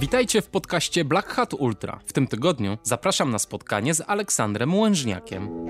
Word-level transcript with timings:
Witajcie 0.00 0.42
w 0.42 0.48
podcaście 0.48 1.04
Black 1.04 1.28
Hat 1.28 1.54
Ultra. 1.54 2.00
W 2.06 2.12
tym 2.12 2.26
tygodniu 2.26 2.78
zapraszam 2.82 3.30
na 3.30 3.38
spotkanie 3.38 3.94
z 3.94 4.02
Aleksandrem 4.06 4.74
Łężniakiem. 4.74 5.68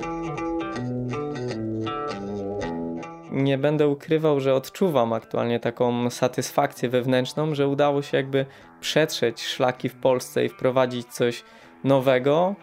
Nie 3.31 3.59
będę 3.59 3.89
ukrywał, 3.89 4.41
że 4.41 4.55
odczuwam 4.55 5.13
aktualnie 5.13 5.61
taką 5.61 6.11
satysfakcję 6.11 6.89
wewnętrzną, 6.89 7.55
że 7.55 7.69
udało 7.69 8.03
się 8.03 8.17
jakby 8.17 8.47
przetrzeć 8.81 9.43
szlaki 9.43 9.89
w 9.89 9.95
Polsce 9.95 10.45
i 10.45 10.49
wprowadzić 10.49 11.07
coś 11.07 11.45
nowego. 11.85 12.55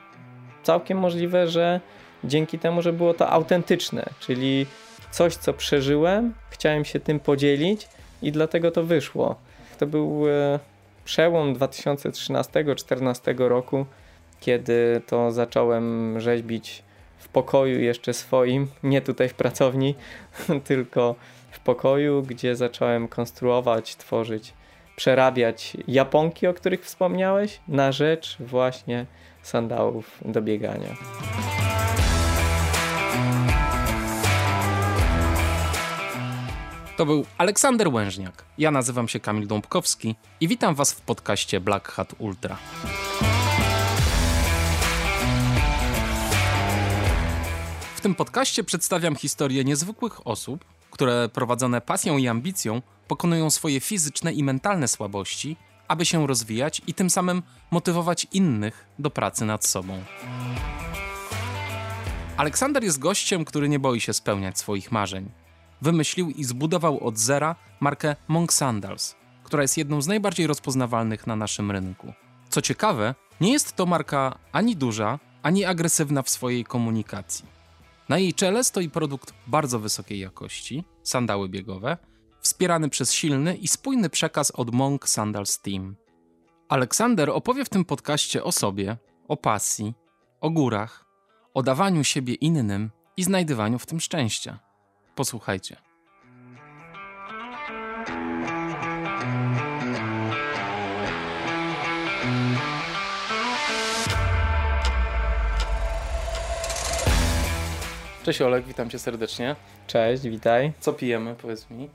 Całkiem 0.63 0.97
możliwe, 0.97 1.47
że 1.47 1.79
dzięki 2.23 2.59
temu, 2.59 2.81
że 2.81 2.93
było 2.93 3.13
to 3.13 3.29
autentyczne, 3.29 4.05
czyli 4.19 4.65
coś, 5.11 5.35
co 5.35 5.53
przeżyłem, 5.53 6.33
chciałem 6.49 6.85
się 6.85 6.99
tym 6.99 7.19
podzielić 7.19 7.87
i 8.21 8.31
dlatego 8.31 8.71
to 8.71 8.83
wyszło. 8.83 9.35
To 9.79 9.87
był 9.87 10.29
e, 10.29 10.59
przełom 11.05 11.55
2013-2014 11.55 13.47
roku, 13.47 13.85
kiedy 14.39 15.01
to 15.07 15.31
zacząłem 15.31 16.19
rzeźbić 16.19 16.83
w 17.17 17.27
pokoju 17.27 17.79
jeszcze 17.79 18.13
swoim, 18.13 18.67
nie 18.83 19.01
tutaj 19.01 19.29
w 19.29 19.33
pracowni, 19.33 19.95
tylko 20.67 21.15
w 21.51 21.59
pokoju, 21.59 22.23
gdzie 22.23 22.55
zacząłem 22.55 23.07
konstruować, 23.07 23.95
tworzyć, 23.95 24.53
przerabiać 24.95 25.77
japonki, 25.87 26.47
o 26.47 26.53
których 26.53 26.85
wspomniałeś, 26.85 27.59
na 27.67 27.91
rzecz 27.91 28.37
właśnie 28.39 29.05
sandałów 29.41 30.19
do 30.25 30.41
biegania. 30.41 30.95
To 36.97 37.05
był 37.05 37.25
Aleksander 37.37 37.87
Łężniak. 37.87 38.45
Ja 38.57 38.71
nazywam 38.71 39.07
się 39.07 39.19
Kamil 39.19 39.47
Dąbkowski 39.47 40.15
i 40.39 40.47
witam 40.47 40.75
Was 40.75 40.93
w 40.93 41.01
podcaście 41.01 41.59
Black 41.59 41.87
Hat 41.87 42.15
Ultra. 42.17 42.57
W 47.95 48.01
tym 48.01 48.15
podcaście 48.15 48.63
przedstawiam 48.63 49.15
historię 49.15 49.63
niezwykłych 49.63 50.27
osób, 50.27 50.65
które 50.91 51.29
prowadzone 51.29 51.81
pasją 51.81 52.17
i 52.17 52.27
ambicją 52.27 52.81
pokonują 53.07 53.49
swoje 53.49 53.79
fizyczne 53.79 54.33
i 54.33 54.43
mentalne 54.43 54.87
słabości, 54.87 55.57
aby 55.87 56.05
się 56.05 56.27
rozwijać 56.27 56.81
i 56.87 56.93
tym 56.93 57.09
samym 57.09 57.43
motywować 57.71 58.27
innych 58.33 58.85
do 58.99 59.09
pracy 59.09 59.45
nad 59.45 59.65
sobą. 59.65 60.03
Aleksander 62.37 62.83
jest 62.83 62.99
gościem, 62.99 63.45
który 63.45 63.69
nie 63.69 63.79
boi 63.79 64.01
się 64.01 64.13
spełniać 64.13 64.59
swoich 64.59 64.91
marzeń 64.91 65.31
wymyślił 65.85 66.29
i 66.29 66.43
zbudował 66.43 66.99
od 67.07 67.17
zera 67.17 67.55
markę 67.79 68.15
Monk 68.27 68.53
Sandals, 68.53 69.15
która 69.43 69.61
jest 69.61 69.77
jedną 69.77 70.01
z 70.01 70.07
najbardziej 70.07 70.47
rozpoznawalnych 70.47 71.27
na 71.27 71.35
naszym 71.35 71.71
rynku. 71.71 72.13
Co 72.49 72.61
ciekawe, 72.61 73.15
nie 73.41 73.51
jest 73.51 73.75
to 73.75 73.85
marka 73.85 74.39
ani 74.51 74.75
duża, 74.75 75.19
ani 75.43 75.65
agresywna 75.65 76.21
w 76.21 76.29
swojej 76.29 76.63
komunikacji. 76.63 77.45
Na 78.09 78.17
jej 78.17 78.33
czele 78.33 78.63
stoi 78.63 78.89
produkt 78.89 79.33
bardzo 79.47 79.79
wysokiej 79.79 80.19
jakości, 80.19 80.83
sandały 81.03 81.49
biegowe, 81.49 81.97
wspierany 82.41 82.89
przez 82.89 83.13
silny 83.13 83.55
i 83.55 83.67
spójny 83.67 84.09
przekaz 84.09 84.51
od 84.51 84.73
Monk 84.73 85.09
Sandals 85.09 85.59
Team. 85.59 85.95
Aleksander 86.69 87.29
opowie 87.29 87.65
w 87.65 87.69
tym 87.69 87.85
podcaście 87.85 88.43
o 88.43 88.51
sobie, 88.51 88.97
o 89.27 89.37
pasji, 89.37 89.93
o 90.41 90.49
górach, 90.49 91.05
o 91.53 91.63
dawaniu 91.63 92.03
siebie 92.03 92.33
innym 92.33 92.91
i 93.17 93.23
znajdywaniu 93.23 93.79
w 93.79 93.85
tym 93.85 93.99
szczęścia. 93.99 94.64
Posłuchajcie. 95.15 95.75
Cześć 108.23 108.41
Olek, 108.41 108.65
witam 108.65 108.89
cię 108.89 108.99
serdecznie. 108.99 109.55
Cześć, 109.87 110.23
witaj. 110.23 110.73
Co 110.79 110.93
pijemy, 110.93 111.35
powiedz 111.35 111.69
mi? 111.69 111.89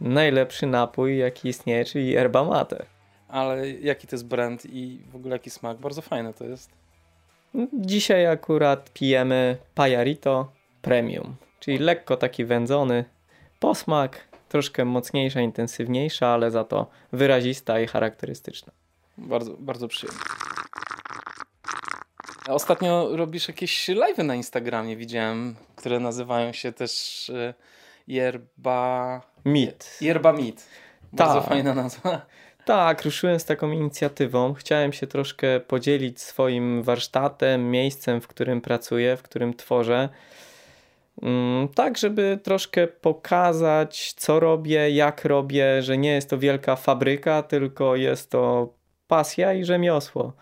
Najlepszy 0.00 0.66
napój, 0.66 1.18
jaki 1.18 1.48
istnieje, 1.48 1.84
czyli 1.84 2.10
yerba 2.10 2.44
mate. 2.44 2.86
Ale 3.28 3.70
jaki 3.70 4.06
to 4.06 4.16
jest 4.16 4.26
brand 4.26 4.66
i 4.66 5.00
w 5.10 5.16
ogóle 5.16 5.34
jaki 5.34 5.50
smak? 5.50 5.78
Bardzo 5.78 6.02
fajne 6.02 6.34
to 6.34 6.44
jest. 6.44 6.70
Dzisiaj 7.72 8.26
akurat 8.26 8.90
pijemy 8.92 9.56
Payarito 9.74 10.52
Premium 10.82 11.36
czyli 11.62 11.78
lekko 11.78 12.16
taki 12.16 12.44
wędzony. 12.44 13.04
Posmak 13.60 14.28
troszkę 14.48 14.84
mocniejsza, 14.84 15.40
intensywniejsza, 15.40 16.28
ale 16.28 16.50
za 16.50 16.64
to 16.64 16.86
wyrazista 17.12 17.80
i 17.80 17.86
charakterystyczna. 17.86 18.72
Bardzo, 19.18 19.56
bardzo 19.58 19.88
przyjemnie. 19.88 20.20
Ostatnio 22.48 23.16
robisz 23.16 23.48
jakieś 23.48 23.88
live 23.88 24.18
na 24.18 24.34
Instagramie, 24.34 24.96
widziałem, 24.96 25.56
które 25.76 26.00
nazywają 26.00 26.52
się 26.52 26.72
też 26.72 27.30
e, 27.30 27.54
Yerba... 28.08 29.20
Meet. 29.44 29.98
Yerba 30.00 30.32
Meet. 30.32 30.66
Bardzo 31.12 31.40
Ta. 31.40 31.48
fajna 31.48 31.74
nazwa. 31.74 32.26
Tak, 32.64 33.04
ruszyłem 33.04 33.40
z 33.40 33.44
taką 33.44 33.70
inicjatywą. 33.70 34.54
Chciałem 34.54 34.92
się 34.92 35.06
troszkę 35.06 35.60
podzielić 35.60 36.20
swoim 36.20 36.82
warsztatem, 36.82 37.70
miejscem, 37.70 38.20
w 38.20 38.26
którym 38.26 38.60
pracuję, 38.60 39.16
w 39.16 39.22
którym 39.22 39.54
tworzę. 39.54 40.08
Mm, 41.22 41.68
tak, 41.68 41.98
żeby 41.98 42.38
troszkę 42.42 42.86
pokazać, 42.86 44.12
co 44.12 44.40
robię, 44.40 44.90
jak 44.90 45.24
robię, 45.24 45.82
że 45.82 45.98
nie 45.98 46.12
jest 46.12 46.30
to 46.30 46.38
wielka 46.38 46.76
fabryka, 46.76 47.42
tylko 47.42 47.96
jest 47.96 48.30
to 48.30 48.68
pasja 49.06 49.52
i 49.52 49.64
rzemiosło. 49.64 50.32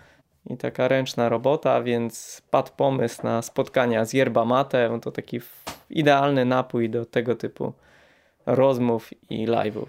I 0.47 0.56
taka 0.56 0.88
ręczna 0.88 1.28
robota, 1.28 1.82
więc 1.82 2.42
padł 2.50 2.72
pomysł 2.76 3.22
na 3.22 3.42
spotkania 3.42 4.04
z 4.04 4.12
yerba 4.12 4.44
mate. 4.44 4.98
To 5.03 5.12
taki 5.12 5.41
idealny 5.91 6.44
napój 6.44 6.91
do 6.91 7.04
tego 7.04 7.34
typu 7.34 7.72
rozmów 8.47 9.10
i 9.31 9.47
live'ów. 9.47 9.87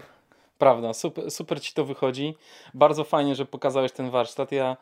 Prawda, 0.58 0.92
super, 0.92 1.30
super 1.30 1.60
ci 1.60 1.74
to 1.74 1.84
wychodzi. 1.84 2.34
Bardzo 2.74 3.04
fajnie, 3.04 3.34
że 3.34 3.46
pokazałeś 3.46 3.92
ten 3.92 4.10
warsztat. 4.10 4.52
Ja 4.52 4.76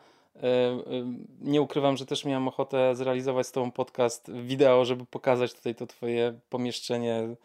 nie 1.41 1.61
ukrywam, 1.61 1.97
że 1.97 2.05
też 2.05 2.25
miałem 2.25 2.47
ochotę 2.47 2.95
zrealizować 2.95 3.47
z 3.47 3.51
Tobą 3.51 3.71
podcast 3.71 4.31
wideo, 4.31 4.85
żeby 4.85 5.05
pokazać 5.05 5.53
tutaj 5.53 5.75
to 5.75 5.87
Twoje 5.87 6.39
pomieszczenie 6.49 7.35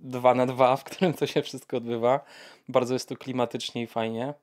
2 0.00 0.34
na 0.34 0.46
2 0.46 0.76
w 0.76 0.84
którym 0.84 1.14
to 1.14 1.26
się 1.26 1.42
wszystko 1.42 1.76
odbywa. 1.76 2.20
Bardzo 2.68 2.94
jest 2.94 3.08
to 3.08 3.16
klimatycznie 3.16 3.82
i 3.82 3.86
fajnie. 3.86 4.34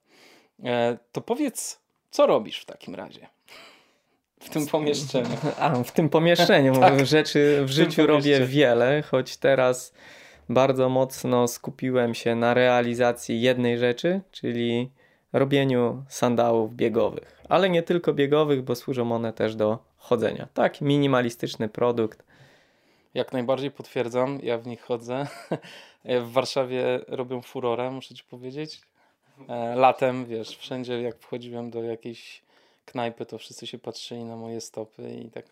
E, 0.63 0.97
to 1.12 1.22
powiedz, 1.22 1.79
co 2.12 2.28
robisz 2.28 2.59
w 2.59 2.66
takim 2.66 2.96
razie? 2.96 3.28
W 4.40 4.50
tym 4.50 4.67
pomieszczeniu. 4.67 5.38
A, 5.59 5.84
w 5.84 5.91
tym 5.91 6.09
pomieszczeniu. 6.09 6.79
tak, 6.79 7.06
rzeczy 7.06 7.62
w, 7.62 7.66
w 7.66 7.72
życiu 7.72 8.07
robię 8.07 8.40
wiele, 8.46 9.02
choć 9.02 9.38
teraz 9.38 9.94
bardzo 10.50 10.90
mocno 10.90 11.47
skupiłem 11.47 12.16
się 12.16 12.35
na 12.35 12.53
realizacji 12.53 13.41
jednej 13.41 13.78
rzeczy, 13.78 14.22
czyli 14.31 14.91
robieniu 15.35 16.03
sandałów 16.09 16.75
biegowych. 16.75 17.41
Ale 17.50 17.69
nie 17.69 17.84
tylko 17.84 18.13
biegowych, 18.13 18.62
bo 18.62 18.75
służą 18.75 19.12
one 19.12 19.34
też 19.34 19.56
do 19.56 19.79
chodzenia. 19.97 20.47
Tak, 20.53 20.81
minimalistyczny 20.81 21.69
produkt. 21.69 22.23
Jak 23.13 23.34
najbardziej 23.34 23.72
potwierdzam, 23.72 24.40
ja 24.44 24.57
w 24.57 24.68
nich 24.68 24.81
chodzę. 24.81 25.28
W 26.28 26.31
Warszawie 26.31 27.00
robią 27.07 27.41
furorę, 27.41 27.91
muszę 27.91 28.16
ci 28.16 28.23
powiedzieć. 28.23 28.81
E, 29.50 29.75
latem, 29.75 30.25
wiesz, 30.25 30.57
wszędzie 30.57 31.01
jak 31.01 31.19
wchodziłem 31.19 31.69
do 31.69 31.84
jakiejś 31.84 32.44
knajpy, 32.85 33.25
to 33.25 33.38
wszyscy 33.38 33.67
się 33.67 33.79
patrzyli 33.79 34.23
na 34.23 34.35
moje 34.35 34.62
stopy 34.62 35.13
i 35.13 35.31
tak 35.31 35.46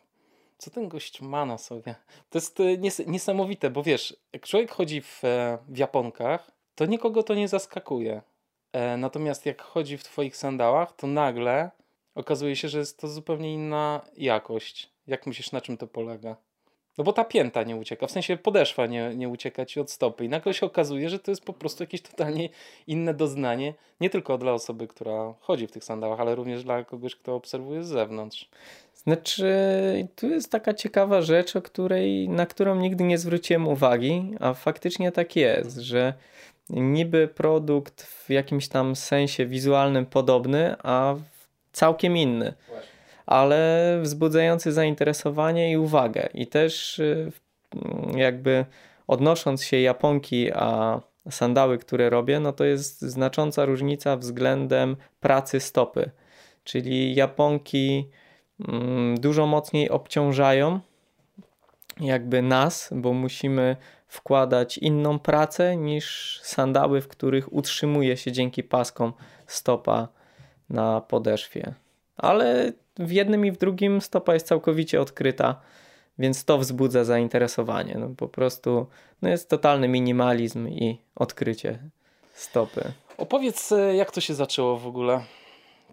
co 0.57 0.71
ten 0.71 0.87
gość 0.87 1.21
ma 1.21 1.45
na 1.45 1.57
sobie? 1.57 1.95
To 2.29 2.37
jest 2.37 2.59
e, 2.59 2.77
nies 2.77 3.01
niesamowite, 3.07 3.69
bo 3.69 3.83
wiesz, 3.83 4.17
jak 4.33 4.45
człowiek 4.45 4.71
chodzi 4.71 5.01
w, 5.01 5.23
e, 5.23 5.57
w 5.67 5.77
japonkach, 5.77 6.51
to 6.75 6.85
nikogo 6.85 7.23
to 7.23 7.35
nie 7.35 7.47
zaskakuje. 7.47 8.21
E, 8.73 8.97
natomiast 8.97 9.45
jak 9.45 9.61
chodzi 9.61 9.97
w 9.97 10.03
Twoich 10.03 10.37
sandałach, 10.37 10.95
to 10.95 11.07
nagle 11.07 11.71
okazuje 12.15 12.55
się, 12.55 12.69
że 12.69 12.79
jest 12.79 12.99
to 12.99 13.07
zupełnie 13.07 13.53
inna 13.53 14.01
jakość. 14.17 14.89
Jak 15.07 15.27
myślisz, 15.27 15.51
na 15.51 15.61
czym 15.61 15.77
to 15.77 15.87
polega? 15.87 16.35
No 16.97 17.03
bo 17.03 17.13
ta 17.13 17.25
pięta 17.25 17.63
nie 17.63 17.75
ucieka, 17.75 18.07
w 18.07 18.11
sensie 18.11 18.37
podeszwa 18.37 18.85
nie, 18.85 19.15
nie 19.15 19.29
ucieka 19.29 19.65
ci 19.65 19.79
od 19.79 19.91
stopy 19.91 20.25
i 20.25 20.29
nagle 20.29 20.53
się 20.53 20.65
okazuje, 20.65 21.09
że 21.09 21.19
to 21.19 21.31
jest 21.31 21.45
po 21.45 21.53
prostu 21.53 21.83
jakieś 21.83 22.01
totalnie 22.01 22.49
inne 22.87 23.13
doznanie, 23.13 23.73
nie 24.01 24.09
tylko 24.09 24.37
dla 24.37 24.53
osoby, 24.53 24.87
która 24.87 25.33
chodzi 25.39 25.67
w 25.67 25.71
tych 25.71 25.83
sandałach, 25.83 26.19
ale 26.19 26.35
również 26.35 26.63
dla 26.63 26.83
kogoś, 26.83 27.15
kto 27.15 27.35
obserwuje 27.35 27.83
z 27.83 27.87
zewnątrz. 27.87 28.49
Znaczy, 28.95 29.53
tu 30.15 30.29
jest 30.29 30.51
taka 30.51 30.73
ciekawa 30.73 31.21
rzecz, 31.21 31.55
o 31.55 31.61
której, 31.61 32.29
na 32.29 32.45
którą 32.45 32.75
nigdy 32.75 33.03
nie 33.03 33.17
zwróciłem 33.17 33.67
uwagi, 33.67 34.35
a 34.39 34.53
faktycznie 34.53 35.11
tak 35.11 35.35
jest, 35.35 35.77
że 35.77 36.13
niby 36.69 37.27
produkt 37.27 38.03
w 38.03 38.29
jakimś 38.29 38.67
tam 38.67 38.95
sensie 38.95 39.45
wizualnym 39.45 40.05
podobny, 40.05 40.75
a 40.83 41.15
całkiem 41.71 42.17
inny. 42.17 42.53
Ale 43.25 43.99
wzbudzający 44.01 44.71
zainteresowanie 44.71 45.71
i 45.71 45.77
uwagę. 45.77 46.29
I 46.33 46.47
też 46.47 46.99
y, 46.99 47.31
jakby 48.15 48.65
odnosząc 49.07 49.63
się 49.63 49.79
Japonki, 49.79 50.51
a 50.51 51.01
sandały, 51.29 51.77
które 51.77 52.09
robię, 52.09 52.39
no 52.39 52.53
to 52.53 52.63
jest 52.65 53.01
znacząca 53.01 53.65
różnica 53.65 54.17
względem 54.17 54.95
pracy 55.19 55.59
stopy. 55.59 56.11
Czyli 56.63 57.15
Japonki 57.15 58.09
mm, 58.69 59.19
dużo 59.19 59.45
mocniej 59.45 59.89
obciążają 59.89 60.79
jakby 61.99 62.41
nas, 62.41 62.89
bo 62.95 63.13
musimy 63.13 63.75
wkładać 64.13 64.77
inną 64.77 65.19
pracę 65.19 65.77
niż 65.77 66.39
sandały, 66.43 67.01
w 67.01 67.07
których 67.07 67.53
utrzymuje 67.53 68.17
się 68.17 68.31
dzięki 68.31 68.63
paskom 68.63 69.13
stopa 69.47 70.07
na 70.69 71.01
podeszwie. 71.01 71.73
Ale 72.17 72.73
w 72.99 73.11
jednym 73.11 73.45
i 73.45 73.51
w 73.51 73.57
drugim 73.57 74.01
stopa 74.01 74.33
jest 74.33 74.47
całkowicie 74.47 75.01
odkryta, 75.01 75.61
więc 76.19 76.45
to 76.45 76.57
wzbudza 76.57 77.03
zainteresowanie. 77.03 77.95
No 77.99 78.09
po 78.17 78.27
prostu 78.27 78.87
no 79.21 79.29
jest 79.29 79.49
totalny 79.49 79.87
minimalizm 79.87 80.67
i 80.67 80.97
odkrycie 81.15 81.79
stopy. 82.33 82.91
Opowiedz, 83.17 83.71
e, 83.71 83.95
jak 83.95 84.11
to 84.11 84.21
się 84.21 84.33
zaczęło 84.33 84.77
w 84.77 84.87
ogóle? 84.87 85.21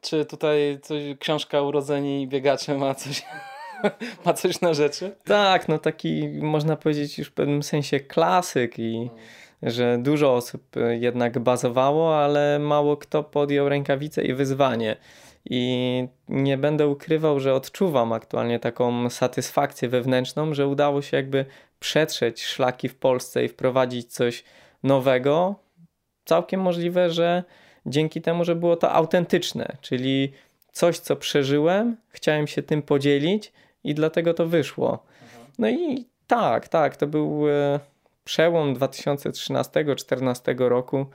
Czy 0.01 0.25
tutaj 0.25 0.79
coś, 0.83 1.03
książka 1.19 1.63
Urodzeni 1.63 2.29
Biegacze 2.29 2.75
ma 2.75 2.95
coś, 2.95 3.23
ma 4.25 4.32
coś 4.32 4.61
na 4.61 4.75
rzeczy? 4.75 5.17
Tak, 5.25 5.69
no 5.69 5.79
taki 5.79 6.29
można 6.29 6.77
powiedzieć 6.77 7.19
już 7.19 7.29
w 7.29 7.32
pewnym 7.32 7.62
sensie 7.62 8.00
klasyk 8.00 8.79
i 8.79 9.11
że 9.62 9.99
dużo 9.99 10.35
osób 10.35 10.77
e, 10.77 10.97
jednak 10.97 11.38
bazowało, 11.38 12.19
ale 12.19 12.59
mało 12.59 12.97
kto 12.97 13.25
podjął 13.25 13.69
rękawicę 13.69 14.23
i 14.23 14.35
wyzwanie. 14.35 14.97
I 15.44 16.09
nie 16.29 16.59
będę 16.59 16.88
ukrywał, 16.88 17.41
że 17.41 17.55
odczuwam 17.55 18.12
aktualnie 18.12 18.59
taką 18.59 19.11
satysfakcję 19.11 19.88
wewnętrzną, 19.88 20.55
że 20.55 20.67
udało 20.67 21.03
się 21.03 21.17
jakby 21.17 21.44
przetrzeć 21.79 22.43
szlaki 22.43 22.88
w 22.88 22.94
Polsce 22.94 23.44
i 23.44 23.49
wprowadzić 23.49 24.12
coś 24.12 24.44
nowego. 24.83 25.55
Całkiem 26.25 26.61
możliwe, 26.61 27.11
że 27.11 27.44
dzięki 27.87 28.23
temu, 28.23 28.44
że 28.44 28.55
było 28.55 28.76
to 28.76 28.93
autentyczne, 28.93 29.76
czyli 29.81 30.33
coś, 30.73 30.99
co 30.99 31.17
przeżyłem, 31.17 31.97
chciałem 32.09 32.47
się 32.47 32.62
tym 32.62 32.83
podzielić 32.83 33.53
i 33.85 33.94
dlatego 33.94 34.35
to 34.35 34.47
wyszło. 34.47 35.05
No 35.59 35.71
i 35.71 36.05
tak, 36.27 36.69
tak, 36.69 36.97
to 36.97 37.06
był 37.06 37.49
e, 37.49 37.81
przełom 38.25 38.75
2013-2014 38.75 40.69
roku, 40.69 41.06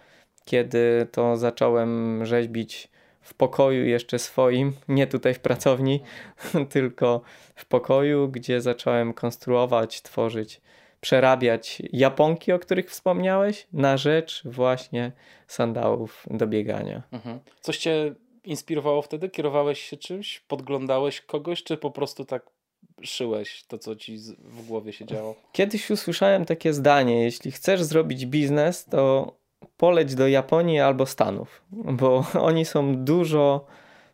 kiedy 0.46 1.08
to 1.12 1.38
zacząłem 1.38 2.26
rzeźbić 2.26 2.90
w 3.22 3.34
pokoju 3.34 3.86
jeszcze 3.86 4.20
swoim, 4.20 4.74
nie 4.88 5.08
tutaj 5.08 5.34
w 5.34 5.40
pracowni, 5.40 6.00
tylko 6.70 7.22
w 7.56 7.66
pokoju, 7.66 8.30
gdzie 8.30 8.62
zacząłem 8.62 9.14
konstruować, 9.14 10.02
tworzyć, 10.02 10.62
przerabiać 11.02 11.82
japonki, 11.94 12.52
o 12.52 12.60
których 12.60 12.90
wspomniałeś, 12.90 13.68
na 13.74 13.98
rzecz 13.98 14.42
właśnie 14.46 15.12
sandałów 15.48 16.26
do 16.32 16.48
biegania. 16.48 17.04
Mhm. 17.12 17.40
Coś 17.62 17.78
cię 17.78 18.16
inspirowało 18.44 19.02
wtedy? 19.02 19.30
Kierowałeś 19.30 19.82
się 19.82 19.98
czymś? 19.98 20.40
Podglądałeś 20.40 21.22
kogoś, 21.22 21.64
czy 21.64 21.78
po 21.78 21.92
prostu 21.92 22.26
tak 22.26 22.55
szyłeś 23.02 23.64
to, 23.64 23.78
co 23.78 23.96
ci 23.96 24.18
w 24.38 24.68
głowie 24.68 24.94
się 24.94 25.06
działo? 25.06 25.36
Kiedyś 25.52 25.92
usłyszałem 25.92 26.46
takie 26.46 26.74
zdanie: 26.74 27.24
jeśli 27.24 27.52
chcesz 27.52 27.84
zrobić 27.84 28.26
biznes, 28.26 28.86
to 28.86 29.34
poleć 29.78 30.16
do 30.16 30.28
Japonii 30.28 30.80
albo 30.80 31.06
Stanów, 31.06 31.62
bo 31.72 32.26
oni 32.50 32.66
są 32.66 33.04
dużo 33.04 33.66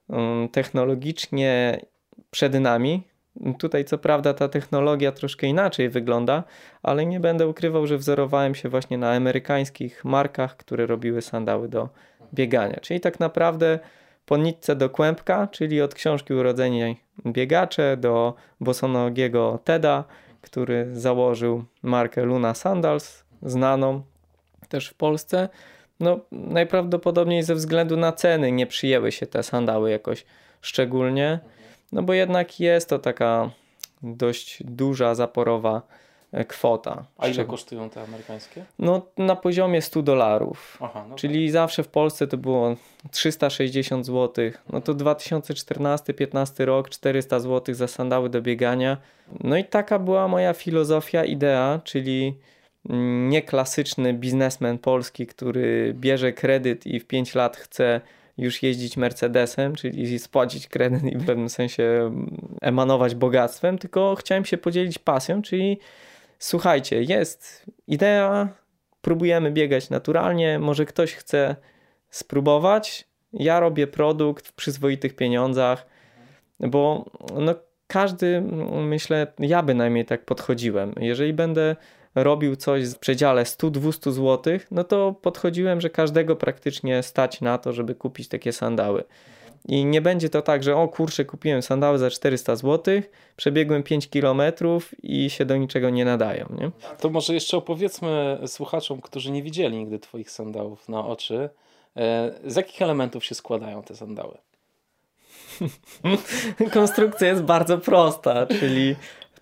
um, 0.08 0.50
technologicznie 0.50 1.82
przed 2.32 2.54
nami. 2.54 3.04
Tutaj, 3.60 3.86
co 3.86 3.98
prawda, 3.98 4.34
ta 4.34 4.48
technologia 4.48 5.12
troszkę 5.12 5.48
inaczej 5.48 5.90
wygląda, 5.90 6.44
ale 6.84 7.06
nie 7.06 7.20
będę 7.20 7.48
ukrywał, 7.48 7.88
że 7.88 7.98
wzorowałem 7.98 8.56
się 8.56 8.70
właśnie 8.70 8.98
na 8.98 9.12
amerykańskich 9.12 10.06
markach, 10.06 10.58
które 10.58 10.86
robiły 10.86 11.22
sandały 11.22 11.70
do 11.70 11.90
biegania. 12.34 12.80
Czyli 12.82 13.00
tak 13.00 13.20
naprawdę 13.20 13.80
po 14.32 14.38
nitce 14.38 14.76
do 14.76 14.90
kłębka, 14.90 15.48
czyli 15.48 15.82
od 15.82 15.96
książki 15.96 16.34
Urodzeni 16.34 16.98
Biegacze 17.28 17.98
do 17.98 18.34
bosonogiego 18.60 19.60
Teda, 19.64 20.04
który 20.42 20.90
założył 20.94 21.64
markę 21.84 22.24
Luna 22.24 22.54
Sandals, 22.54 23.24
znaną 23.42 24.02
też 24.70 24.88
w 24.88 24.94
Polsce. 24.94 25.50
No, 26.00 26.20
najprawdopodobniej 26.32 27.44
ze 27.44 27.56
względu 27.56 27.98
na 27.98 28.12
ceny 28.12 28.52
nie 28.52 28.68
przyjęły 28.68 29.12
się 29.12 29.28
te 29.28 29.44
sandały 29.44 29.92
jakoś 29.92 30.26
szczególnie, 30.62 31.40
no 31.92 32.04
bo 32.04 32.14
jednak 32.14 32.60
jest 32.60 32.90
to 32.90 33.00
taka 33.00 33.50
dość 34.04 34.64
duża, 34.64 35.16
zaporowa 35.16 35.82
kwota. 36.48 37.06
A 37.18 37.28
ile 37.28 37.46
kosztują 37.46 37.90
te 37.90 38.02
amerykańskie? 38.02 38.66
No 38.80 39.02
na 39.18 39.36
poziomie 39.36 39.82
100 39.82 40.02
dolarów. 40.02 40.78
No 41.10 41.16
Czyli 41.16 41.46
tak. 41.46 41.54
zawsze 41.54 41.84
w 41.84 41.88
Polsce 41.88 42.28
to 42.28 42.38
było 42.38 42.76
360 43.12 44.06
zł. 44.06 44.52
No 44.70 44.82
to 44.82 44.96
2014-15 44.96 46.66
rok 46.66 46.90
400 46.90 47.40
zł 47.40 47.76
za 47.76 47.88
sandały 47.88 48.30
do 48.30 48.42
biegania. 48.42 48.98
No 49.44 49.58
i 49.58 49.64
taka 49.64 50.00
była 50.00 50.28
moja 50.28 50.54
filozofia, 50.54 51.26
idea, 51.26 51.80
czyli 51.84 52.38
nieklasyczny 53.30 54.14
biznesmen 54.14 54.78
polski, 54.78 55.28
który 55.28 55.94
bierze 56.00 56.34
kredyt 56.34 56.88
i 56.88 57.00
w 57.00 57.08
5 57.08 57.36
lat 57.36 57.58
chce 57.58 58.02
już 58.38 58.64
jeździć 58.64 58.98
Mercedesem, 58.98 59.76
czyli 59.76 60.20
spłacić 60.20 60.68
kredyt 60.68 61.04
i 61.04 61.18
w 61.18 61.26
pewnym 61.26 61.50
sensie 61.50 62.12
emanować 62.62 63.16
bogactwem, 63.16 63.78
tylko 63.78 64.16
chciałem 64.16 64.46
się 64.46 64.58
podzielić 64.58 65.00
pasją, 65.00 65.42
czyli 65.42 65.80
słuchajcie, 66.42 67.04
jest 67.04 67.66
idea, 67.88 68.50
próbujemy 69.02 69.52
biegać 69.52 69.90
naturalnie, 69.90 70.60
może 70.60 70.86
ktoś 70.86 71.14
chce 71.14 71.56
spróbować, 72.10 73.08
ja 73.34 73.60
robię 73.60 73.88
produkt 73.88 74.48
w 74.48 74.54
przyzwoitych 74.54 75.16
pieniądzach, 75.16 75.86
bo 76.60 77.06
no, 77.40 77.56
każdy, 77.88 78.42
myślę, 78.72 79.28
ja 79.40 79.64
bynajmniej 79.64 80.06
tak 80.06 80.26
podchodziłem. 80.26 80.94
Jeżeli 81.00 81.34
będę 81.34 81.76
robił 82.16 82.56
coś 82.56 82.90
w 82.90 83.00
przedziale 83.00 83.44
100-200 83.44 84.12
zł, 84.12 84.60
no 84.72 84.84
to 84.84 85.14
podchodziłem, 85.22 85.82
że 85.82 85.90
każdego 85.90 86.36
praktycznie 86.36 87.04
stać 87.04 87.42
na 87.42 87.58
to, 87.58 87.74
żeby 87.74 87.96
kupić 87.96 88.28
takie 88.28 88.54
sandały. 88.54 89.04
I 89.68 89.86
nie 89.86 90.02
będzie 90.02 90.30
to 90.30 90.42
tak, 90.42 90.64
że 90.64 90.76
o 90.76 90.88
kurczę, 90.88 91.26
kupiłem 91.26 91.62
sandały 91.62 91.98
za 91.98 92.10
400 92.10 92.56
zł, 92.56 93.02
przebiegłem 93.36 93.84
5 93.84 94.08
km 94.08 94.42
i 95.04 95.30
się 95.30 95.46
do 95.46 95.58
niczego 95.58 95.90
nie 95.90 96.06
nadają. 96.06 96.46
Nie? 96.60 96.72
To 97.00 97.10
może 97.10 97.34
jeszcze 97.34 97.58
opowiedzmy 97.58 98.40
słuchaczom, 98.48 99.02
którzy 99.02 99.32
nie 99.32 99.44
widzieli 99.44 99.78
nigdy 99.78 100.00
Twoich 100.00 100.32
sandałów 100.32 100.90
na 100.90 101.08
oczy, 101.08 101.50
e, 101.98 102.32
z 102.46 102.56
jakich 102.56 102.82
elementów 102.82 103.26
się 103.26 103.36
składają 103.36 103.84
te 103.84 103.96
sandały? 103.96 104.38
Konstrukcja 106.74 107.28
jest 107.28 107.44
bardzo 107.44 107.78
prosta, 107.78 108.46
czyli 108.46 108.96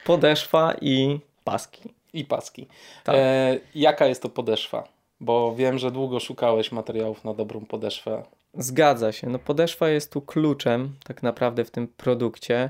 podeszwa 0.05 0.73
i 0.81 1.19
paski 1.43 1.89
i 2.13 2.25
paski. 2.25 2.67
Tak. 3.03 3.15
E, 3.15 3.59
jaka 3.75 4.05
jest 4.05 4.21
to 4.21 4.29
podeszwa? 4.29 4.87
Bo 5.19 5.55
wiem, 5.55 5.77
że 5.77 5.91
długo 5.91 6.19
szukałeś 6.19 6.71
materiałów 6.71 7.23
na 7.23 7.33
dobrą 7.33 7.65
podeszwę. 7.65 8.23
Zgadza 8.53 9.11
się. 9.11 9.29
No 9.29 9.39
podeszwa 9.39 9.89
jest 9.89 10.13
tu 10.13 10.21
kluczem 10.21 10.95
tak 11.03 11.23
naprawdę 11.23 11.65
w 11.65 11.71
tym 11.71 11.87
produkcie 11.87 12.69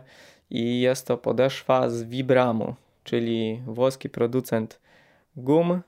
i 0.50 0.81
jest 0.81 1.07
to 1.07 1.17
podeszwa 1.17 1.89
z 1.89 2.03
Vibramu, 2.03 2.75
czyli 3.03 3.62
włoski 3.65 4.09
producent 4.09 4.79
gum, 5.36 5.81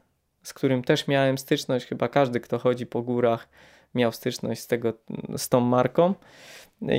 z 0.44 0.54
którym 0.54 0.84
też 0.84 1.08
miałem 1.08 1.38
styczność. 1.38 1.86
Chyba 1.86 2.08
każdy, 2.08 2.40
kto 2.40 2.60
chodzi 2.60 2.86
po 2.86 3.02
górach, 3.02 3.48
miał 3.96 4.12
styczność 4.12 4.62
z, 4.62 4.68
tego, 4.68 4.94
z 5.38 5.50
tą 5.50 5.60
marką. 5.60 6.14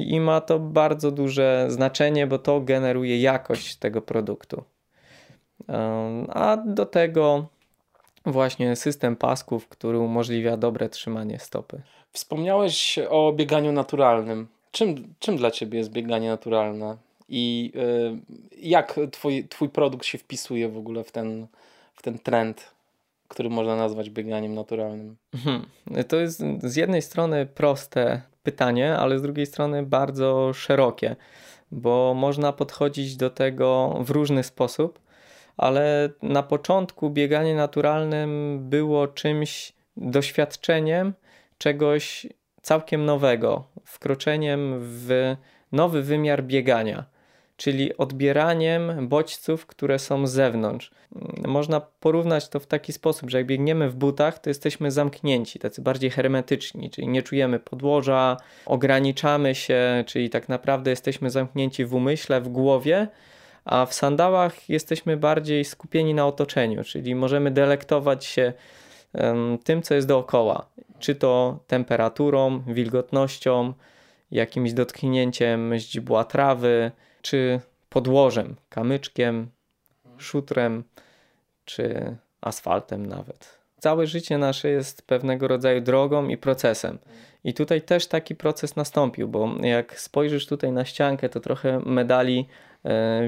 I 0.07 0.21
ma 0.21 0.41
to 0.41 0.59
bardzo 0.59 1.11
duże 1.11 1.67
znaczenie, 1.69 2.27
bo 2.27 2.39
to 2.39 2.61
generuje 2.61 3.21
jakość 3.21 3.77
tego 3.77 4.03
produktu. 4.03 4.65
A 6.29 6.57
do 6.57 6.87
tego 6.87 7.47
właśnie 8.27 8.77
system 8.77 9.17
pasków, 9.17 9.69
który 9.69 9.99
umożliwia 9.99 10.57
dobre 10.57 10.89
trzymanie 10.89 11.39
stopy. 11.39 11.83
Wspomniałeś 12.13 12.99
o 13.09 13.33
bieganiu 13.33 13.73
naturalnym. 13.73 14.49
Czym, 14.73 15.15
czym 15.19 15.37
dla 15.37 15.51
Ciebie 15.51 15.79
jest 15.79 15.91
bieganie 15.91 16.29
naturalne? 16.29 16.97
I 17.29 17.73
y, 18.53 18.67
jak 18.67 19.01
twój, 19.13 19.49
twój 19.49 19.69
produkt 19.69 20.07
się 20.07 20.19
wpisuje 20.19 20.69
w 20.69 20.79
ogóle 20.79 21.05
w 21.05 21.13
ten, 21.13 21.47
w 21.95 22.03
ten 22.03 22.19
trend, 22.19 22.71
który 23.29 23.51
można 23.51 23.77
nazwać 23.77 24.11
bieganiem 24.11 24.55
naturalnym? 24.55 25.17
Mhm. 25.35 25.63
To 26.09 26.17
jest 26.17 26.43
z 26.63 26.77
jednej 26.77 27.03
strony 27.03 27.47
proste 27.47 28.23
pytanie, 28.43 28.97
ale 28.97 29.19
z 29.19 29.23
drugiej 29.23 29.47
strony 29.47 29.83
bardzo 29.83 30.53
szerokie, 30.53 31.17
bo 31.71 32.15
można 32.15 32.53
podchodzić 32.53 33.17
do 33.17 33.31
tego 33.31 33.99
w 34.05 34.11
różny 34.11 34.43
sposób 34.43 34.99
ale 35.57 36.11
na 36.23 36.43
początku 36.43 37.11
bieganie 37.11 37.55
naturalnym 37.55 38.59
było 38.63 39.09
czymś, 39.09 39.73
doświadczeniem 39.97 41.13
czegoś 41.59 42.27
całkiem 42.63 43.05
nowego, 43.05 43.65
wkroczeniem 43.85 44.79
w 44.81 45.37
nowy 45.73 46.03
wymiar 46.03 46.45
biegania. 46.45 47.05
czyli 47.57 47.97
odbieraniem 47.97 49.09
bodźców, 49.09 49.67
które 49.67 49.99
są 49.99 50.27
z 50.27 50.33
zewnątrz. 50.33 50.91
Można 51.47 51.81
porównać 51.81 52.49
to 52.49 52.61
w 52.61 52.67
taki 52.67 52.93
sposób, 52.93 53.31
że 53.31 53.39
jak 53.39 53.47
biegniemy 53.47 53.91
w 53.91 53.95
butach, 53.95 54.39
to 54.39 54.51
jesteśmy 54.51 54.91
zamknięci, 54.91 55.59
tacy 55.59 55.83
bardziej 55.83 56.11
hermetyczni, 56.11 56.91
czyli 56.91 57.09
nie 57.09 57.23
czujemy 57.23 57.59
podłoża, 57.59 58.37
ograniczamy 58.67 59.55
się, 59.55 60.05
czyli 60.07 60.31
tak 60.31 60.49
naprawdę 60.49 60.91
jesteśmy 60.91 61.31
zamknięci 61.31 61.85
w 61.85 61.95
umyśle, 61.95 62.41
w 62.41 62.49
głowie, 62.49 63.09
a 63.65 63.87
w 63.87 63.95
sandałach 63.95 64.69
jesteśmy 64.69 65.17
bardziej 65.17 65.65
skupieni 65.65 66.15
na 66.15 66.27
otoczeniu, 66.27 66.85
czyli 66.85 67.15
możemy 67.15 67.51
delektować 67.51 68.25
się 68.25 68.53
tym, 69.65 69.83
co 69.83 69.95
jest 69.95 70.09
dookoła, 70.09 70.67
czy 70.99 71.15
to 71.15 71.59
temperaturą, 71.67 72.63
wilgotnością, 72.67 73.73
jakimś 74.31 74.73
dotknięciem 74.73 75.73
źdźbła 75.77 76.25
trawy, 76.25 76.91
czy 77.23 77.61
podłożem, 77.89 78.57
kamyczkiem, 78.69 79.51
szutrem, 80.19 80.85
czy 81.65 82.17
asfaltem 82.41 83.07
nawet. 83.07 83.59
Całe 83.79 84.07
życie 84.07 84.39
nasze 84.39 84.69
jest 84.69 85.07
pewnego 85.07 85.49
rodzaju 85.49 85.81
drogą 85.81 86.29
i 86.29 86.37
procesem. 86.37 86.99
I 87.45 87.55
tutaj 87.55 87.83
też 87.83 88.07
taki 88.07 88.35
proces 88.35 88.77
nastąpił, 88.77 89.29
bo 89.29 89.49
jak 89.63 90.01
spojrzysz 90.01 90.47
tutaj 90.47 90.73
na 90.73 90.85
ściankę, 90.85 91.29
to 91.29 91.41
trochę 91.41 91.81
medali 91.87 92.47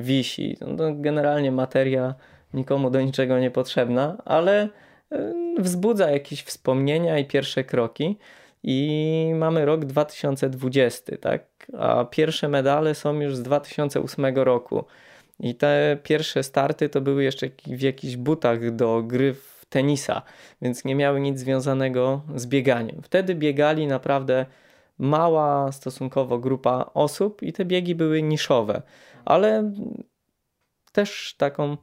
wisi. 0.00 0.56
No, 0.60 0.94
generalnie 0.94 1.52
materia 1.52 2.14
nikomu 2.54 2.90
do 2.90 3.00
niczego 3.00 3.38
nie 3.38 3.50
potrzebna, 3.50 4.16
ale 4.24 4.68
e, 5.12 5.34
wzbudza 5.58 6.10
jakieś 6.10 6.42
wspomnienia 6.42 7.18
i 7.18 7.24
pierwsze 7.24 7.64
kroki. 7.64 8.18
I 8.62 9.32
mamy 9.34 9.64
rok 9.64 9.84
2020, 9.84 11.16
tak? 11.16 11.44
A 11.78 12.04
pierwsze 12.04 12.48
medale 12.48 12.94
są 12.94 13.20
już 13.20 13.36
z 13.36 13.42
2008 13.42 14.26
roku. 14.36 14.84
I 15.40 15.54
te 15.54 15.98
pierwsze 16.02 16.42
starty 16.42 16.88
to 16.88 17.00
były 17.00 17.24
jeszcze 17.24 17.46
w 17.66 17.80
jakichś 17.80 18.16
butach 18.16 18.76
do 18.76 19.02
gry 19.02 19.34
w 19.34 19.66
tenisa, 19.68 20.22
więc 20.62 20.84
nie 20.84 20.94
miały 20.94 21.20
nic 21.20 21.38
związanego 21.38 22.22
z 22.34 22.46
bieganiem. 22.46 23.02
Wtedy 23.02 23.34
biegali 23.34 23.86
naprawdę 23.86 24.46
mała 24.98 25.72
stosunkowo 25.72 26.38
grupa 26.38 26.90
osób 26.94 27.42
i 27.42 27.52
te 27.52 27.64
biegi 27.64 27.94
były 27.94 28.22
niszowe, 28.22 28.82
ale 29.24 29.72
też 30.92 31.34
taką 31.38 31.76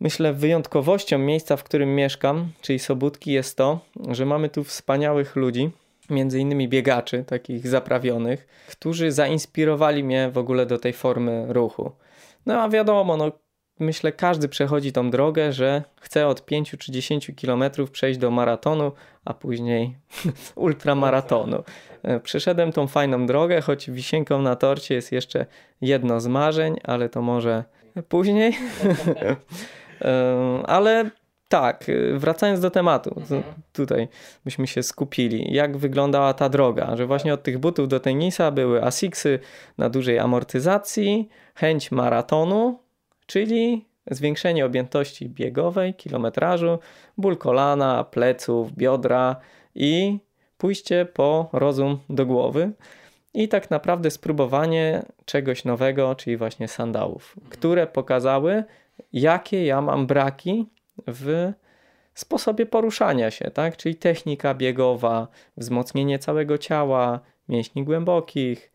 myślę 0.00 0.32
wyjątkowością 0.32 1.18
miejsca, 1.18 1.56
w 1.56 1.64
którym 1.64 1.94
mieszkam, 1.94 2.48
czyli 2.60 2.78
Sobótki 2.78 3.32
jest 3.32 3.56
to, 3.56 3.80
że 4.10 4.26
mamy 4.26 4.48
tu 4.48 4.64
wspaniałych 4.64 5.36
ludzi, 5.36 5.70
między 6.10 6.40
innymi 6.40 6.68
biegaczy, 6.68 7.24
takich 7.24 7.68
zaprawionych, 7.68 8.46
którzy 8.68 9.12
zainspirowali 9.12 10.04
mnie 10.04 10.30
w 10.30 10.38
ogóle 10.38 10.66
do 10.66 10.78
tej 10.78 10.92
formy 10.92 11.46
ruchu. 11.48 11.92
No 12.46 12.62
a 12.62 12.68
wiadomo, 12.68 13.16
no, 13.16 13.32
myślę, 13.78 14.12
każdy 14.12 14.48
przechodzi 14.48 14.92
tą 14.92 15.10
drogę, 15.10 15.52
że 15.52 15.82
chce 16.00 16.26
od 16.26 16.44
5 16.44 16.74
czy 16.78 16.92
10 16.92 17.30
kilometrów 17.36 17.90
przejść 17.90 18.18
do 18.18 18.30
maratonu, 18.30 18.92
a 19.24 19.34
później 19.34 19.96
ultramaratonu. 20.54 21.64
E, 22.02 22.20
przeszedłem 22.20 22.72
tą 22.72 22.86
fajną 22.86 23.26
drogę, 23.26 23.60
choć 23.60 23.90
wisienką 23.90 24.42
na 24.42 24.56
torcie 24.56 24.94
jest 24.94 25.12
jeszcze 25.12 25.46
jedno 25.80 26.20
z 26.20 26.26
marzeń, 26.26 26.76
ale 26.84 27.08
to 27.08 27.22
może 27.22 27.64
później. 28.08 28.52
E, 30.02 30.62
ale 30.66 31.10
tak, 31.48 31.88
y, 31.88 32.18
wracając 32.18 32.60
do 32.60 32.70
tematu, 32.70 33.14
mhm. 33.16 33.42
tutaj 33.72 34.08
byśmy 34.44 34.66
się 34.66 34.82
skupili. 34.82 35.54
Jak 35.54 35.76
wyglądała 35.76 36.34
ta 36.34 36.48
droga? 36.48 36.96
Że 36.96 37.06
właśnie 37.06 37.34
od 37.34 37.42
tych 37.42 37.58
butów 37.58 37.88
do 37.88 38.00
tenisa 38.00 38.50
były 38.50 38.84
Asixy 38.84 39.38
na 39.78 39.90
dużej 39.90 40.18
amortyzacji, 40.18 41.28
chęć 41.54 41.90
maratonu, 41.90 42.78
czyli 43.26 43.84
zwiększenie 44.10 44.66
objętości 44.66 45.28
biegowej, 45.28 45.94
kilometrażu, 45.94 46.78
ból 47.18 47.36
kolana, 47.36 48.04
pleców, 48.04 48.72
biodra 48.72 49.36
i 49.74 50.18
pójście 50.58 51.06
po 51.14 51.48
rozum 51.52 51.98
do 52.10 52.26
głowy. 52.26 52.70
I 53.34 53.48
tak 53.48 53.70
naprawdę 53.70 54.10
spróbowanie 54.10 55.02
czegoś 55.24 55.64
nowego, 55.64 56.14
czyli 56.14 56.36
właśnie 56.36 56.68
sandałów, 56.68 57.34
mhm. 57.36 57.50
które 57.52 57.86
pokazały, 57.86 58.64
jakie 59.12 59.66
ja 59.66 59.80
mam 59.80 60.06
braki 60.06 60.66
w 61.06 61.52
sposobie 62.14 62.66
poruszania 62.66 63.30
się, 63.30 63.50
tak? 63.50 63.76
Czyli 63.76 63.94
technika 63.94 64.54
biegowa, 64.54 65.28
wzmocnienie 65.56 66.18
całego 66.18 66.58
ciała, 66.58 67.20
mięśni 67.48 67.84
głębokich 67.84 68.72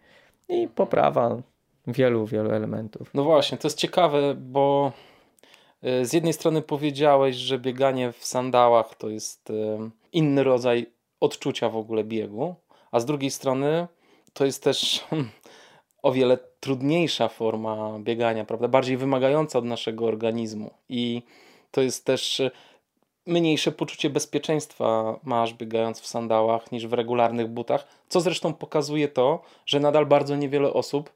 i 0.50 0.68
poprawa 0.68 1.42
wielu, 1.88 2.26
wielu 2.26 2.52
elementów. 2.52 3.14
No 3.14 3.24
właśnie, 3.24 3.58
to 3.58 3.68
jest 3.68 3.78
ciekawe, 3.78 4.36
bo 4.36 4.92
y, 5.84 6.06
z 6.06 6.14
jednej 6.14 6.34
strony 6.34 6.62
powiedziałeś, 6.62 7.36
że 7.36 7.60
bieganie 7.60 8.12
w 8.12 8.26
sandałach 8.26 8.96
to 8.96 9.10
jest 9.10 9.50
y, 9.50 9.54
inny 10.14 10.44
rodzaj 10.44 10.86
odczucia 11.20 11.70
w 11.70 11.78
ogóle 11.78 12.04
biegu, 12.04 12.56
a 12.92 13.00
z 13.00 13.06
drugiej 13.06 13.32
strony 13.32 13.88
to 14.34 14.46
jest 14.46 14.64
też 14.64 15.06
o 16.02 16.12
wiele 16.12 16.38
trudniejsza 16.60 17.28
forma 17.28 18.00
biegania, 18.00 18.46
prawda? 18.46 18.68
Bardziej 18.68 18.98
wymagająca 18.98 19.60
od 19.60 19.66
naszego 19.66 20.06
organizmu 20.06 20.72
i 20.90 21.22
to 21.72 21.82
jest 21.82 22.06
też 22.06 22.40
e, 22.40 22.52
mniejsze 23.26 23.72
poczucie 23.72 24.10
bezpieczeństwa 24.10 25.20
masz 25.24 25.54
biegając 25.54 26.02
w 26.02 26.08
sandałach 26.08 26.72
niż 26.72 26.88
w 26.88 26.94
regularnych 26.94 27.48
butach, 27.48 27.88
co 28.10 28.22
zresztą 28.22 28.54
pokazuje 28.54 29.08
to, 29.08 29.42
że 29.66 29.80
nadal 29.80 30.06
bardzo 30.06 30.36
niewiele 30.36 30.74
osób 30.74 31.10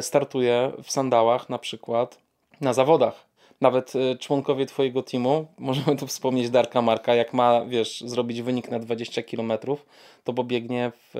startuje 0.00 0.72
w 0.82 0.90
sandałach 0.90 1.48
na 1.48 1.58
przykład 1.58 2.18
na 2.60 2.72
zawodach. 2.72 3.26
Nawet 3.60 3.92
e, 3.96 4.18
członkowie 4.18 4.66
twojego 4.66 5.02
teamu, 5.02 5.46
możemy 5.58 5.96
tu 5.96 6.06
wspomnieć 6.06 6.50
Darka 6.50 6.82
Marka, 6.82 7.14
jak 7.14 7.32
ma, 7.34 7.64
wiesz, 7.64 8.00
zrobić 8.00 8.42
wynik 8.42 8.70
na 8.70 8.78
20 8.78 9.22
km, 9.22 9.52
to 10.24 10.32
pobiegnie 10.32 10.92
w, 10.94 11.10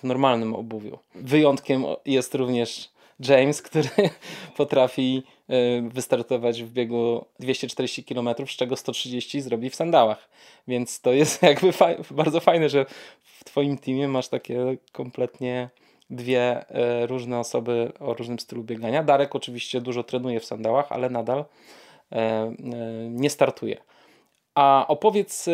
w 0.00 0.04
normalnym 0.04 0.54
obuwiu. 0.54 0.98
Wyjątkiem 1.14 1.84
jest 2.06 2.34
również 2.34 2.90
James, 3.20 3.62
który 3.68 3.88
potrafi 4.56 5.22
wystartować 5.82 6.62
w 6.62 6.72
biegu 6.72 7.24
240 7.38 8.04
km, 8.04 8.28
z 8.46 8.50
czego 8.50 8.76
130 8.76 9.40
zrobi 9.40 9.70
w 9.70 9.74
sandałach. 9.74 10.28
Więc 10.68 11.00
to 11.00 11.12
jest 11.12 11.42
jakby 11.52 11.72
faj 11.72 11.96
bardzo 12.10 12.40
fajne, 12.40 12.68
że 12.68 12.86
w 13.22 13.44
Twoim 13.44 13.78
teamie 13.78 14.08
masz 14.08 14.28
takie 14.28 14.76
kompletnie 14.92 15.70
dwie 16.14 16.64
y, 17.02 17.06
różne 17.06 17.38
osoby 17.38 17.92
o 18.00 18.14
różnym 18.14 18.38
stylu 18.38 18.64
biegania. 18.64 19.02
Darek 19.02 19.34
oczywiście 19.34 19.80
dużo 19.80 20.04
trenuje 20.04 20.40
w 20.40 20.44
sandałach, 20.44 20.92
ale 20.92 21.10
nadal 21.10 21.40
y, 21.40 22.16
nie 23.10 23.30
startuje. 23.30 23.76
A 24.54 24.84
opowiedz, 24.88 25.48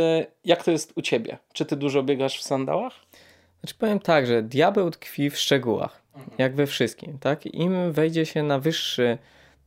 jak 0.45 0.65
to 0.65 0.71
jest 0.71 0.93
u 0.97 1.03
Ciebie? 1.03 1.39
Czy 1.53 1.67
Ty 1.67 1.77
dużo 1.77 2.03
biegasz 2.03 2.39
w 2.39 2.43
sandałach? 2.43 2.93
Znaczy 3.61 3.75
powiem 3.75 4.01
tak, 4.01 4.27
że 4.27 4.43
diabeł 4.43 4.91
tkwi 4.91 5.31
w 5.31 5.39
szczegółach, 5.39 6.03
mhm. 6.15 6.37
jak 6.39 6.55
we 6.55 6.67
wszystkim, 6.67 7.19
tak? 7.19 7.47
Im 7.47 7.93
wejdzie 7.93 8.27
się 8.27 8.43
na 8.43 8.59
wyższy 8.59 9.19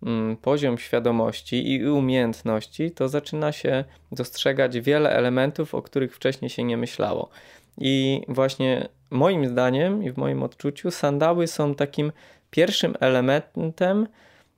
mm, 0.04 0.38
poziom 0.38 0.78
świadomości 0.78 1.74
i 1.74 1.90
umiejętności, 1.90 2.92
to 2.92 3.10
zaczyna 3.10 3.52
się 3.52 3.84
dostrzegać 4.12 4.80
wiele 4.80 5.10
elementów, 5.10 5.76
o 5.76 5.82
których 5.82 6.16
wcześniej 6.16 6.50
się 6.50 6.64
nie 6.64 6.78
myślało. 6.78 7.30
I 7.78 8.22
właśnie 8.28 8.88
moim 9.10 9.48
zdaniem 9.48 10.04
i 10.04 10.12
w 10.12 10.18
moim 10.18 10.44
odczuciu 10.44 10.92
sandały 10.92 11.48
są 11.48 11.76
takim 11.76 12.12
pierwszym 12.52 12.96
elementem 13.00 14.08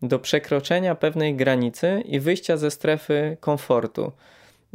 do 0.02 0.20
przekroczenia 0.20 0.96
pewnej 0.96 1.36
granicy 1.36 2.04
i 2.06 2.20
wyjścia 2.20 2.58
ze 2.58 2.72
strefy 2.72 3.38
komfortu. 3.40 4.12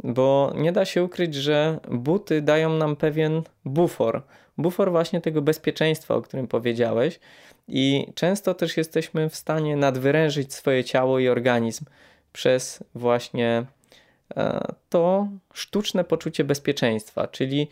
Bo 0.03 0.53
nie 0.55 0.71
da 0.71 0.85
się 0.85 1.03
ukryć, 1.03 1.35
że 1.35 1.79
buty 1.89 2.41
dają 2.41 2.69
nam 2.69 2.95
pewien 2.95 3.41
bufor 3.65 4.21
bufor 4.61 4.91
właśnie 4.91 5.21
tego 5.21 5.41
bezpieczeństwa, 5.41 6.15
o 6.15 6.21
którym 6.21 6.47
powiedziałeś. 6.47 7.19
I 7.67 8.07
często 8.15 8.53
też 8.53 8.77
jesteśmy 8.77 9.29
w 9.29 9.35
stanie 9.35 9.75
nadwyrężyć 9.75 10.53
swoje 10.53 10.83
ciało 10.83 11.19
i 11.19 11.29
organizm 11.29 11.85
przez 12.33 12.83
właśnie 12.95 13.65
e, 14.35 14.67
to 14.89 15.27
sztuczne 15.53 16.03
poczucie 16.03 16.43
bezpieczeństwa, 16.43 17.27
czyli 17.27 17.67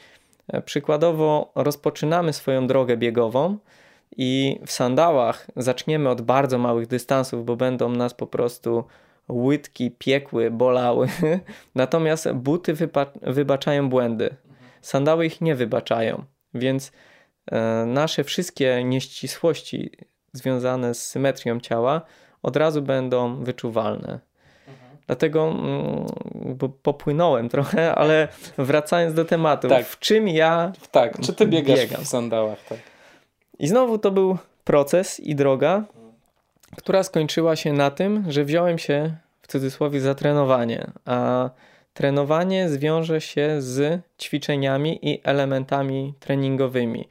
przykładowo 0.66 1.52
rozpoczynamy 1.56 2.34
swoją 2.34 2.68
drogę 2.68 2.98
biegową 2.98 3.58
i 4.18 4.60
w 4.66 4.72
sandałach 4.72 5.48
zaczniemy 5.56 6.10
od 6.10 6.22
bardzo 6.22 6.58
małych 6.58 6.88
dystansów, 6.88 7.46
bo 7.46 7.56
będą 7.56 7.90
nas 7.90 8.14
po 8.14 8.28
prostu 8.28 8.84
łydki 9.30 9.92
piekły, 9.92 10.52
bolały. 10.52 11.08
Natomiast 11.76 12.32
buty 12.32 12.74
wybaczają 13.22 13.90
błędy. 13.90 14.36
Sandały 14.82 15.26
ich 15.26 15.42
nie 15.42 15.56
wybaczają. 15.56 16.24
Więc 16.54 16.92
e, 17.52 17.86
nasze 17.86 18.24
wszystkie 18.24 18.84
nieścisłości 18.84 19.92
związane 20.34 20.94
z 20.94 21.06
symetrią 21.06 21.60
ciała 21.60 22.02
od 22.44 22.56
razu 22.56 22.82
będą 22.82 23.44
wyczuwalne. 23.44 24.20
Dlatego 25.10 25.48
mm, 25.48 26.06
bo 26.56 26.70
popłynąłem 26.70 27.50
trochę, 27.50 27.96
ale 27.96 28.28
wracając 28.58 29.14
do 29.14 29.26
tematu, 29.26 29.70
tak. 29.70 29.86
w 29.86 30.00
czym 30.00 30.28
ja. 30.28 30.72
Tak, 30.92 31.20
czy 31.22 31.34
ty 31.34 31.48
biegasz 31.48 31.80
biegam. 31.80 32.04
w 32.04 32.08
sandałach? 32.08 32.66
Tak. 32.70 32.78
I 33.60 33.68
znowu 33.68 33.98
to 33.98 34.12
był 34.12 34.38
proces 34.64 35.20
i 35.20 35.36
droga. 35.36 35.84
która 36.78 37.04
skończyła 37.04 37.56
się 37.56 37.74
na 37.74 37.92
tym, 37.92 38.26
że 38.28 38.46
wziąłem 38.46 38.78
się 38.78 39.16
w 39.42 39.48
cudzysłowie 39.48 40.02
za 40.02 40.16
trenowanie, 40.16 40.92
a 41.06 41.50
trenowanie 41.94 42.70
zwiąże 42.70 43.22
się 43.22 43.56
z 43.62 44.02
ćwiczeniami 44.22 45.00
i 45.02 45.22
elementami 45.24 46.14
treningowymi. 46.20 47.08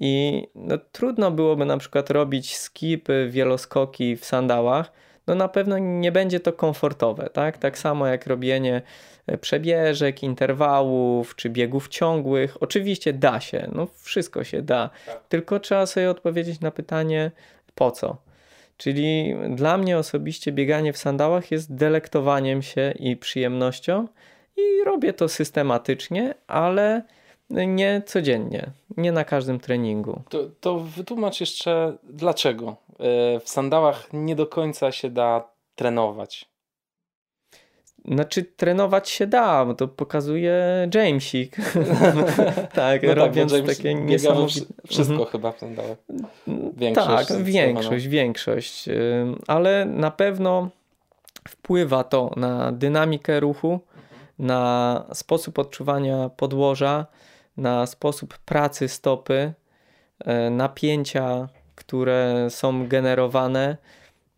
I 0.00 0.46
no, 0.54 0.78
trudno 0.92 1.30
byłoby 1.30 1.64
na 1.64 1.78
przykład 1.78 2.10
robić 2.10 2.56
skipy, 2.56 3.28
wieloskoki 3.30 4.16
w 4.16 4.24
sandałach, 4.24 4.92
no 5.26 5.34
na 5.34 5.48
pewno 5.48 5.78
nie 5.78 6.12
będzie 6.12 6.40
to 6.40 6.52
komfortowe, 6.52 7.30
tak? 7.32 7.58
Tak 7.58 7.78
samo 7.78 8.06
jak 8.06 8.26
robienie 8.26 8.82
e, 9.26 9.38
przebieżek, 9.38 10.22
interwałów 10.22 11.36
czy 11.36 11.50
biegów 11.50 11.88
ciągłych. 11.88 12.62
Oczywiście 12.62 13.12
da 13.12 13.40
się, 13.40 13.68
no 13.74 13.88
wszystko 14.00 14.44
się 14.44 14.62
da, 14.62 14.90
tak. 15.06 15.26
tylko 15.28 15.60
trzeba 15.60 15.86
sobie 15.86 16.10
odpowiedzieć 16.10 16.60
na 16.60 16.70
pytanie 16.70 17.30
po 17.74 17.90
co. 17.90 18.16
Czyli 18.76 19.34
dla 19.50 19.76
mnie 19.76 19.98
osobiście 19.98 20.52
bieganie 20.52 20.92
w 20.92 20.98
sandałach 20.98 21.50
jest 21.50 21.74
delektowaniem 21.74 22.62
się 22.62 22.94
i 22.98 23.16
przyjemnością 23.16 24.08
i 24.56 24.84
robię 24.84 25.12
to 25.12 25.28
systematycznie, 25.28 26.34
ale 26.46 27.02
nie 27.52 28.02
codziennie, 28.06 28.70
nie 28.96 29.12
na 29.12 29.24
każdym 29.24 29.60
treningu. 29.60 30.22
To, 30.28 30.38
to 30.60 30.78
wytłumacz 30.78 31.40
jeszcze 31.40 31.96
dlaczego 32.04 32.68
e, 32.68 33.40
w 33.40 33.48
sandałach 33.48 34.08
nie 34.12 34.36
do 34.36 34.46
końca 34.46 34.92
się 34.92 35.10
da 35.10 35.48
trenować. 35.74 36.52
Znaczy, 38.04 38.44
trenować 38.44 39.10
się 39.10 39.26
da, 39.26 39.64
bo 39.64 39.74
to 39.74 39.88
pokazuje 39.88 40.88
Jamesik. 40.94 41.56
tak, 42.74 43.02
no 43.02 43.14
robiąc 43.14 43.52
tak, 43.52 43.66
takie 43.66 43.94
niesamowite. 43.94 44.66
Wszystko 44.86 45.14
mhm. 45.14 45.30
chyba 45.30 45.52
w 45.52 45.58
sandałach. 45.58 45.98
Większość. 46.76 47.28
Tak, 47.28 47.42
większość, 47.42 48.08
większość. 48.08 48.88
Ale 49.46 49.84
na 49.84 50.10
pewno 50.10 50.68
wpływa 51.48 52.04
to 52.04 52.30
na 52.36 52.72
dynamikę 52.72 53.40
ruchu, 53.40 53.80
na 54.38 55.04
sposób 55.12 55.58
odczuwania 55.58 56.30
podłoża, 56.36 57.06
na 57.56 57.86
sposób 57.86 58.38
pracy 58.38 58.88
stopy, 58.88 59.52
e, 60.24 60.50
napięcia, 60.50 61.48
które 61.74 62.46
są 62.50 62.88
generowane, 62.88 63.76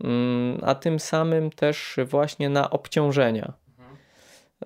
mm, 0.05 0.61
a 0.63 0.75
tym 0.75 1.01
samym 1.01 1.51
też 1.51 1.97
właśnie 2.07 2.49
na 2.49 2.71
obciążenia. 2.71 3.53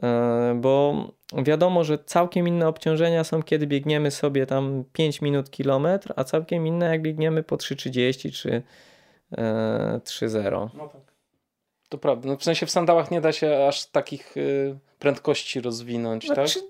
E, 0.03 0.59
bo 0.61 1.05
wiadomo, 1.37 1.85
że 1.85 1.99
całkiem 1.99 2.49
inne 2.49 2.69
obciążenia 2.69 3.25
są, 3.25 3.43
kiedy 3.43 3.67
biegniemy 3.67 4.11
sobie 4.11 4.47
tam 4.47 4.85
5 4.93 5.21
minut 5.21 5.51
kilometr, 5.51 6.13
a 6.17 6.25
całkiem 6.25 6.67
inne 6.67 6.87
jak 6.87 7.03
biegniemy 7.03 7.43
po 7.43 7.57
3,30 7.57 8.33
czy 8.33 8.63
3,0. 9.33 10.65
E, 10.65 10.71
no 10.77 10.89
tak. 10.89 11.19
To 11.89 11.99
prawda. 11.99 12.29
No 12.29 12.37
w 12.37 12.45
sensie 12.45 12.67
w 12.67 12.71
sandałach 12.71 13.11
nie 13.11 13.21
da 13.21 13.33
się 13.33 13.67
aż 13.69 13.87
takich 13.87 14.37
y, 14.37 14.79
prędkości 14.99 15.61
rozwinąć, 15.61 16.27
znaczy, 16.27 16.61
tak? 16.61 16.69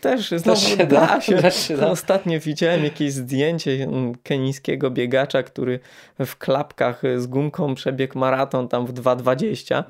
Też, 0.00 0.30
znowu 0.30 0.60
też 0.60 0.68
się 0.68 0.76
da, 0.76 0.86
da 0.86 1.20
się. 1.20 1.36
Też 1.36 1.68
się 1.68 1.76
da. 1.76 1.90
Ostatnio 1.90 2.40
widziałem 2.40 2.84
jakieś 2.84 3.12
zdjęcie 3.12 3.70
mm, 3.72 4.14
kenijskiego 4.22 4.90
biegacza, 4.90 5.42
który 5.42 5.80
w 6.18 6.36
klapkach 6.36 7.02
z 7.16 7.26
gumką 7.26 7.74
przebiegł 7.74 8.18
maraton 8.18 8.68
tam 8.68 8.86
w 8.86 8.92
2,20. 8.92 9.84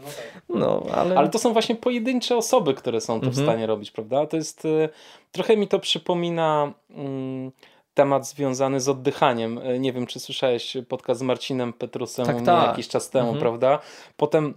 No, 0.49 0.81
tak. 0.81 0.88
no, 0.88 0.95
ale... 0.95 1.19
ale 1.19 1.29
to 1.29 1.38
są 1.38 1.52
właśnie 1.52 1.75
pojedyncze 1.75 2.37
osoby, 2.37 2.75
które 2.75 3.00
są 3.00 3.21
to 3.21 3.26
mhm. 3.26 3.33
w 3.33 3.49
stanie 3.49 3.67
robić, 3.67 3.90
prawda? 3.90 4.26
To 4.26 4.37
jest, 4.37 4.64
y, 4.64 4.88
trochę 5.33 5.57
mi 5.57 5.69
to 5.69 5.79
przypomina 5.79 6.73
mm, 6.90 7.52
temat 7.95 8.29
związany 8.29 8.81
z 8.81 8.88
oddychaniem. 8.88 9.59
Y, 9.59 9.79
nie 9.79 9.93
wiem, 9.93 10.07
czy 10.07 10.21
słyszałeś 10.21 10.76
podcast 10.88 11.21
z 11.21 11.23
Marcinem 11.23 11.73
Petrusem 11.73 12.26
tak, 12.26 12.43
tak. 12.43 12.69
jakiś 12.69 12.88
czas 12.88 13.11
temu, 13.11 13.29
mhm. 13.29 13.40
prawda? 13.40 13.79
Potem 14.17 14.55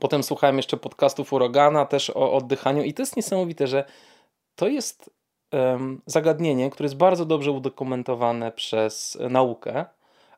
Potem 0.00 0.22
słuchałem 0.22 0.56
jeszcze 0.56 0.76
podcastów 0.76 1.32
Urogana 1.32 1.86
też 1.86 2.10
o 2.10 2.32
oddychaniu 2.32 2.82
i 2.82 2.94
to 2.94 3.02
jest 3.02 3.16
niesamowite, 3.16 3.66
że 3.66 3.84
to 4.56 4.68
jest 4.68 5.10
zagadnienie, 6.06 6.70
które 6.70 6.84
jest 6.84 6.96
bardzo 6.96 7.24
dobrze 7.24 7.50
udokumentowane 7.50 8.52
przez 8.52 9.18
naukę, 9.30 9.84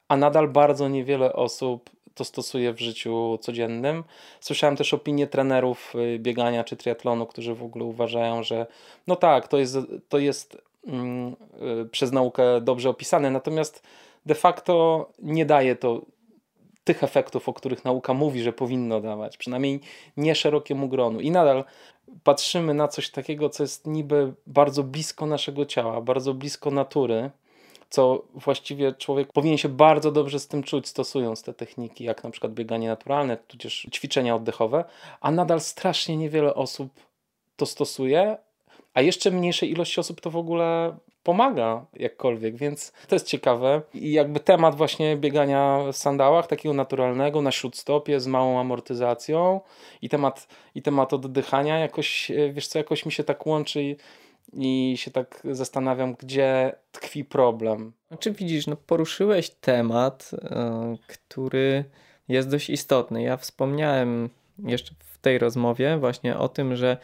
a 0.08 0.16
nadal 0.16 0.48
bardzo 0.48 0.88
niewiele 0.88 1.32
osób 1.32 1.90
to 2.14 2.24
stosuje 2.24 2.72
w 2.72 2.80
życiu 2.80 3.38
codziennym. 3.40 4.04
Słyszałem 4.40 4.76
też 4.76 4.94
opinie 4.94 5.26
trenerów 5.26 5.94
y, 5.94 6.18
biegania 6.18 6.64
czy 6.64 6.76
triatlonu, 6.76 7.26
którzy 7.26 7.54
w 7.54 7.62
ogóle 7.62 7.84
uważają, 7.84 8.42
że 8.42 8.66
no 9.06 9.16
tak, 9.16 9.48
to 9.48 9.58
jest, 9.58 9.78
to 10.08 10.18
jest 10.18 10.62
mm, 10.86 11.36
y, 11.82 11.88
przez 11.88 12.12
naukę 12.12 12.60
dobrze 12.60 12.90
opisane, 12.90 13.30
natomiast 13.30 13.82
de 14.26 14.34
facto 14.34 15.08
nie 15.18 15.46
daje 15.46 15.76
to 15.76 16.02
tych 16.84 17.04
efektów, 17.04 17.48
o 17.48 17.52
których 17.52 17.84
nauka 17.84 18.14
mówi, 18.14 18.42
że 18.42 18.52
powinno 18.52 19.00
dawać, 19.00 19.36
przynajmniej 19.36 19.80
nie 20.16 20.34
szerokiemu 20.34 20.88
gronu. 20.88 21.20
I 21.20 21.30
nadal 21.30 21.64
patrzymy 22.24 22.74
na 22.74 22.88
coś 22.88 23.10
takiego, 23.10 23.48
co 23.48 23.62
jest 23.62 23.86
niby 23.86 24.34
bardzo 24.46 24.82
blisko 24.82 25.26
naszego 25.26 25.66
ciała, 25.66 26.00
bardzo 26.00 26.34
blisko 26.34 26.70
natury, 26.70 27.30
co 27.90 28.22
właściwie 28.34 28.92
człowiek 28.92 29.32
powinien 29.32 29.58
się 29.58 29.68
bardzo 29.68 30.12
dobrze 30.12 30.40
z 30.40 30.48
tym 30.48 30.62
czuć, 30.62 30.88
stosując 30.88 31.42
te 31.42 31.54
techniki, 31.54 32.04
jak 32.04 32.24
na 32.24 32.30
przykład 32.30 32.52
bieganie 32.52 32.88
naturalne, 32.88 33.36
tudzież 33.36 33.86
ćwiczenia 33.92 34.36
oddechowe, 34.36 34.84
a 35.20 35.30
nadal 35.30 35.60
strasznie 35.60 36.16
niewiele 36.16 36.54
osób 36.54 36.88
to 37.56 37.66
stosuje, 37.66 38.36
a 38.94 39.00
jeszcze 39.00 39.30
mniejszej 39.30 39.70
ilości 39.70 40.00
osób 40.00 40.20
to 40.20 40.30
w 40.30 40.36
ogóle 40.36 40.96
pomaga 41.24 41.86
jakkolwiek, 41.92 42.56
więc 42.56 42.92
to 43.08 43.14
jest 43.14 43.26
ciekawe. 43.26 43.82
I 43.94 44.12
jakby 44.12 44.40
temat 44.40 44.74
właśnie 44.74 45.16
biegania 45.16 45.80
w 45.92 45.96
sandałach, 45.96 46.46
takiego 46.46 46.74
naturalnego, 46.74 47.42
na 47.42 47.52
śródstopie, 47.52 48.20
z 48.20 48.26
małą 48.26 48.60
amortyzacją 48.60 49.60
i 50.02 50.08
temat, 50.08 50.48
i 50.74 50.82
temat 50.82 51.12
oddychania 51.12 51.78
jakoś, 51.78 52.30
e, 52.30 52.52
wiesz 52.52 52.66
co, 52.66 52.78
jakoś 52.78 53.06
mi 53.06 53.12
się 53.12 53.24
tak 53.24 53.46
łączy 53.46 53.82
i, 53.82 53.96
i 54.52 54.96
się 54.96 55.10
tak 55.10 55.42
zastanawiam, 55.50 56.14
gdzie 56.14 56.72
tkwi 56.92 57.24
problem. 57.24 57.92
Czy 58.18 58.30
widzisz, 58.30 58.66
no 58.66 58.76
poruszyłeś 58.76 59.50
temat, 59.50 60.30
yy, 60.32 60.98
który 61.06 61.84
jest 62.28 62.50
dość 62.50 62.70
istotny. 62.70 63.22
Ja 63.22 63.36
wspomniałem 63.36 64.30
jeszcze 64.58 64.94
w 64.98 65.18
tej 65.18 65.38
rozmowie 65.38 65.98
właśnie 65.98 66.36
o 66.38 66.48
tym, 66.48 66.76
że 66.76 66.96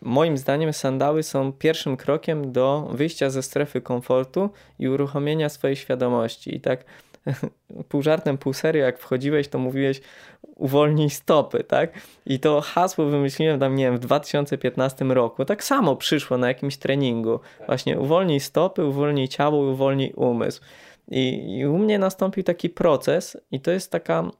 Moim 0.00 0.38
zdaniem 0.38 0.72
sandały 0.72 1.22
są 1.22 1.52
pierwszym 1.52 1.96
krokiem 1.96 2.52
do 2.52 2.88
wyjścia 2.92 3.30
ze 3.30 3.42
strefy 3.42 3.80
komfortu 3.80 4.50
i 4.78 4.88
uruchomienia 4.88 5.48
swojej 5.48 5.76
świadomości. 5.76 6.56
I 6.56 6.60
tak 6.60 6.84
pół 7.88 8.02
żartem, 8.02 8.38
pół 8.38 8.52
serio, 8.52 8.84
jak 8.84 8.98
wchodziłeś, 8.98 9.48
to 9.48 9.58
mówiłeś 9.58 10.00
uwolnij 10.42 11.10
stopy, 11.10 11.64
tak? 11.64 11.92
I 12.26 12.40
to 12.40 12.60
hasło 12.60 13.04
wymyśliłem 13.04 13.60
tam, 13.60 13.74
nie 13.74 13.84
wiem, 13.84 13.96
w 13.96 14.00
2015 14.00 15.04
roku. 15.04 15.44
Tak 15.44 15.64
samo 15.64 15.96
przyszło 15.96 16.38
na 16.38 16.48
jakimś 16.48 16.76
treningu. 16.76 17.40
Właśnie 17.66 17.98
uwolnij 17.98 18.40
stopy, 18.40 18.84
uwolnij 18.84 19.28
ciało, 19.28 19.70
uwolnij 19.70 20.12
umysł. 20.16 20.60
I, 21.08 21.56
I 21.58 21.66
u 21.66 21.78
mnie 21.78 21.98
nastąpił 21.98 22.42
taki 22.42 22.70
proces 22.70 23.36
i 23.50 23.60
to 23.60 23.70
jest 23.70 23.92
taka 23.92 24.30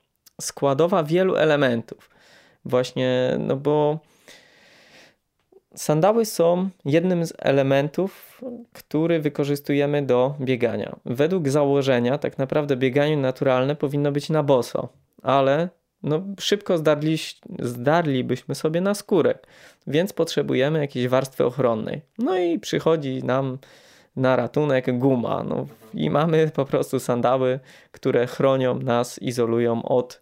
składowa 0.41 1.03
wielu 1.03 1.37
elementów. 1.37 2.11
Właśnie, 2.65 3.37
no 3.39 3.57
bo 3.57 3.99
Sandały 5.77 6.25
są 6.25 6.69
jednym 6.85 7.27
z 7.27 7.33
elementów, 7.39 8.43
który 8.73 9.21
wykorzystujemy 9.21 10.03
do 10.03 10.35
biegania. 10.41 10.97
Według 11.05 11.49
założenia, 11.49 12.19
tak 12.19 12.39
naprawdę 12.39 12.77
bieganie 12.77 13.17
naturalne 13.17 13.77
powinno 13.77 14.13
być 14.13 14.31
na 14.31 14.43
boso, 14.43 14.89
ale 15.23 15.69
no, 16.03 16.23
szybko 16.41 16.79
zdarli, 16.79 17.17
zdarlibyśmy 17.59 18.55
sobie 18.55 18.81
na 18.81 18.95
skórek, 18.95 19.47
więc 19.87 20.13
potrzebujemy 20.13 20.79
jakiejś 20.79 21.09
warstwy 21.09 21.45
ochronnej. 21.45 22.03
No 22.19 22.39
i 22.39 22.59
przychodzi 22.59 23.25
nam 23.25 23.59
na 24.17 24.37
ratunek 24.37 24.99
guma. 24.99 25.43
No, 25.43 25.67
I 25.95 26.11
mamy 26.11 26.51
po 26.55 26.65
prostu 26.65 27.01
sandały, 27.01 27.61
które 27.93 28.27
chronią 28.27 28.79
nas, 28.79 29.19
izolują 29.23 29.83
od 29.83 30.21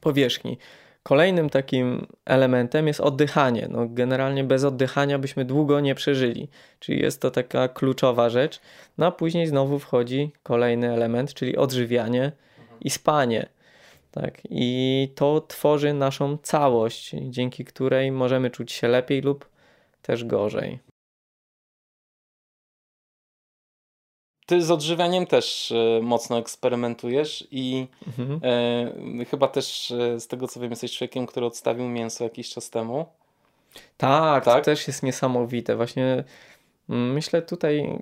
powierzchni. 0.00 0.58
Kolejnym 1.02 1.50
takim 1.50 2.06
elementem 2.24 2.86
jest 2.86 3.00
oddychanie. 3.00 3.68
No, 3.70 3.86
generalnie 3.88 4.44
bez 4.44 4.64
oddychania 4.64 5.18
byśmy 5.18 5.44
długo 5.44 5.80
nie 5.80 5.94
przeżyli, 5.94 6.48
czyli 6.78 7.02
jest 7.02 7.22
to 7.22 7.30
taka 7.30 7.68
kluczowa 7.68 8.30
rzecz. 8.30 8.60
No 8.98 9.06
a 9.06 9.10
później 9.10 9.46
znowu 9.46 9.78
wchodzi 9.78 10.32
kolejny 10.42 10.92
element, 10.92 11.34
czyli 11.34 11.56
odżywianie 11.56 12.32
i 12.80 12.90
spanie. 12.90 13.48
Tak? 14.10 14.38
I 14.50 15.12
to 15.14 15.40
tworzy 15.40 15.92
naszą 15.92 16.38
całość, 16.38 17.14
dzięki 17.22 17.64
której 17.64 18.12
możemy 18.12 18.50
czuć 18.50 18.72
się 18.72 18.88
lepiej 18.88 19.20
lub 19.20 19.48
też 20.02 20.24
gorzej. 20.24 20.89
Ty 24.50 24.62
z 24.62 24.70
odżywianiem 24.70 25.26
też 25.26 25.72
e, 25.72 26.02
mocno 26.02 26.38
eksperymentujesz 26.38 27.48
i 27.50 27.86
mhm. 28.06 28.40
e, 29.20 29.24
chyba 29.24 29.48
też 29.48 29.90
e, 29.90 30.20
z 30.20 30.26
tego 30.26 30.48
co 30.48 30.60
wiem 30.60 30.70
jesteś 30.70 30.96
człowiekiem, 30.96 31.26
który 31.26 31.46
odstawił 31.46 31.88
mięso 31.88 32.24
jakiś 32.24 32.50
czas 32.50 32.70
temu. 32.70 33.06
Tak, 33.96 34.44
tak? 34.44 34.54
to 34.58 34.64
też 34.64 34.88
jest 34.88 35.02
niesamowite. 35.02 35.76
Właśnie 35.76 36.24
mm, 36.88 37.12
myślę 37.12 37.42
tutaj 37.42 37.98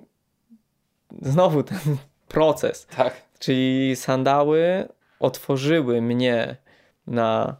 znowu 1.21 1.63
ten 1.63 1.79
proces. 2.27 2.85
Tak. 2.85 3.21
Czyli 3.39 3.95
sandały 3.95 4.87
otworzyły 5.19 6.01
mnie 6.01 6.55
na 7.07 7.55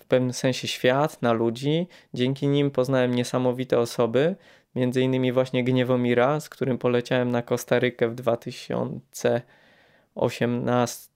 w 0.00 0.04
pewnym 0.04 0.32
sensie 0.32 0.68
świat, 0.68 1.22
na 1.22 1.32
ludzi. 1.32 1.86
Dzięki 2.14 2.48
nim 2.48 2.70
poznałem 2.70 3.14
niesamowite 3.14 3.78
osoby, 3.78 4.36
między 4.78 5.02
innymi 5.02 5.32
właśnie 5.32 5.64
Gniewomira, 5.64 6.40
z 6.40 6.48
którym 6.48 6.78
poleciałem 6.78 7.30
na 7.30 7.42
Kostarykę 7.42 8.08
w 8.08 8.14
2018 8.14 11.08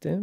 czy 0.00 0.18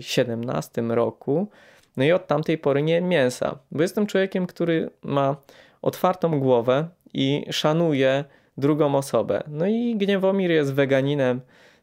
2017 0.00 0.82
roku. 0.82 1.48
No 1.96 2.04
i 2.04 2.12
od 2.12 2.26
tamtej 2.26 2.58
pory 2.58 2.82
nie 2.82 3.00
mięsa, 3.00 3.58
bo 3.70 3.82
jestem 3.82 4.06
człowiekiem, 4.06 4.46
który 4.46 4.90
ma 5.02 5.36
otwartą 5.82 6.40
głowę 6.40 6.88
i 7.14 7.46
szanuje 7.50 8.24
drugą 8.56 8.94
osobę. 8.94 9.42
No 9.48 9.66
i 9.66 9.96
Gniewomir 9.96 10.50
jest 10.50 10.74
weganinem, 10.74 11.40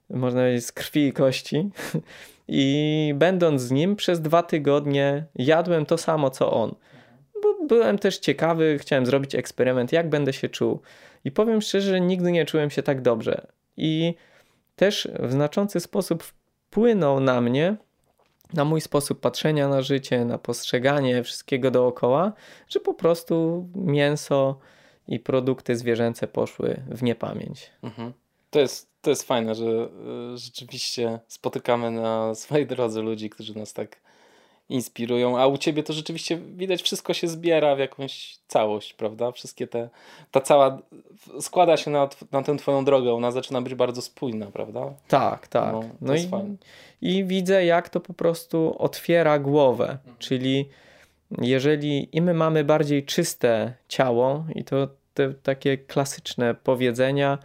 można 0.10 0.42
powiedzieć, 0.42 0.66
z 0.66 0.72
krwi 0.72 1.08
i 1.08 1.14
kości. 1.14 1.70
I 2.48 3.14
będąc 3.16 3.62
z 3.62 3.72
nim 3.72 3.96
przez 3.96 4.22
dwa 4.22 4.44
tygodnie 4.44 5.26
jadłem 5.36 5.86
to 5.86 5.98
samo 5.98 6.30
co 6.30 6.52
on. 6.52 6.76
Bo 7.44 7.66
byłem 7.68 8.00
też 8.00 8.18
ciekawy, 8.18 8.78
chciałem 8.80 9.06
zrobić 9.06 9.36
eksperyment, 9.36 9.92
jak 9.92 10.10
będę 10.10 10.34
się 10.34 10.50
czuł. 10.50 10.82
I 11.26 11.32
powiem 11.32 11.62
szczerze, 11.62 12.02
nigdy 12.02 12.32
nie 12.32 12.46
czułem 12.46 12.70
się 12.70 12.84
tak 12.84 13.02
dobrze. 13.02 13.48
I 13.78 14.14
też 14.76 15.08
w 15.20 15.32
znaczący 15.32 15.80
sposób 15.80 16.24
wpłynął 16.24 17.20
na 17.20 17.42
mnie, 17.42 17.76
na 18.54 18.66
mój 18.66 18.82
sposób 18.82 19.20
patrzenia 19.20 19.68
na 19.68 19.82
życie, 19.82 20.26
na 20.26 20.38
postrzeganie 20.38 21.24
wszystkiego 21.24 21.72
dookoła, 21.72 22.34
że 22.68 22.80
po 22.80 22.94
prostu 22.94 23.68
mięso 23.76 24.60
i 25.08 25.20
produkty 25.20 25.76
zwierzęce 25.76 26.28
poszły 26.28 26.84
w 26.90 27.04
niepamięć. 27.04 27.72
Mhm. 27.84 28.14
To 28.50 28.60
jest, 28.60 28.90
to 29.02 29.10
jest 29.10 29.24
fajne, 29.24 29.56
że 29.56 29.66
y, 29.66 30.38
rzeczywiście 30.38 31.20
spotykamy 31.28 31.92
na 31.92 32.36
swojej 32.36 32.68
drodze 32.68 33.02
ludzi, 33.02 33.30
którzy 33.30 33.58
nas 33.58 33.74
tak 33.74 33.98
inspirują, 34.70 35.40
a 35.40 35.48
u 35.48 35.58
ciebie 35.58 35.84
to 35.84 35.94
rzeczywiście 35.94 36.38
widać, 36.38 36.82
wszystko 36.82 37.14
się 37.14 37.28
zbiera 37.28 37.76
w 37.76 37.80
jakąś 37.80 38.38
całość, 38.48 38.94
prawda? 38.94 39.32
Wszystkie 39.32 39.68
te, 39.68 39.90
ta 40.32 40.42
cała 40.42 40.78
składa 41.40 41.78
się 41.78 41.92
na, 41.92 42.10
na 42.32 42.44
tę 42.44 42.58
twoją 42.58 42.86
drogę, 42.86 43.14
ona 43.14 43.32
zaczyna 43.32 43.62
być 43.62 43.76
bardzo 43.76 44.02
spójna, 44.02 44.46
prawda? 44.46 44.94
Tak, 45.08 45.48
tak. 45.48 45.74
No, 45.74 45.84
no 46.02 46.16
i, 46.16 46.30
i 47.02 47.26
widzę, 47.26 47.66
jak 47.66 47.90
to 47.90 48.00
po 48.00 48.14
prostu 48.14 48.76
otwiera 48.78 49.40
głowę, 49.40 49.90
mhm. 49.90 50.16
czyli 50.20 50.70
jeżeli 51.42 52.18
i 52.18 52.22
my 52.22 52.34
mamy 52.34 52.64
bardziej 52.64 53.06
czyste 53.06 53.74
ciało 53.88 54.46
i 54.56 54.64
to 54.64 54.88
te 55.14 55.34
takie 55.34 55.78
klasyczne 55.78 56.56
powiedzenia, 56.56 57.38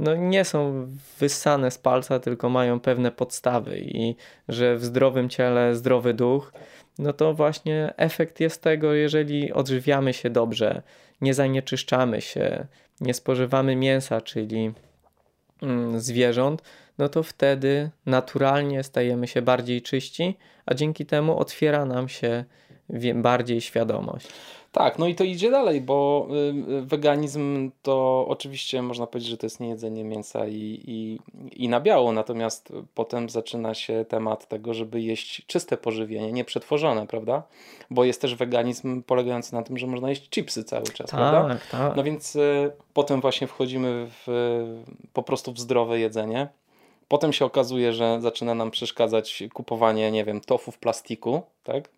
no 0.00 0.16
nie 0.16 0.44
są 0.44 0.86
wyssane 1.18 1.70
z 1.70 1.78
palca, 1.78 2.20
tylko 2.20 2.48
mają 2.48 2.80
pewne 2.80 3.12
podstawy 3.12 3.78
i 3.80 4.16
że 4.48 4.76
w 4.76 4.84
zdrowym 4.84 5.28
ciele 5.28 5.74
zdrowy 5.74 6.14
duch, 6.14 6.52
no 6.98 7.12
to 7.12 7.34
właśnie 7.34 7.94
efekt 7.96 8.40
jest 8.40 8.62
tego, 8.62 8.94
jeżeli 8.94 9.52
odżywiamy 9.52 10.12
się 10.12 10.30
dobrze, 10.30 10.82
nie 11.20 11.34
zanieczyszczamy 11.34 12.20
się, 12.20 12.66
nie 13.00 13.14
spożywamy 13.14 13.76
mięsa, 13.76 14.20
czyli 14.20 14.72
mm, 15.62 16.00
zwierząt, 16.00 16.62
no 16.98 17.08
to 17.08 17.22
wtedy 17.22 17.90
naturalnie 18.06 18.82
stajemy 18.82 19.26
się 19.26 19.42
bardziej 19.42 19.82
czyści, 19.82 20.36
a 20.66 20.74
dzięki 20.74 21.06
temu 21.06 21.38
otwiera 21.38 21.84
nam 21.84 22.08
się 22.08 22.44
bardziej 23.14 23.60
świadomość. 23.60 24.28
Tak, 24.72 24.98
no 24.98 25.06
i 25.06 25.14
to 25.14 25.24
idzie 25.24 25.50
dalej, 25.50 25.80
bo 25.80 26.28
y, 26.30 26.72
y, 26.72 26.82
weganizm 26.82 27.70
to 27.82 28.26
oczywiście 28.28 28.82
można 28.82 29.06
powiedzieć, 29.06 29.30
że 29.30 29.36
to 29.36 29.46
jest 29.46 29.60
niejedzenie 29.60 30.04
mięsa 30.04 30.46
i, 30.46 30.80
i, 30.86 31.18
i 31.64 31.68
na 31.68 31.80
biało, 31.80 32.12
natomiast 32.12 32.72
potem 32.94 33.30
zaczyna 33.30 33.74
się 33.74 34.04
temat 34.08 34.48
tego, 34.48 34.74
żeby 34.74 35.00
jeść 35.00 35.46
czyste 35.46 35.76
pożywienie, 35.76 36.32
nieprzetworzone, 36.32 37.06
prawda? 37.06 37.42
Bo 37.90 38.04
jest 38.04 38.20
też 38.20 38.34
weganizm 38.34 39.02
polegający 39.02 39.54
na 39.54 39.62
tym, 39.62 39.78
że 39.78 39.86
można 39.86 40.08
jeść 40.08 40.30
chipsy 40.30 40.64
cały 40.64 40.84
czas, 40.84 41.10
tak, 41.10 41.20
prawda? 41.20 41.58
Tak. 41.70 41.96
No 41.96 42.02
więc 42.02 42.36
y, 42.36 42.72
potem 42.94 43.20
właśnie 43.20 43.46
wchodzimy 43.46 44.06
w, 44.10 44.26
po 45.12 45.22
prostu 45.22 45.52
w 45.52 45.58
zdrowe 45.58 46.00
jedzenie. 46.00 46.48
Potem 47.08 47.32
się 47.32 47.44
okazuje, 47.44 47.92
że 47.92 48.20
zaczyna 48.20 48.54
nam 48.54 48.70
przeszkadzać 48.70 49.42
kupowanie, 49.52 50.10
nie 50.10 50.24
wiem, 50.24 50.40
tofu 50.40 50.72
w 50.72 50.78
plastiku, 50.78 51.42
tak? 51.64 51.88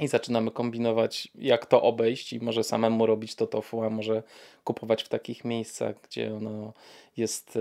I 0.00 0.08
zaczynamy 0.08 0.50
kombinować, 0.50 1.28
jak 1.34 1.66
to 1.66 1.82
obejść 1.82 2.32
i 2.32 2.40
może 2.40 2.64
samemu 2.64 3.06
robić 3.06 3.34
to 3.34 3.46
tofu, 3.46 3.82
a 3.82 3.90
może 3.90 4.22
kupować 4.64 5.02
w 5.02 5.08
takich 5.08 5.44
miejscach, 5.44 5.96
gdzie 6.02 6.34
ono 6.34 6.72
jest 7.16 7.56
e, 7.56 7.60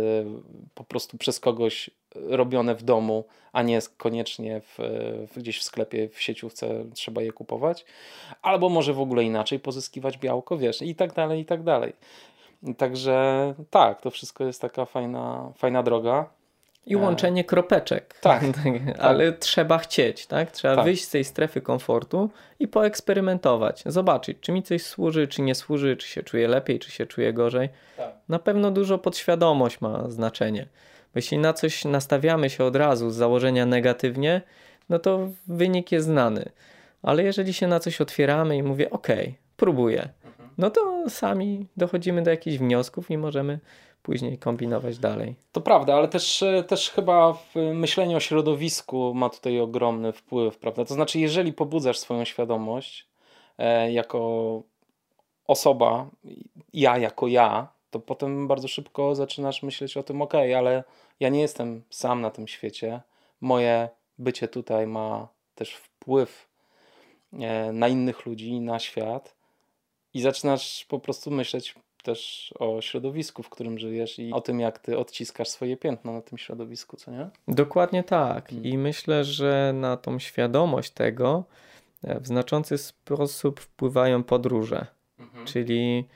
po 0.75 0.83
prostu 0.83 1.17
przez 1.17 1.39
kogoś 1.39 1.89
robione 2.15 2.75
w 2.75 2.83
domu, 2.83 3.25
a 3.51 3.61
nie 3.61 3.79
koniecznie 3.97 4.61
w, 4.61 4.77
gdzieś 5.37 5.59
w 5.59 5.63
sklepie, 5.63 6.09
w 6.09 6.21
sieciówce 6.21 6.85
trzeba 6.93 7.21
je 7.21 7.31
kupować, 7.31 7.85
albo 8.41 8.69
może 8.69 8.93
w 8.93 9.01
ogóle 9.01 9.23
inaczej 9.23 9.59
pozyskiwać 9.59 10.17
białko, 10.17 10.57
wiesz, 10.57 10.81
i 10.81 10.95
tak 10.95 11.13
dalej, 11.13 11.41
i 11.41 11.45
tak 11.45 11.63
dalej. 11.63 11.93
Także 12.77 13.53
tak, 13.69 14.01
to 14.01 14.11
wszystko 14.11 14.43
jest 14.43 14.61
taka 14.61 14.85
fajna, 14.85 15.51
fajna 15.55 15.83
droga. 15.83 16.29
I 16.85 16.95
łączenie 16.95 17.43
kropeczek. 17.43 18.19
Tak. 18.21 18.43
tak. 18.63 18.99
Ale 18.99 19.31
tak. 19.31 19.41
trzeba 19.41 19.77
chcieć, 19.77 20.27
tak? 20.27 20.51
Trzeba 20.51 20.75
tak. 20.75 20.85
wyjść 20.85 21.03
z 21.03 21.09
tej 21.09 21.23
strefy 21.23 21.61
komfortu 21.61 22.29
i 22.59 22.67
poeksperymentować. 22.67 23.83
Zobaczyć, 23.85 24.37
czy 24.41 24.51
mi 24.51 24.63
coś 24.63 24.83
służy, 24.83 25.27
czy 25.27 25.41
nie 25.41 25.55
służy, 25.55 25.97
czy 25.97 26.07
się 26.07 26.23
czuję 26.23 26.47
lepiej, 26.47 26.79
czy 26.79 26.91
się 26.91 27.05
czuję 27.05 27.33
gorzej. 27.33 27.69
Tak. 27.97 28.13
Na 28.29 28.39
pewno 28.39 28.71
dużo 28.71 28.97
podświadomość 28.97 29.81
ma 29.81 30.09
znaczenie. 30.09 30.67
Bo 31.13 31.17
jeśli 31.17 31.37
na 31.37 31.53
coś 31.53 31.85
nastawiamy 31.85 32.49
się 32.49 32.63
od 32.63 32.75
razu 32.75 33.09
z 33.09 33.15
założenia 33.15 33.65
negatywnie, 33.65 34.41
no 34.89 34.99
to 34.99 35.29
wynik 35.47 35.91
jest 35.91 36.05
znany. 36.05 36.49
Ale 37.01 37.23
jeżeli 37.23 37.53
się 37.53 37.67
na 37.67 37.79
coś 37.79 38.01
otwieramy 38.01 38.57
i 38.57 38.63
mówię, 38.63 38.89
ok, 38.89 39.07
próbuję, 39.57 40.09
mhm. 40.25 40.49
no 40.57 40.69
to 40.69 41.09
sami 41.09 41.67
dochodzimy 41.77 42.21
do 42.21 42.31
jakichś 42.31 42.57
wniosków 42.57 43.11
i 43.11 43.17
możemy 43.17 43.59
później 44.01 44.37
kombinować 44.37 44.97
dalej. 44.97 45.35
To 45.51 45.61
prawda, 45.61 45.95
ale 45.95 46.07
też, 46.07 46.43
e, 46.43 46.63
też 46.63 46.89
chyba 46.89 47.33
w 47.33 47.55
myśleniu 47.73 48.17
o 48.17 48.19
środowisku 48.19 49.13
ma 49.13 49.29
tutaj 49.29 49.59
ogromny 49.59 50.13
wpływ, 50.13 50.57
prawda? 50.57 50.85
To 50.85 50.93
znaczy, 50.93 51.19
jeżeli 51.19 51.53
pobudzasz 51.53 51.99
swoją 51.99 52.25
świadomość 52.25 53.07
e, 53.57 53.91
jako 53.91 54.63
osoba, 55.47 56.09
ja 56.73 56.97
jako 56.97 57.27
ja, 57.27 57.67
to 57.91 57.99
potem 57.99 58.47
bardzo 58.47 58.67
szybko 58.67 59.15
zaczynasz 59.15 59.63
myśleć 59.63 59.97
o 59.97 60.03
tym, 60.03 60.21
ok, 60.21 60.33
ale 60.35 60.83
ja 61.19 61.29
nie 61.29 61.41
jestem 61.41 61.83
sam 61.89 62.21
na 62.21 62.31
tym 62.31 62.47
świecie. 62.47 63.01
Moje 63.41 63.89
bycie 64.17 64.47
tutaj 64.47 64.87
ma 64.87 65.27
też 65.55 65.75
wpływ 65.75 66.47
e, 67.33 67.71
na 67.71 67.87
innych 67.87 68.25
ludzi, 68.25 68.59
na 68.59 68.79
świat. 68.79 69.35
I 70.13 70.21
zaczynasz 70.21 70.85
po 70.85 70.99
prostu 70.99 71.31
myśleć 71.31 71.75
też 72.01 72.53
o 72.59 72.81
środowisku, 72.81 73.43
w 73.43 73.49
którym 73.49 73.79
żyjesz 73.79 74.19
i 74.19 74.31
o 74.31 74.41
tym, 74.41 74.59
jak 74.59 74.79
ty 74.79 74.97
odciskasz 74.97 75.47
swoje 75.47 75.77
piętno 75.77 76.13
na 76.13 76.21
tym 76.21 76.37
środowisku, 76.37 76.97
co 76.97 77.11
nie? 77.11 77.29
Dokładnie 77.47 78.03
tak. 78.03 78.49
Hmm. 78.49 78.65
I 78.65 78.77
myślę, 78.77 79.23
że 79.23 79.71
na 79.75 79.97
tą 79.97 80.19
świadomość 80.19 80.91
tego 80.91 81.43
e, 82.03 82.19
w 82.19 82.27
znaczący 82.27 82.77
sposób 82.77 83.59
wpływają 83.59 84.23
podróże. 84.23 84.85
Mhm. 85.19 85.45
Czyli 85.45 86.07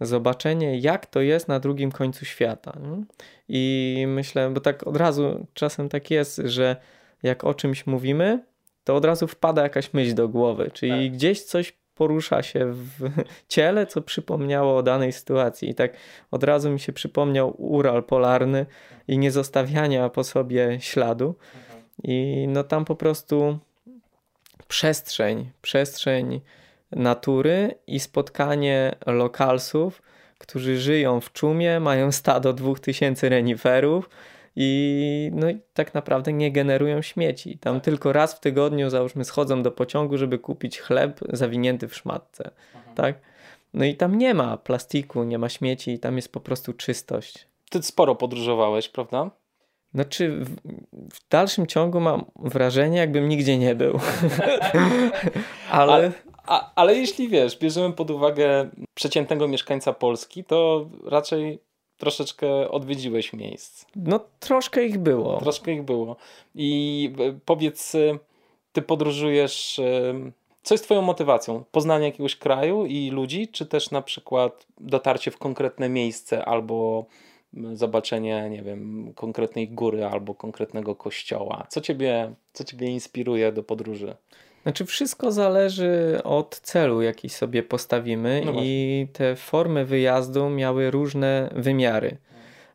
zobaczenie, 0.00 0.78
jak 0.78 1.06
to 1.06 1.20
jest 1.20 1.48
na 1.48 1.60
drugim 1.60 1.92
końcu 1.92 2.24
świata. 2.24 2.78
I 3.48 4.04
myślę, 4.08 4.50
bo 4.50 4.60
tak 4.60 4.86
od 4.86 4.96
razu 4.96 5.46
czasem 5.54 5.88
tak 5.88 6.10
jest, 6.10 6.42
że 6.44 6.76
jak 7.22 7.44
o 7.44 7.54
czymś 7.54 7.86
mówimy, 7.86 8.44
to 8.84 8.96
od 8.96 9.04
razu 9.04 9.26
wpada 9.26 9.62
jakaś 9.62 9.92
myśl 9.92 10.14
do 10.14 10.28
głowy, 10.28 10.70
czyli 10.74 11.08
tak. 11.08 11.16
gdzieś 11.16 11.42
coś 11.42 11.79
porusza 12.00 12.42
się 12.42 12.72
w 12.72 13.10
ciele, 13.54 13.86
co 13.86 14.02
przypomniało 14.02 14.76
o 14.76 14.82
danej 14.82 15.12
sytuacji. 15.12 15.70
I 15.70 15.74
tak 15.74 15.92
od 16.30 16.44
razu 16.44 16.70
mi 16.70 16.80
się 16.80 16.92
przypomniał 16.92 17.54
Ural 17.58 18.04
polarny 18.04 18.66
i 19.08 19.18
nie 19.18 19.30
zostawiania 19.30 20.08
po 20.08 20.24
sobie 20.24 20.78
śladu. 20.80 21.34
I 22.02 22.46
no 22.48 22.64
tam 22.64 22.84
po 22.84 22.96
prostu 22.96 23.58
przestrzeń, 24.68 25.50
przestrzeń 25.62 26.40
natury 26.92 27.74
i 27.86 28.00
spotkanie 28.00 28.94
lokalsów, 29.06 30.02
którzy 30.38 30.78
żyją 30.78 31.20
w 31.20 31.32
czumie, 31.32 31.80
mają 31.80 32.12
stado 32.12 32.52
2000 32.52 33.28
reniferów 33.28 34.10
i 34.56 35.30
no 35.34 35.50
i 35.50 35.60
tak 35.74 35.94
naprawdę 35.94 36.32
nie 36.32 36.52
generują 36.52 37.02
śmieci. 37.02 37.58
Tam 37.58 37.74
tak. 37.74 37.84
tylko 37.84 38.12
raz 38.12 38.34
w 38.34 38.40
tygodniu, 38.40 38.90
załóżmy, 38.90 39.24
schodzą 39.24 39.62
do 39.62 39.70
pociągu, 39.70 40.18
żeby 40.18 40.38
kupić 40.38 40.80
chleb 40.80 41.20
zawinięty 41.32 41.88
w 41.88 41.96
szmatce, 41.96 42.50
mhm. 42.74 42.96
tak? 42.96 43.20
No 43.74 43.84
i 43.84 43.96
tam 43.96 44.18
nie 44.18 44.34
ma 44.34 44.56
plastiku, 44.56 45.24
nie 45.24 45.38
ma 45.38 45.48
śmieci, 45.48 45.98
tam 45.98 46.16
jest 46.16 46.32
po 46.32 46.40
prostu 46.40 46.72
czystość. 46.72 47.46
Ty 47.70 47.82
sporo 47.82 48.14
podróżowałeś, 48.14 48.88
prawda? 48.88 49.30
Znaczy, 49.94 50.30
w, 50.30 50.56
w 51.14 51.28
dalszym 51.28 51.66
ciągu 51.66 52.00
mam 52.00 52.24
wrażenie, 52.36 52.98
jakbym 52.98 53.28
nigdzie 53.28 53.58
nie 53.58 53.74
był. 53.74 54.00
ale... 55.70 56.12
A, 56.46 56.58
a, 56.58 56.72
ale 56.74 56.94
jeśli 56.94 57.28
wiesz, 57.28 57.58
bierzemy 57.58 57.92
pod 57.94 58.10
uwagę 58.10 58.70
przeciętnego 58.94 59.48
mieszkańca 59.48 59.92
Polski, 59.92 60.44
to 60.44 60.88
raczej 61.04 61.58
troszeczkę 62.00 62.70
odwiedziłeś 62.70 63.32
miejsc. 63.32 63.84
No 63.96 64.20
troszkę 64.40 64.84
ich 64.84 64.98
było. 64.98 65.40
Troszkę 65.40 65.72
ich 65.72 65.82
było. 65.82 66.16
I 66.54 67.12
e, 67.18 67.38
powiedz, 67.44 67.94
e, 67.94 68.18
ty 68.72 68.82
podróżujesz, 68.82 69.78
e, 69.78 70.14
co 70.62 70.74
jest 70.74 70.84
twoją 70.84 71.02
motywacją? 71.02 71.64
Poznanie 71.72 72.06
jakiegoś 72.06 72.36
kraju 72.36 72.86
i 72.86 73.10
ludzi, 73.10 73.48
czy 73.48 73.66
też 73.66 73.90
na 73.90 74.02
przykład 74.02 74.66
dotarcie 74.80 75.30
w 75.30 75.38
konkretne 75.38 75.88
miejsce 75.88 76.44
albo 76.44 77.04
zobaczenie, 77.72 78.48
nie 78.50 78.62
wiem, 78.62 79.12
konkretnej 79.14 79.68
góry 79.68 80.04
albo 80.04 80.34
konkretnego 80.34 80.94
kościoła? 80.94 81.66
Co 81.68 81.80
ciebie, 81.80 82.34
co 82.52 82.64
ciebie 82.64 82.88
inspiruje 82.88 83.52
do 83.52 83.62
podróży? 83.62 84.16
Znaczy, 84.62 84.84
wszystko 84.84 85.32
zależy 85.32 86.20
od 86.24 86.60
celu, 86.60 87.02
jaki 87.02 87.28
sobie 87.28 87.62
postawimy, 87.62 88.42
no 88.44 88.52
i 88.56 89.06
te 89.12 89.36
formy 89.36 89.84
wyjazdu 89.84 90.50
miały 90.50 90.90
różne 90.90 91.50
wymiary, 91.54 92.16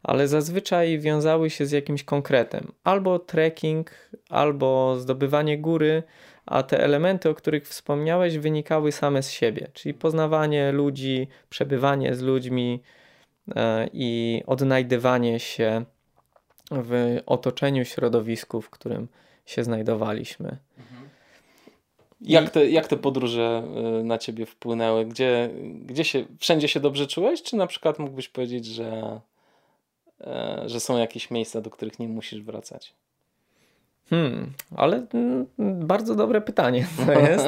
ale 0.04 0.28
zazwyczaj 0.28 1.00
wiązały 1.00 1.50
się 1.50 1.66
z 1.66 1.72
jakimś 1.72 2.04
konkretem. 2.04 2.72
Albo 2.84 3.20
trekking, 3.20 3.92
albo 4.30 4.96
zdobywanie 5.00 5.58
góry, 5.58 6.04
a 6.46 6.64
te 6.64 6.84
elementy, 6.84 7.30
o 7.30 7.36
których 7.36 7.68
wspomniałeś, 7.68 8.38
wynikały 8.38 8.92
same 8.92 9.24
z 9.24 9.32
siebie, 9.32 9.68
czyli 9.74 9.94
poznawanie 9.94 10.72
ludzi, 10.72 11.28
przebywanie 11.50 12.16
z 12.16 12.22
ludźmi 12.22 12.82
e, 13.56 13.88
i 13.94 14.44
odnajdywanie 14.46 15.40
się 15.40 15.86
w 16.72 17.20
otoczeniu, 17.26 17.86
środowisku, 17.86 18.62
w 18.62 18.70
którym 18.70 19.08
się 19.46 19.64
znajdowaliśmy. 19.64 20.58
Jak 22.26 22.50
te, 22.50 22.70
jak 22.70 22.88
te 22.88 22.98
podróże 22.98 23.64
y, 24.00 24.04
na 24.04 24.18
ciebie 24.18 24.46
wpłynęły? 24.46 25.06
Gdzie, 25.06 25.50
gdzie 25.86 26.04
się, 26.04 26.26
wszędzie 26.40 26.68
się 26.68 26.80
dobrze 26.80 27.08
czułeś? 27.08 27.44
Czy 27.44 27.56
na 27.56 27.68
przykład 27.68 28.00
mógłbyś 28.00 28.30
powiedzieć, 28.30 28.66
że, 28.66 29.22
e, 30.22 30.64
że 30.66 30.80
są 30.80 30.98
jakieś 30.98 31.32
miejsca, 31.32 31.62
do 31.62 31.70
których 31.70 32.00
nie 32.00 32.08
musisz 32.08 32.42
wracać? 32.42 32.94
Hmm, 34.10 34.54
ale 34.76 35.06
mm, 35.14 35.48
bardzo 35.88 36.16
dobre 36.16 36.42
pytanie 36.42 36.88
to 37.06 37.12
jest. 37.12 37.46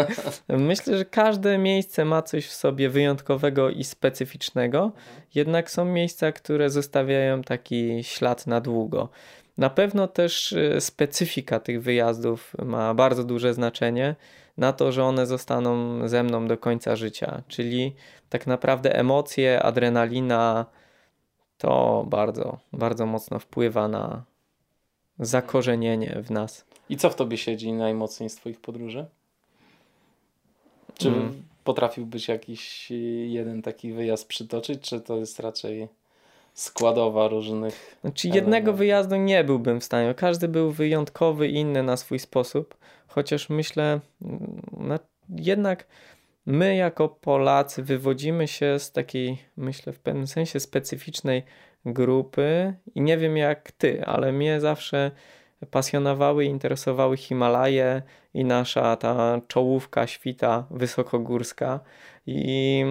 Myślę, 0.47 0.97
że 0.97 1.05
każde 1.05 1.57
miejsce 1.57 2.05
ma 2.05 2.21
coś 2.21 2.45
w 2.45 2.53
sobie 2.53 2.89
wyjątkowego 2.89 3.69
i 3.69 3.83
specyficznego, 3.83 4.91
jednak 5.35 5.71
są 5.71 5.85
miejsca, 5.85 6.31
które 6.31 6.69
zostawiają 6.69 7.41
taki 7.41 8.03
ślad 8.03 8.47
na 8.47 8.61
długo. 8.61 9.09
Na 9.57 9.69
pewno 9.69 10.07
też 10.07 10.51
y, 10.51 10.81
specyfika 10.81 11.59
tych 11.59 11.81
wyjazdów 11.81 12.53
ma 12.65 12.93
bardzo 12.93 13.23
duże 13.23 13.53
znaczenie 13.53 14.15
na 14.57 14.73
to, 14.73 14.91
że 14.91 15.03
one 15.03 15.25
zostaną 15.25 16.07
ze 16.07 16.23
mną 16.23 16.47
do 16.47 16.57
końca 16.57 16.95
życia. 16.95 17.41
Czyli 17.47 17.95
tak 18.29 18.47
naprawdę 18.47 18.95
emocje, 18.95 19.63
adrenalina 19.63 20.65
to 21.57 22.05
bardzo, 22.09 22.57
bardzo 22.73 23.05
mocno 23.05 23.39
wpływa 23.39 23.87
na 23.87 24.23
zakorzenienie 25.19 26.21
w 26.23 26.31
nas. 26.31 26.65
I 26.89 26.97
co 26.97 27.09
w 27.09 27.15
tobie 27.15 27.37
siedzi 27.37 27.73
najmocniej 27.73 28.29
z 28.29 28.35
Twoich 28.35 28.61
podróży? 28.61 29.05
Czy 30.97 31.11
potrafiłbyś 31.63 32.27
jakiś 32.27 32.91
jeden 33.27 33.61
taki 33.61 33.93
wyjazd 33.93 34.27
przytoczyć, 34.27 34.81
czy 34.81 35.01
to 35.01 35.17
jest 35.17 35.39
raczej 35.39 35.87
składowa 36.57 37.27
różnych. 37.27 37.97
Znaczy 38.01 38.27
jednego 38.27 38.73
wyjazdu 38.73 39.15
nie 39.15 39.43
byłbym 39.43 39.79
w 39.79 39.83
stanie. 39.83 40.13
Każdy 40.13 40.47
był 40.47 40.71
wyjątkowy 40.71 41.47
i 41.47 41.55
inny 41.55 41.83
na 41.83 41.97
swój 41.97 42.19
sposób. 42.19 42.77
Chociaż 43.07 43.49
myślę, 43.49 43.99
no, 44.77 44.95
jednak 45.29 45.87
my 46.45 46.75
jako 46.75 47.09
Polacy 47.09 47.83
wywodzimy 47.83 48.47
się 48.47 48.79
z 48.79 48.91
takiej, 48.91 49.37
myślę, 49.57 49.93
w 49.93 49.99
pewnym 49.99 50.27
sensie 50.27 50.59
specyficznej 50.59 51.43
grupy 51.85 52.73
i 52.95 53.01
nie 53.01 53.17
wiem 53.17 53.37
jak 53.37 53.71
ty, 53.71 54.05
ale 54.05 54.31
mnie 54.31 54.59
zawsze 54.61 55.11
pasjonowały 55.71 56.45
i 56.45 56.47
interesowały 56.47 57.17
Himalaje 57.17 58.01
i 58.33 58.45
nasza 58.45 58.95
ta 58.95 59.41
czołówka 59.47 60.07
świta 60.07 60.67
wysokogórska 60.71 61.79
i 62.25 62.85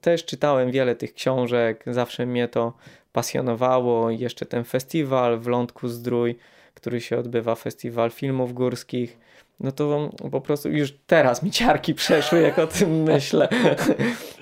też 0.00 0.24
czytałem 0.24 0.70
wiele 0.70 0.94
tych 0.94 1.14
książek, 1.14 1.84
zawsze 1.86 2.26
mnie 2.26 2.48
to 2.48 2.72
pasjonowało. 3.12 4.10
Jeszcze 4.10 4.46
ten 4.46 4.64
festiwal 4.64 5.38
w 5.38 5.46
Lądku 5.46 5.88
Zdrój, 5.88 6.38
który 6.74 7.00
się 7.00 7.18
odbywa, 7.18 7.54
festiwal 7.54 8.10
filmów 8.10 8.52
górskich. 8.52 9.18
No 9.60 9.72
to 9.72 10.10
po 10.30 10.40
prostu 10.40 10.70
już 10.70 10.94
teraz 11.06 11.42
mi 11.42 11.50
ciarki 11.50 11.94
przeszły, 11.94 12.40
jak 12.40 12.58
o 12.58 12.66
tym 12.66 13.02
myślę. 13.12 13.48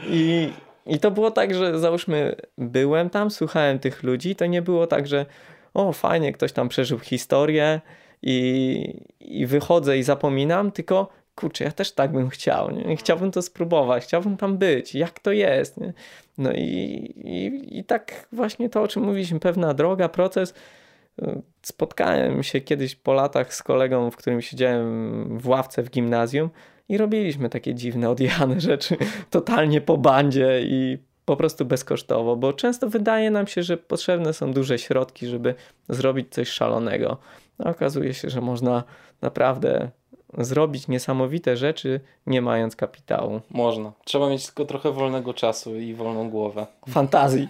I, 0.06 0.52
I 0.86 0.98
to 0.98 1.10
było 1.10 1.30
tak, 1.30 1.54
że 1.54 1.78
załóżmy, 1.78 2.36
byłem 2.58 3.10
tam, 3.10 3.30
słuchałem 3.30 3.78
tych 3.78 4.02
ludzi, 4.02 4.36
to 4.36 4.46
nie 4.46 4.62
było 4.62 4.86
tak, 4.86 5.06
że 5.06 5.26
o 5.74 5.92
fajnie, 5.92 6.32
ktoś 6.32 6.52
tam 6.52 6.68
przeżył 6.68 6.98
historię 6.98 7.80
i, 8.22 9.04
i 9.20 9.46
wychodzę 9.46 9.98
i 9.98 10.02
zapominam, 10.02 10.72
tylko 10.72 11.08
kurczę, 11.34 11.64
ja 11.64 11.72
też 11.72 11.92
tak 11.92 12.12
bym 12.12 12.28
chciał, 12.28 12.70
nie? 12.70 12.96
chciałbym 12.96 13.30
to 13.30 13.42
spróbować, 13.42 14.04
chciałbym 14.04 14.36
tam 14.36 14.58
być, 14.58 14.94
jak 14.94 15.20
to 15.20 15.32
jest. 15.32 15.80
Nie? 15.80 15.92
No 16.38 16.52
i, 16.52 16.62
i, 17.24 17.78
i 17.78 17.84
tak 17.84 18.28
właśnie 18.32 18.68
to, 18.68 18.82
o 18.82 18.88
czym 18.88 19.02
mówiliśmy, 19.02 19.40
pewna 19.40 19.74
droga, 19.74 20.08
proces. 20.08 20.54
Spotkałem 21.62 22.42
się 22.42 22.60
kiedyś 22.60 22.94
po 22.94 23.12
latach 23.12 23.54
z 23.54 23.62
kolegą, 23.62 24.10
w 24.10 24.16
którym 24.16 24.42
siedziałem 24.42 25.38
w 25.38 25.48
ławce 25.48 25.82
w 25.82 25.90
gimnazjum 25.90 26.50
i 26.88 26.98
robiliśmy 26.98 27.48
takie 27.48 27.74
dziwne, 27.74 28.10
odjechane 28.10 28.60
rzeczy, 28.60 28.96
totalnie 29.30 29.80
po 29.80 29.98
bandzie 29.98 30.62
i 30.62 30.98
po 31.24 31.36
prostu 31.36 31.64
bezkosztowo, 31.64 32.36
bo 32.36 32.52
często 32.52 32.88
wydaje 32.88 33.30
nam 33.30 33.46
się, 33.46 33.62
że 33.62 33.76
potrzebne 33.76 34.32
są 34.32 34.52
duże 34.52 34.78
środki, 34.78 35.26
żeby 35.26 35.54
zrobić 35.88 36.34
coś 36.34 36.48
szalonego. 36.48 37.18
A 37.58 37.70
okazuje 37.70 38.14
się, 38.14 38.30
że 38.30 38.40
można 38.40 38.84
naprawdę 39.22 39.90
zrobić 40.38 40.88
niesamowite 40.88 41.56
rzeczy, 41.56 42.00
nie 42.26 42.42
mając 42.42 42.76
kapitału. 42.76 43.40
Można. 43.50 43.92
Trzeba 44.04 44.30
mieć 44.30 44.46
tylko 44.46 44.64
trochę 44.64 44.92
wolnego 44.92 45.34
czasu 45.34 45.76
i 45.76 45.94
wolną 45.94 46.30
głowę. 46.30 46.66
Fantazji. 46.90 47.48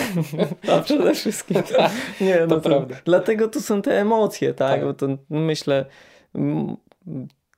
to 0.66 0.82
przede 0.82 1.14
wszystkim. 1.14 1.62
Tak, 1.62 1.92
nie, 2.20 2.38
no 2.40 2.46
to, 2.46 2.60
to 2.60 2.68
prawda. 2.68 2.96
Dlatego 3.04 3.48
tu 3.48 3.60
są 3.60 3.82
te 3.82 4.00
emocje, 4.00 4.54
tak? 4.54 4.70
tak. 4.70 4.84
Bo 4.84 4.94
to 4.94 5.06
myślę, 5.30 5.84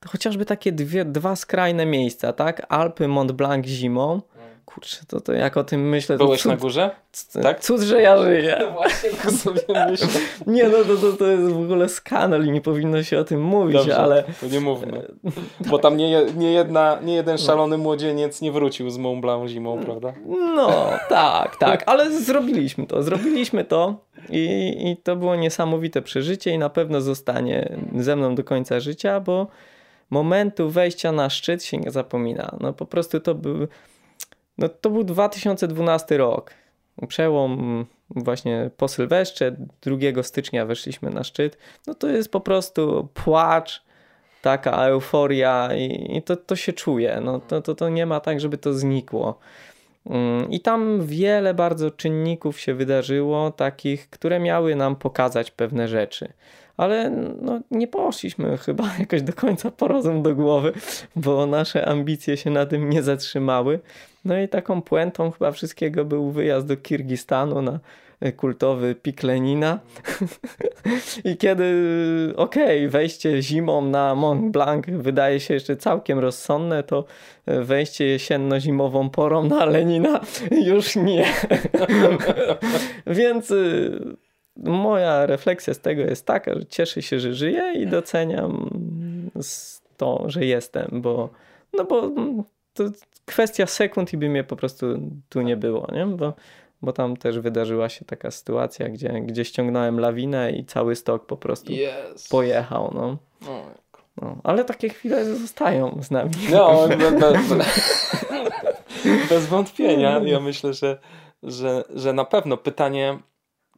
chociażby 0.06 0.44
takie 0.44 0.72
dwie, 0.72 1.04
dwa 1.04 1.36
skrajne 1.36 1.86
miejsca, 1.86 2.32
tak? 2.32 2.66
Alpy, 2.68 3.08
Mont 3.08 3.32
Blanc 3.32 3.66
zimą, 3.66 4.20
kurczę, 4.74 4.96
to, 5.08 5.20
to 5.20 5.32
jak 5.32 5.56
o 5.56 5.64
tym 5.64 5.88
myślę... 5.88 6.16
Byłeś 6.16 6.42
cud, 6.42 6.52
na 6.52 6.56
górze? 6.56 6.90
Tak? 7.42 7.60
Cud, 7.60 7.80
że 7.80 8.02
ja 8.02 8.22
żyję. 8.22 8.56
No 8.60 8.70
właśnie, 8.70 9.10
tak 9.10 9.30
sobie 9.42 9.60
myślę. 9.90 10.08
Nie, 10.46 10.68
no 10.68 10.84
to, 10.84 10.96
to, 10.96 11.12
to 11.12 11.26
jest 11.26 11.52
w 11.52 11.62
ogóle 11.62 11.88
skandal 11.88 12.46
i 12.46 12.50
nie 12.50 12.60
powinno 12.60 13.02
się 13.02 13.18
o 13.18 13.24
tym 13.24 13.42
mówić, 13.42 13.76
Dobrze, 13.76 13.96
ale... 13.96 14.24
to 14.40 14.46
nie 14.46 14.60
mówmy. 14.60 15.06
Bo 15.70 15.78
tam 15.78 15.96
nie, 15.96 16.24
nie, 16.36 16.52
jedna, 16.52 16.98
nie 17.02 17.14
jeden 17.14 17.38
szalony 17.38 17.78
młodzieniec 17.78 18.40
nie 18.40 18.52
wrócił 18.52 18.90
z 18.90 18.98
Mont 18.98 19.20
Blanc 19.20 19.50
zimą, 19.50 19.78
prawda? 19.84 20.12
No, 20.26 20.90
tak, 21.08 21.56
tak, 21.56 21.82
ale 21.86 22.10
zrobiliśmy 22.10 22.86
to, 22.86 23.02
zrobiliśmy 23.02 23.64
to 23.64 23.96
i, 24.28 24.74
i 24.90 24.96
to 24.96 25.16
było 25.16 25.36
niesamowite 25.36 26.02
przeżycie 26.02 26.50
i 26.50 26.58
na 26.58 26.70
pewno 26.70 27.00
zostanie 27.00 27.76
ze 27.96 28.16
mną 28.16 28.34
do 28.34 28.44
końca 28.44 28.80
życia, 28.80 29.20
bo 29.20 29.46
momentu 30.10 30.70
wejścia 30.70 31.12
na 31.12 31.30
szczyt 31.30 31.64
się 31.64 31.78
nie 31.78 31.90
zapomina. 31.90 32.56
No 32.60 32.72
po 32.72 32.86
prostu 32.86 33.20
to 33.20 33.34
był 33.34 33.68
no 34.58 34.68
to 34.68 34.90
był 34.90 35.04
2012 35.04 36.16
rok. 36.16 36.54
Przełom 37.08 37.86
właśnie 38.10 38.70
po 38.76 38.88
Sylwestrze, 38.88 39.56
2 39.82 40.22
stycznia 40.22 40.66
weszliśmy 40.66 41.10
na 41.10 41.24
szczyt. 41.24 41.58
No 41.86 41.94
to 41.94 42.08
jest 42.08 42.32
po 42.32 42.40
prostu 42.40 43.08
płacz, 43.14 43.82
taka 44.42 44.70
euforia 44.86 45.68
i, 45.74 46.16
i 46.16 46.22
to, 46.22 46.36
to 46.36 46.56
się 46.56 46.72
czuje. 46.72 47.20
No 47.24 47.40
to, 47.40 47.62
to, 47.62 47.74
to 47.74 47.88
nie 47.88 48.06
ma 48.06 48.20
tak, 48.20 48.40
żeby 48.40 48.58
to 48.58 48.74
znikło. 48.74 49.38
Mm, 50.06 50.50
I 50.50 50.60
tam 50.60 51.06
wiele 51.06 51.54
bardzo 51.54 51.90
czynników 51.90 52.60
się 52.60 52.74
wydarzyło, 52.74 53.50
takich, 53.50 54.10
które 54.10 54.40
miały 54.40 54.76
nam 54.76 54.96
pokazać 54.96 55.50
pewne 55.50 55.88
rzeczy 55.88 56.32
ale 56.76 57.10
no, 57.40 57.60
nie 57.70 57.88
poszliśmy 57.88 58.58
chyba 58.58 58.84
jakoś 58.98 59.22
do 59.22 59.32
końca 59.32 59.70
po 59.70 59.88
do 60.22 60.34
głowy, 60.34 60.72
bo 61.16 61.46
nasze 61.46 61.88
ambicje 61.88 62.36
się 62.36 62.50
na 62.50 62.66
tym 62.66 62.90
nie 62.90 63.02
zatrzymały. 63.02 63.80
No 64.24 64.38
i 64.38 64.48
taką 64.48 64.82
puentą 64.82 65.30
chyba 65.30 65.52
wszystkiego 65.52 66.04
był 66.04 66.30
wyjazd 66.30 66.66
do 66.66 66.76
Kirgistanu 66.76 67.62
na 67.62 67.80
e, 68.20 68.32
kultowy 68.32 68.94
pik 68.94 69.22
Lenina. 69.22 69.78
I 71.24 71.36
kiedy, 71.36 71.64
okej, 72.36 72.78
okay, 72.78 72.88
wejście 72.88 73.42
zimą 73.42 73.82
na 73.82 74.14
Mont 74.14 74.52
Blanc 74.52 74.86
wydaje 74.88 75.40
się 75.40 75.54
jeszcze 75.54 75.76
całkiem 75.76 76.18
rozsądne, 76.18 76.82
to 76.82 77.04
e, 77.46 77.62
wejście 77.62 78.04
jesienno-zimową 78.04 79.10
porą 79.10 79.44
na 79.44 79.64
Lenina 79.64 80.20
już 80.70 80.96
nie. 80.96 81.26
Więc 83.06 83.52
moja 84.56 85.26
refleksja 85.26 85.74
z 85.74 85.80
tego 85.80 86.02
jest 86.02 86.26
taka, 86.26 86.54
że 86.54 86.66
cieszę 86.66 87.02
się, 87.02 87.20
że 87.20 87.34
żyję 87.34 87.72
i 87.76 87.86
doceniam 87.86 88.70
to, 89.96 90.24
że 90.26 90.44
jestem, 90.44 90.88
bo 90.92 91.28
no 91.72 91.84
bo 91.84 92.10
to 92.74 92.84
kwestia 93.24 93.66
sekund 93.66 94.12
i 94.12 94.16
by 94.16 94.28
mnie 94.28 94.44
po 94.44 94.56
prostu 94.56 94.86
tu 95.28 95.42
nie 95.42 95.56
było, 95.56 95.88
nie? 95.92 96.06
Bo 96.06 96.32
bo 96.82 96.92
tam 96.92 97.16
też 97.16 97.38
wydarzyła 97.38 97.88
się 97.88 98.04
taka 98.04 98.30
sytuacja, 98.30 98.88
gdzie, 98.88 99.08
gdzie 99.08 99.44
ściągnąłem 99.44 100.00
lawinę 100.00 100.52
i 100.52 100.64
cały 100.64 100.96
stok 100.96 101.26
po 101.26 101.36
prostu 101.36 101.72
Yes. 101.72 102.28
pojechał. 102.28 102.90
No. 102.94 103.16
No. 104.22 104.36
Ale 104.44 104.64
takie 104.64 104.88
chwile 104.88 105.24
zostają 105.24 105.98
z 106.02 106.10
nami. 106.10 106.30
No, 106.50 106.88
be, 106.88 106.96
be, 106.96 107.20
be, 107.20 107.64
bez 109.28 109.46
wątpienia. 109.46 110.20
Ja 110.24 110.40
myślę, 110.40 110.74
że, 110.74 110.98
że, 111.42 111.84
że 111.94 112.12
na 112.12 112.24
pewno 112.24 112.56
pytanie, 112.56 113.18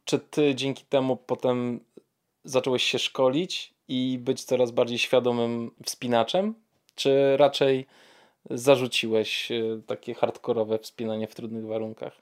czy 0.05 0.19
ty 0.19 0.55
dzięki 0.55 0.85
temu 0.85 1.17
potem 1.17 1.79
zacząłeś 2.43 2.83
się 2.83 2.99
szkolić 2.99 3.73
i 3.87 4.19
być 4.21 4.43
coraz 4.43 4.71
bardziej 4.71 4.97
świadomym 4.97 5.71
wspinaczem, 5.85 6.55
czy 6.95 7.37
raczej 7.37 7.87
zarzuciłeś 8.49 9.51
e, 9.51 9.81
takie 9.85 10.13
hardkorowe 10.13 10.79
wspinanie 10.79 11.27
w 11.27 11.35
trudnych 11.35 11.65
warunkach? 11.65 12.21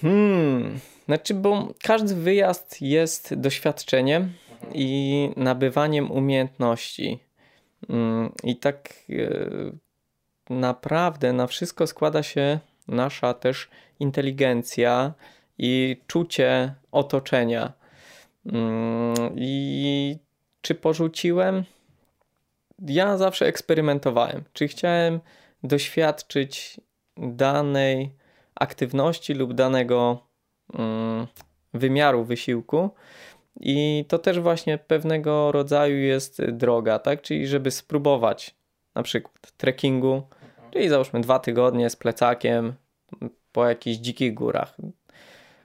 Hmm, 0.00 0.78
znaczy, 1.06 1.34
bo 1.34 1.68
każdy 1.82 2.14
wyjazd 2.14 2.82
jest 2.82 3.34
doświadczeniem 3.34 4.32
i 4.74 5.30
nabywaniem 5.36 6.10
umiejętności. 6.10 7.18
Mm, 7.88 8.32
I 8.44 8.56
tak 8.56 8.94
e, 9.10 9.24
naprawdę 10.50 11.32
na 11.32 11.46
wszystko 11.46 11.86
składa 11.86 12.22
się 12.22 12.58
nasza 12.88 13.34
też 13.34 13.68
inteligencja 14.00 15.14
i 15.58 15.96
czucie 16.06 16.74
otoczenia. 16.92 17.72
Mm, 18.46 19.14
I 19.36 20.16
czy 20.62 20.74
porzuciłem? 20.74 21.64
Ja 22.86 23.16
zawsze 23.16 23.46
eksperymentowałem. 23.46 24.44
Czy 24.52 24.68
chciałem 24.68 25.20
doświadczyć 25.62 26.80
danej 27.16 28.14
aktywności 28.54 29.34
lub 29.34 29.54
danego 29.54 30.26
mm, 30.74 31.26
wymiaru 31.74 32.24
wysiłku. 32.24 32.90
I 33.60 34.04
to 34.08 34.18
też 34.18 34.40
właśnie 34.40 34.78
pewnego 34.78 35.52
rodzaju 35.52 35.96
jest 35.96 36.44
droga, 36.44 36.98
tak? 36.98 37.22
Czyli 37.22 37.46
żeby 37.46 37.70
spróbować 37.70 38.54
na 38.94 39.02
przykład 39.02 39.52
trekkingu, 39.56 40.22
czyli 40.70 40.88
załóżmy 40.88 41.20
dwa 41.20 41.38
tygodnie 41.38 41.90
z 41.90 41.96
plecakiem 41.96 42.74
po 43.52 43.68
jakichś 43.68 43.98
dzikich 43.98 44.34
górach, 44.34 44.76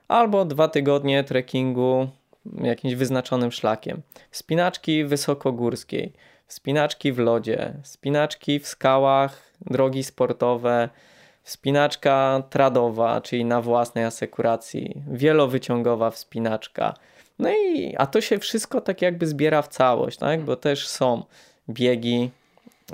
albo 0.07 0.45
dwa 0.45 0.67
tygodnie 0.67 1.23
trekkingu 1.23 2.07
jakimś 2.61 2.95
wyznaczonym 2.95 3.51
szlakiem, 3.51 4.01
wspinaczki 4.31 5.05
wysokogórskiej, 5.05 6.13
wspinaczki 6.47 7.13
w 7.13 7.19
lodzie, 7.19 7.73
wspinaczki 7.83 8.59
w 8.59 8.67
skałach, 8.67 9.53
drogi 9.61 10.03
sportowe, 10.03 10.89
wspinaczka 11.43 12.43
tradowa, 12.49 13.21
czyli 13.21 13.45
na 13.45 13.61
własnej 13.61 14.03
asekuracji, 14.03 15.03
wielowyciągowa 15.11 16.11
wspinaczka. 16.11 16.93
No 17.39 17.49
i 17.49 17.95
a 17.97 18.05
to 18.05 18.21
się 18.21 18.39
wszystko 18.39 18.81
tak 18.81 19.01
jakby 19.01 19.27
zbiera 19.27 19.61
w 19.61 19.67
całość, 19.67 20.17
tak? 20.17 20.41
Bo 20.41 20.55
też 20.55 20.87
są 20.87 21.23
biegi, 21.69 22.29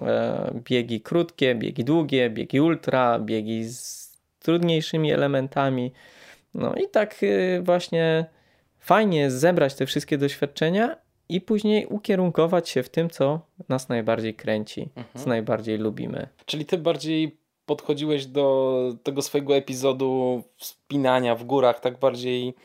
e, 0.02 0.52
biegi 0.64 1.02
krótkie, 1.02 1.56
biegi 1.56 1.84
długie, 1.84 2.30
biegi 2.30 2.62
ultra, 2.62 3.20
biegi 3.20 3.64
z 3.64 4.12
trudniejszymi 4.40 5.12
elementami. 5.12 5.94
No 6.54 6.76
i 6.76 6.90
tak 6.90 7.24
y, 7.24 7.62
właśnie 7.64 8.26
fajnie 8.80 9.20
jest 9.20 9.40
zebrać 9.40 9.76
te 9.76 9.86
wszystkie 9.86 10.18
doświadczenia 10.18 10.98
i 11.32 11.42
później 11.42 11.86
ukierunkować 11.86 12.70
się 12.70 12.84
w 12.84 12.90
tym, 12.90 13.10
co 13.10 13.40
nas 13.70 13.90
najbardziej 13.90 14.34
kręci, 14.34 14.90
co 15.16 15.30
najbardziej 15.30 15.78
lubimy. 15.78 16.28
Czyli 16.46 16.66
ty 16.66 16.78
bardziej 16.78 17.38
podchodziłeś 17.66 18.26
do 18.26 18.96
tego 19.04 19.22
swojego 19.22 19.56
epizodu 19.56 20.44
wspinania 20.58 21.36
w 21.36 21.44
górach 21.44 21.80
tak 21.80 22.00
bardziej, 22.00 22.56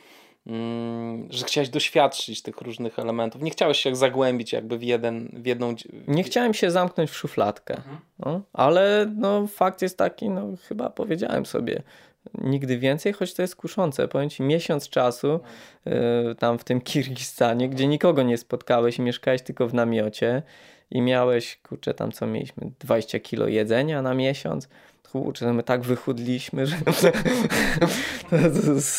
mm, 0.47 1.27
że 1.29 1.45
chciałeś 1.45 1.69
doświadczyć 1.69 2.41
tych 2.41 2.61
różnych 2.61 2.99
elementów. 2.99 3.41
Nie 3.41 3.51
chciałeś 3.51 3.77
się 3.77 3.95
zagłębić 3.95 4.53
jakby 4.53 4.77
w, 4.77 4.83
jeden, 4.83 5.29
w 5.33 5.45
jedną... 5.45 5.75
Nie 6.07 6.23
chciałem 6.23 6.53
się 6.53 6.71
zamknąć 6.71 7.09
w 7.09 7.15
szufladkę, 7.15 7.81
no, 8.19 8.41
ale 8.53 9.13
no, 9.15 9.47
fakt 9.47 9.81
jest 9.81 9.97
taki, 9.97 10.29
no 10.29 10.47
chyba 10.67 10.89
powiedziałem 10.89 11.45
sobie, 11.45 11.83
nigdy 12.33 12.77
więcej, 12.77 13.13
choć 13.13 13.33
to 13.33 13.41
jest 13.41 13.55
kuszące. 13.55 14.07
Powiem 14.07 14.29
ci, 14.29 14.43
miesiąc 14.43 14.89
czasu 14.89 15.39
y, 15.87 16.35
tam 16.35 16.59
w 16.59 16.63
tym 16.63 16.81
Kirgistanie, 16.91 17.69
gdzie 17.69 17.87
nikogo 17.87 18.23
nie 18.23 18.37
spotkałeś 18.37 18.97
i 18.97 19.01
mieszkałeś 19.01 19.41
tylko 19.41 19.67
w 19.67 19.73
namiocie 19.73 20.43
i 20.91 21.01
miałeś, 21.01 21.59
kurczę, 21.63 21.93
tam 21.93 22.11
co 22.11 22.27
mieliśmy, 22.27 22.71
20 22.79 23.19
kilo 23.19 23.47
jedzenia 23.47 24.01
na 24.01 24.13
miesiąc. 24.13 24.69
Kurczę, 25.11 25.53
my 25.53 25.63
tak 25.63 25.81
wychudliśmy, 25.81 26.65
że 26.65 26.75
to 28.29 28.71
jest 28.73 28.89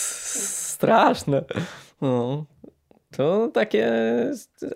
straszne. 0.71 1.45
No. 2.01 2.45
To 3.19 3.49
takie, 3.49 3.93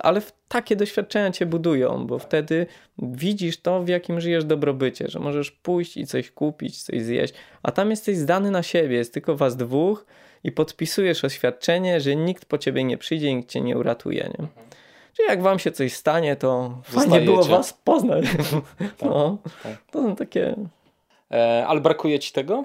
ale 0.01 0.23
takie 0.49 0.77
doświadczenia 0.77 1.31
cię 1.31 1.47
budują, 1.47 2.07
bo 2.07 2.19
wtedy 2.19 2.67
widzisz 2.99 3.61
to, 3.61 3.83
w 3.83 3.89
jakim 3.89 4.21
żyjesz 4.21 4.45
dobrobycie, 4.45 5.09
że 5.09 5.19
możesz 5.19 5.51
pójść 5.51 5.97
i 5.97 6.07
coś 6.07 6.31
kupić, 6.31 6.83
coś 6.83 7.03
zjeść, 7.03 7.35
a 7.63 7.73
tam 7.73 7.91
jesteś 7.91 8.17
zdany 8.17 8.51
na 8.51 8.63
siebie, 8.63 8.97
jest 8.97 9.15
tylko 9.15 9.37
was 9.37 9.57
dwóch 9.57 10.07
i 10.45 10.53
podpisujesz 10.53 11.25
oświadczenie, 11.25 12.01
że 12.01 12.17
nikt 12.17 12.45
po 12.45 12.59
ciebie 12.59 12.85
nie 12.85 12.99
przyjdzie 12.99 13.35
nikt 13.35 13.51
cię 13.51 13.61
nie 13.61 13.79
uratuje, 13.79 14.31
nie? 14.39 14.47
Czyli 15.17 15.29
jak 15.29 15.43
wam 15.43 15.59
się 15.59 15.73
coś 15.73 15.93
stanie, 15.93 16.37
to 16.37 16.79
fajnie 16.83 17.21
było 17.21 17.45
was 17.45 17.73
poznać. 17.73 18.25
No, 19.03 19.39
tak. 19.63 19.83
to 19.91 20.03
są 20.03 20.17
takie... 20.17 20.55
E, 21.31 21.65
ale 21.67 21.81
brakuje 21.81 22.19
ci 22.19 22.33
tego? 22.33 22.65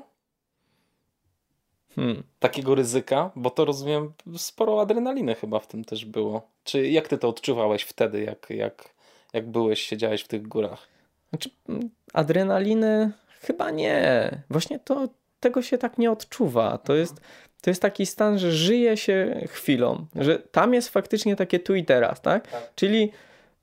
Hmm. 1.97 2.23
Takiego 2.39 2.75
ryzyka? 2.75 3.31
Bo 3.35 3.49
to 3.49 3.65
rozumiem, 3.65 4.13
sporo 4.37 4.81
adrenaliny 4.81 5.35
chyba 5.35 5.59
w 5.59 5.67
tym 5.67 5.85
też 5.85 6.05
było. 6.05 6.47
Czy 6.63 6.87
jak 6.87 7.07
ty 7.07 7.17
to 7.17 7.29
odczuwałeś 7.29 7.83
wtedy, 7.83 8.23
jak, 8.23 8.49
jak, 8.49 8.89
jak 9.33 9.49
byłeś, 9.49 9.81
siedziałeś 9.81 10.21
w 10.21 10.27
tych 10.27 10.47
górach? 10.47 10.87
Znaczy, 11.29 11.49
mm, 11.69 11.89
adrenaliny 12.13 13.11
chyba 13.41 13.71
nie. 13.71 14.29
Właśnie 14.49 14.79
to, 14.79 15.07
tego 15.39 15.61
się 15.61 15.77
tak 15.77 15.97
nie 15.97 16.11
odczuwa. 16.11 16.77
To 16.77 16.95
jest, 16.95 17.21
to 17.61 17.69
jest 17.69 17.81
taki 17.81 18.05
stan, 18.05 18.39
że 18.39 18.51
żyje 18.51 18.97
się 18.97 19.41
chwilą, 19.47 20.05
że 20.15 20.39
tam 20.39 20.73
jest 20.73 20.89
faktycznie 20.89 21.35
takie 21.35 21.59
tu 21.59 21.75
i 21.75 21.85
teraz, 21.85 22.21
tak? 22.21 22.47
Tak. 22.47 22.71
Czyli 22.75 23.11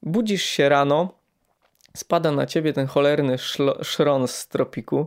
budzisz 0.02 0.44
się 0.44 0.68
rano, 0.68 1.14
spada 1.96 2.32
na 2.32 2.46
ciebie 2.46 2.72
ten 2.72 2.86
cholerny 2.86 3.38
szlo, 3.38 3.84
szron 3.84 4.28
z 4.28 4.48
tropiku 4.48 5.06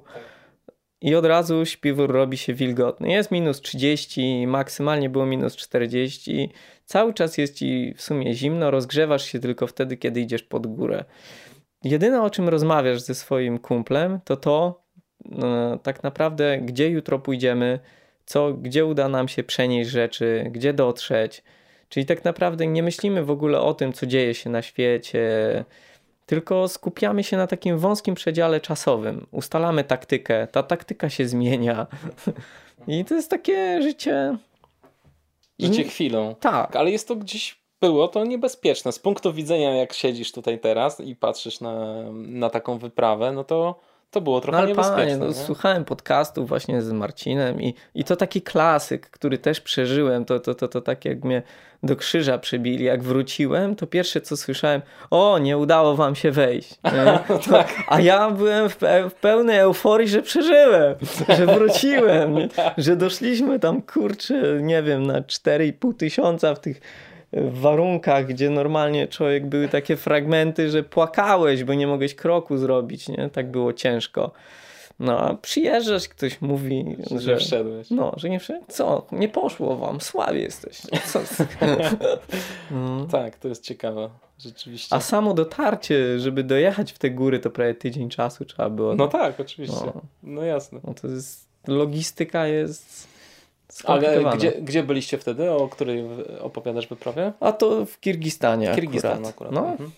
i 1.02 1.16
od 1.16 1.26
razu 1.26 1.66
śpiwór 1.66 2.12
robi 2.12 2.38
się 2.38 2.54
wilgotny. 2.54 3.12
Jest 3.12 3.32
minus 3.32 3.62
30, 3.62 4.48
maksymalnie 4.48 5.10
było 5.10 5.26
minus 5.26 5.56
40. 5.56 6.50
Cały 6.86 7.14
czas 7.14 7.38
jest 7.38 7.56
ci 7.56 7.94
w 7.98 8.02
sumie 8.02 8.34
zimno, 8.34 8.72
rozgrzewasz 8.72 9.26
się 9.26 9.40
tylko 9.40 9.68
wtedy, 9.68 9.98
kiedy 9.98 10.22
idziesz 10.22 10.44
pod 10.44 10.68
górę. 10.68 11.06
Jedyne 11.84 12.22
o 12.24 12.30
czym 12.30 12.50
rozmawiasz 12.50 13.02
ze 13.02 13.16
swoim 13.16 13.60
kumplem, 13.60 14.20
to 14.26 14.38
to 14.38 14.84
e, 15.32 15.80
tak 15.84 16.04
naprawdę, 16.04 16.58
gdzie 16.58 16.90
jutro 16.90 17.20
pójdziemy, 17.20 17.80
co, 18.26 18.54
gdzie 18.54 18.86
uda 18.86 19.10
nam 19.10 19.28
się 19.28 19.44
przenieść 19.44 19.90
rzeczy, 19.90 20.48
gdzie 20.52 20.74
dotrzeć. 20.74 21.44
Czyli 21.90 22.06
tak 22.06 22.26
naprawdę 22.26 22.68
nie 22.68 22.84
myślimy 22.84 23.24
w 23.24 23.32
ogóle 23.32 23.62
o 23.62 23.74
tym, 23.74 23.94
co 23.94 24.06
dzieje 24.06 24.34
się 24.34 24.50
na 24.50 24.62
świecie, 24.62 25.22
tylko 26.28 26.68
skupiamy 26.68 27.24
się 27.24 27.38
na 27.38 27.48
takim 27.48 27.78
wąskim 27.78 28.16
przedziale 28.16 28.62
czasowym. 28.62 29.28
Ustalamy 29.32 29.84
taktykę, 29.84 30.48
ta 30.52 30.64
taktyka 30.64 31.10
się 31.10 31.28
zmienia. 31.28 31.88
I 32.88 33.06
to 33.06 33.16
jest 33.16 33.30
takie 33.30 33.82
życie. 33.82 34.38
Życie 35.60 35.82
I- 35.82 35.90
chwilą. 35.90 36.36
Tak, 36.36 36.76
Ale 36.76 36.92
jest 36.92 37.08
to 37.08 37.16
gdzieś, 37.16 37.58
było 37.82 38.08
to 38.08 38.26
niebezpieczne. 38.26 38.92
Z 38.92 39.00
punktu 39.00 39.34
widzenia, 39.34 39.76
jak 39.76 39.94
siedzisz 39.94 40.32
tutaj 40.32 40.60
teraz 40.60 41.00
i 41.00 41.16
patrzysz 41.16 41.62
na, 41.62 42.04
na 42.12 42.50
taką 42.50 42.78
wyprawę, 42.78 43.32
no 43.32 43.44
to, 43.44 43.80
to 44.12 44.22
było 44.22 44.42
trochę 44.42 44.58
No 44.58 44.58
ale 44.58 44.68
niebezpieczne. 44.68 45.04
panie, 45.04 45.18
no, 45.18 45.28
nie? 45.28 45.34
słuchałem 45.34 45.86
podcastów 45.86 46.50
właśnie 46.50 46.82
z 46.82 46.92
Marcinem 46.92 47.62
i, 47.62 47.76
i 47.96 48.04
to 48.04 48.16
taki 48.16 48.42
klasyk, 48.42 49.10
który 49.10 49.38
też 49.38 49.62
przeżyłem, 49.62 50.26
to, 50.26 50.40
to, 50.40 50.56
to, 50.56 50.68
to 50.68 50.82
tak 50.82 51.06
jak 51.06 51.24
mnie 51.24 51.42
do 51.84 51.96
krzyża 51.96 52.38
przybili, 52.38 52.84
jak 52.84 53.04
wróciłem, 53.04 53.76
to 53.76 53.88
pierwsze 53.88 54.22
co 54.22 54.38
słyszałem, 54.38 54.82
o 55.12 55.40
nie 55.40 55.58
udało 55.58 55.96
wam 55.96 56.16
się 56.16 56.32
wejść. 56.32 56.76
Nie? 56.94 57.20
To, 57.50 57.64
a 57.88 58.02
ja 58.02 58.32
byłem 58.32 58.70
w, 58.70 58.78
w 59.10 59.14
pełnej 59.14 59.60
euforii, 59.60 60.08
że 60.08 60.22
przeżyłem, 60.22 60.96
że 61.38 61.46
wróciłem, 61.46 62.36
nie? 62.36 62.50
że 62.78 62.96
doszliśmy 62.96 63.60
tam 63.60 63.82
kurczę, 63.82 64.60
nie 64.62 64.84
wiem, 64.84 65.08
na 65.08 65.22
4,5 65.22 65.96
tysiąca 65.98 66.56
w 66.56 66.60
tych 66.60 66.82
w 67.34 67.60
warunkach, 67.60 68.26
gdzie 68.26 68.50
normalnie 68.50 69.08
człowiek 69.08 69.46
były 69.46 69.68
takie 69.68 69.96
fragmenty, 69.96 70.70
że 70.70 70.84
płakałeś, 70.84 71.64
bo 71.64 71.74
nie 71.74 71.88
mogłeś 71.88 72.16
kroku 72.16 72.58
zrobić, 72.58 73.10
nie? 73.10 73.30
Tak 73.34 73.52
było 73.52 73.74
ciężko. 73.74 74.32
No, 75.00 75.20
a 75.20 75.34
przyjeżdżasz, 75.34 76.08
ktoś 76.08 76.42
mówi, 76.42 76.98
Że 77.12 77.20
że... 77.20 77.38
wszedłeś. 77.38 77.90
No, 77.90 78.14
że 78.18 78.30
nie 78.30 78.40
wszedł. 78.40 78.66
Co? 78.68 79.08
Nie 79.12 79.30
poszło 79.30 79.76
wam, 79.76 80.02
słabi 80.02 80.42
jesteś. 80.42 80.82
Mm. 82.72 83.08
Tak, 83.12 83.36
to 83.36 83.48
jest 83.48 83.64
ciekawe. 83.64 84.10
Rzeczywiście. 84.40 84.96
A 84.96 85.00
samo 85.00 85.34
dotarcie, 85.34 86.20
żeby 86.20 86.44
dojechać 86.44 86.92
w 86.92 87.00
te 87.00 87.10
góry, 87.10 87.40
to 87.40 87.50
prawie 87.50 87.74
tydzień 87.74 88.10
czasu 88.10 88.46
trzeba 88.46 88.70
było. 88.70 88.96
No 88.96 89.08
tak, 89.08 89.40
oczywiście. 89.40 89.86
No. 89.86 90.02
No 90.24 90.44
jasne. 90.44 90.80
No 90.84 90.94
to 90.94 91.08
jest, 91.08 91.48
logistyka 91.68 92.48
jest 92.48 93.08
Ale 93.84 94.24
gdzie, 94.38 94.52
gdzie 94.52 94.84
byliście 94.84 95.18
wtedy? 95.18 95.52
O 95.52 95.68
której 95.68 96.04
opowiadasz 96.42 96.88
wyprawie? 96.88 97.34
A 97.40 97.52
to 97.52 97.86
w 97.86 98.00
Kirgistanie. 98.00 98.76
Kirgistan 98.76 99.12
akurat. 99.12 99.30
akurat. 99.30 99.52
No. 99.52 99.68
Mhm. 99.72 99.92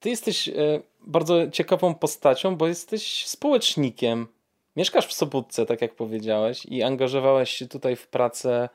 Ty 0.00 0.10
jesteś 0.10 0.48
e, 0.48 0.52
bardzo 1.00 1.50
ciekawą 1.50 1.94
postacią, 1.94 2.56
bo 2.56 2.68
jesteś 2.68 3.26
społecznikiem. 3.26 4.26
Mieszkasz 4.76 5.06
w 5.06 5.12
Sobótce, 5.12 5.66
tak 5.66 5.82
jak 5.82 5.94
powiedziałeś, 5.94 6.66
i 6.66 6.82
angażowałeś 6.82 7.50
się 7.50 7.68
tutaj 7.68 7.96
w 7.96 8.08
pracę 8.08 8.68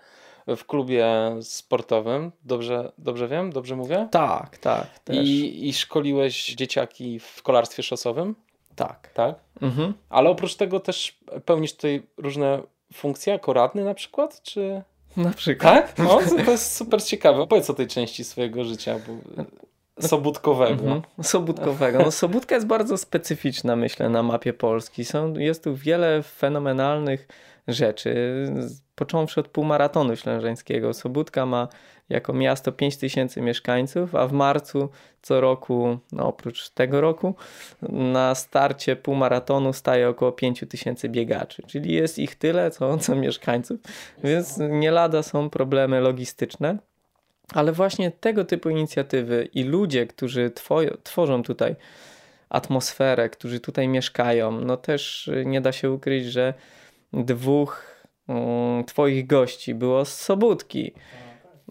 w 0.47 0.65
klubie 0.65 1.07
sportowym. 1.41 2.31
Dobrze, 2.43 2.91
dobrze 2.97 3.27
wiem? 3.27 3.51
Dobrze 3.51 3.75
mówię? 3.75 4.07
Tak, 4.11 4.57
tak. 4.57 4.99
Też. 4.99 5.27
I, 5.27 5.67
I 5.67 5.73
szkoliłeś 5.73 6.45
dzieciaki 6.55 7.19
w 7.19 7.43
kolarstwie 7.43 7.83
szosowym? 7.83 8.35
Tak. 8.77 9.11
Tak? 9.13 9.35
Mhm. 9.61 9.93
Ale 10.09 10.29
oprócz 10.29 10.55
tego 10.55 10.79
też 10.79 11.19
pełnisz 11.45 11.73
tutaj 11.73 12.03
różne 12.17 12.61
funkcje, 12.93 13.33
jako 13.33 13.53
radny 13.53 13.83
na 13.83 13.93
przykład, 13.93 14.41
czy... 14.41 14.81
Na 15.17 15.33
przykład. 15.33 15.73
Tak? 15.73 16.07
No, 16.07 16.19
to 16.45 16.51
jest 16.51 16.75
super 16.75 17.03
ciekawe. 17.03 17.41
Opowiedz 17.41 17.69
o 17.69 17.73
tej 17.73 17.87
części 17.87 18.23
swojego 18.23 18.63
życia. 18.63 18.95
Bo... 19.07 19.43
Sobótkowego. 20.07 20.83
Mhm. 20.83 21.01
Sobótkowego. 21.23 21.99
No, 21.99 22.11
Sobótka 22.11 22.55
jest 22.55 22.67
bardzo 22.67 22.97
specyficzna, 22.97 23.75
myślę, 23.75 24.09
na 24.09 24.23
mapie 24.23 24.53
Polski. 24.53 25.05
Są, 25.05 25.33
jest 25.33 25.63
tu 25.63 25.75
wiele 25.75 26.23
fenomenalnych 26.23 27.27
rzeczy, 27.67 28.15
począwszy 28.95 29.39
od 29.39 29.47
półmaratonu 29.47 30.15
ślężeńskiego. 30.15 30.93
Sobótka 30.93 31.45
ma 31.45 31.67
jako 32.09 32.33
miasto 32.33 32.71
5000 32.71 33.41
mieszkańców, 33.41 34.15
a 34.15 34.27
w 34.27 34.31
marcu 34.31 34.89
co 35.21 35.41
roku, 35.41 35.97
no 36.11 36.27
oprócz 36.27 36.69
tego 36.69 37.01
roku, 37.01 37.35
na 37.89 38.35
starcie 38.35 38.95
półmaratonu 38.95 39.73
staje 39.73 40.09
około 40.09 40.31
5000 40.31 41.09
biegaczy, 41.09 41.63
czyli 41.67 41.93
jest 41.93 42.19
ich 42.19 42.35
tyle, 42.35 42.71
co, 42.71 42.97
co 42.97 43.15
mieszkańców, 43.15 43.79
więc 44.23 44.57
nie 44.57 44.91
lada 44.91 45.23
są 45.23 45.49
problemy 45.49 45.99
logistyczne. 45.99 46.77
Ale 47.53 47.71
właśnie 47.71 48.11
tego 48.11 48.45
typu 48.45 48.69
inicjatywy 48.69 49.49
i 49.53 49.63
ludzie, 49.63 50.07
którzy 50.07 50.51
tworzą 51.03 51.43
tutaj 51.43 51.75
atmosferę, 52.49 53.29
którzy 53.29 53.59
tutaj 53.59 53.87
mieszkają, 53.87 54.51
no 54.51 54.77
też 54.77 55.29
nie 55.45 55.61
da 55.61 55.71
się 55.71 55.91
ukryć, 55.91 56.25
że 56.25 56.53
dwóch 57.13 57.97
um, 58.27 58.85
Twoich 58.85 59.27
gości 59.27 59.75
było 59.75 60.05
z 60.05 60.19
Sobótki. 60.19 60.93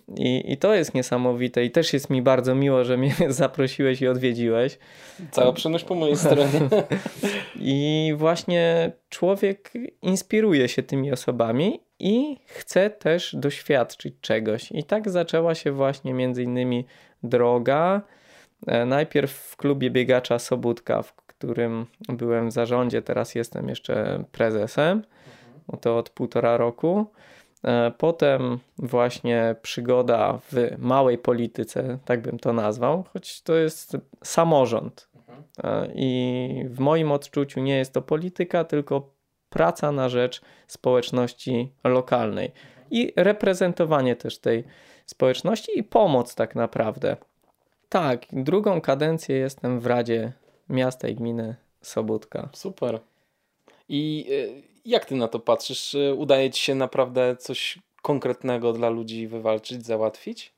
I, 0.09 0.53
I 0.53 0.57
to 0.57 0.75
jest 0.75 0.95
niesamowite 0.95 1.65
i 1.65 1.71
też 1.71 1.93
jest 1.93 2.11
mi 2.11 2.23
bardzo 2.23 2.55
miło, 2.55 2.85
że 2.85 2.97
mnie 2.97 3.15
zaprosiłeś 3.29 4.03
i 4.03 4.09
odwiedziłeś. 4.09 4.79
Cała 5.31 5.53
przyjemność 5.53 5.85
po 5.85 5.95
mojej 5.95 6.17
stronie. 6.17 6.61
I 7.61 8.13
właśnie 8.17 8.93
człowiek 9.09 9.73
inspiruje 10.03 10.69
się 10.69 10.83
tymi 10.83 11.13
osobami 11.13 11.81
i 11.99 12.39
chce 12.47 12.91
też 12.91 13.37
doświadczyć 13.39 14.15
czegoś. 14.21 14.73
I 14.73 14.85
tak 14.85 15.11
zaczęła 15.11 15.55
się 15.55 15.73
właśnie 15.73 16.15
między 16.15 16.43
innymi 16.43 16.87
droga. 17.23 18.03
E, 18.67 18.87
najpierw 18.87 19.33
w 19.33 19.57
klubie 19.57 19.91
biegacza 19.91 20.39
Sobótka, 20.39 21.03
w 21.03 21.15
którym 21.15 21.87
byłem 22.09 22.49
w 22.49 22.53
zarządzie, 22.53 23.03
teraz 23.03 23.35
jestem 23.35 23.69
jeszcze 23.69 24.25
prezesem. 24.33 25.03
To 25.81 25.99
od 25.99 26.11
półtora 26.11 26.57
roku. 26.57 27.07
E, 27.65 27.91
potem 27.99 28.59
właśnie 28.79 29.57
przygoda 29.63 30.39
w 30.53 30.55
małej 30.79 31.19
polityce, 31.19 31.99
tak 32.05 32.23
bym 32.23 32.39
to 32.39 32.53
nazwał, 32.53 33.05
choć 33.13 33.43
to 33.43 33.55
jest 33.55 33.97
samorząd. 34.25 35.09
E, 35.65 35.89
I 35.95 36.65
w 36.69 36.79
moim 36.79 37.13
odczuciu 37.13 37.61
nie 37.61 37.77
jest 37.77 37.93
to 37.93 38.03
polityka, 38.03 38.65
tylko 38.65 39.11
praca 39.51 39.93
na 39.93 40.09
rzecz 40.09 40.41
społeczności 40.67 41.73
lokalnej 41.85 42.53
i 42.91 43.13
reprezentowanie 43.17 44.17
też 44.17 44.39
tej 44.39 44.65
społeczności 45.07 45.79
i 45.79 45.85
pomoc 45.85 46.35
tak 46.35 46.55
naprawdę. 46.55 47.17
Tak, 47.89 48.27
drugą 48.33 48.81
kadencję 48.81 49.37
jestem 49.37 49.81
w 49.81 49.87
Radzie 49.87 50.33
Miasta 50.69 51.09
i 51.09 51.15
Gminy 51.15 51.57
Sobótka. 51.83 52.49
Super. 52.53 53.01
I 53.89 54.27
e, 54.31 54.76
jak 54.87 55.05
ty 55.05 55.14
na 55.14 55.28
to 55.28 55.39
patrzysz? 55.39 55.97
Udaje 56.16 56.51
ci 56.51 56.62
się 56.62 56.74
naprawdę 56.74 57.37
coś 57.37 57.78
konkretnego 58.03 58.72
dla 58.72 58.89
ludzi 58.89 59.28
wywalczyć, 59.28 59.87
załatwić? 59.87 60.53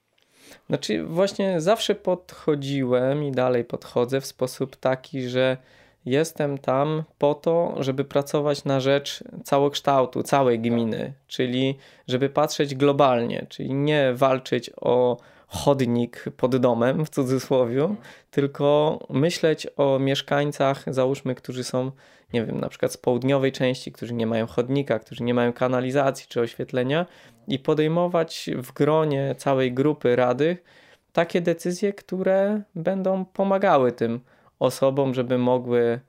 Znaczy, 0.68 1.04
właśnie 1.04 1.60
zawsze 1.60 1.94
podchodziłem 1.94 3.24
i 3.24 3.32
dalej 3.32 3.64
podchodzę 3.64 4.20
w 4.20 4.26
sposób 4.26 4.76
taki, 4.76 5.28
że 5.28 5.56
jestem 6.04 6.58
tam 6.58 7.02
po 7.18 7.34
to, 7.34 7.74
żeby 7.78 8.04
pracować 8.04 8.64
na 8.64 8.80
rzecz 8.80 9.24
całokształtu, 9.44 10.22
całej 10.22 10.60
gminy, 10.60 11.12
czyli 11.26 11.78
żeby 12.08 12.30
patrzeć 12.30 12.74
globalnie, 12.74 13.46
czyli 13.48 13.74
nie 13.74 14.12
walczyć 14.14 14.70
o 14.80 15.16
chodnik 15.48 16.24
pod 16.36 16.56
domem 16.56 17.06
w 17.06 17.10
cudzysłowie, 17.10 17.94
tylko 18.30 18.98
myśleć 19.10 19.66
o 19.76 19.98
mieszkańcach, 19.98 20.84
załóżmy, 20.86 21.34
którzy 21.34 21.64
są 21.64 21.92
nie 22.32 22.44
wiem, 22.44 22.60
na 22.60 22.68
przykład 22.68 22.92
z 22.92 22.96
południowej 22.96 23.52
części, 23.52 23.92
którzy 23.92 24.14
nie 24.14 24.26
mają 24.26 24.46
chodnika, 24.46 24.98
którzy 24.98 25.24
nie 25.24 25.34
mają 25.34 25.52
kanalizacji 25.52 26.26
czy 26.28 26.40
oświetlenia 26.40 27.06
i 27.48 27.58
podejmować 27.58 28.50
w 28.56 28.72
gronie 28.72 29.34
całej 29.38 29.72
grupy 29.72 30.16
radych 30.16 30.64
takie 31.12 31.40
decyzje, 31.40 31.92
które 31.92 32.62
będą 32.74 33.24
pomagały 33.24 33.92
tym 33.92 34.20
osobom, 34.58 35.14
żeby 35.14 35.38
mogły 35.38 36.00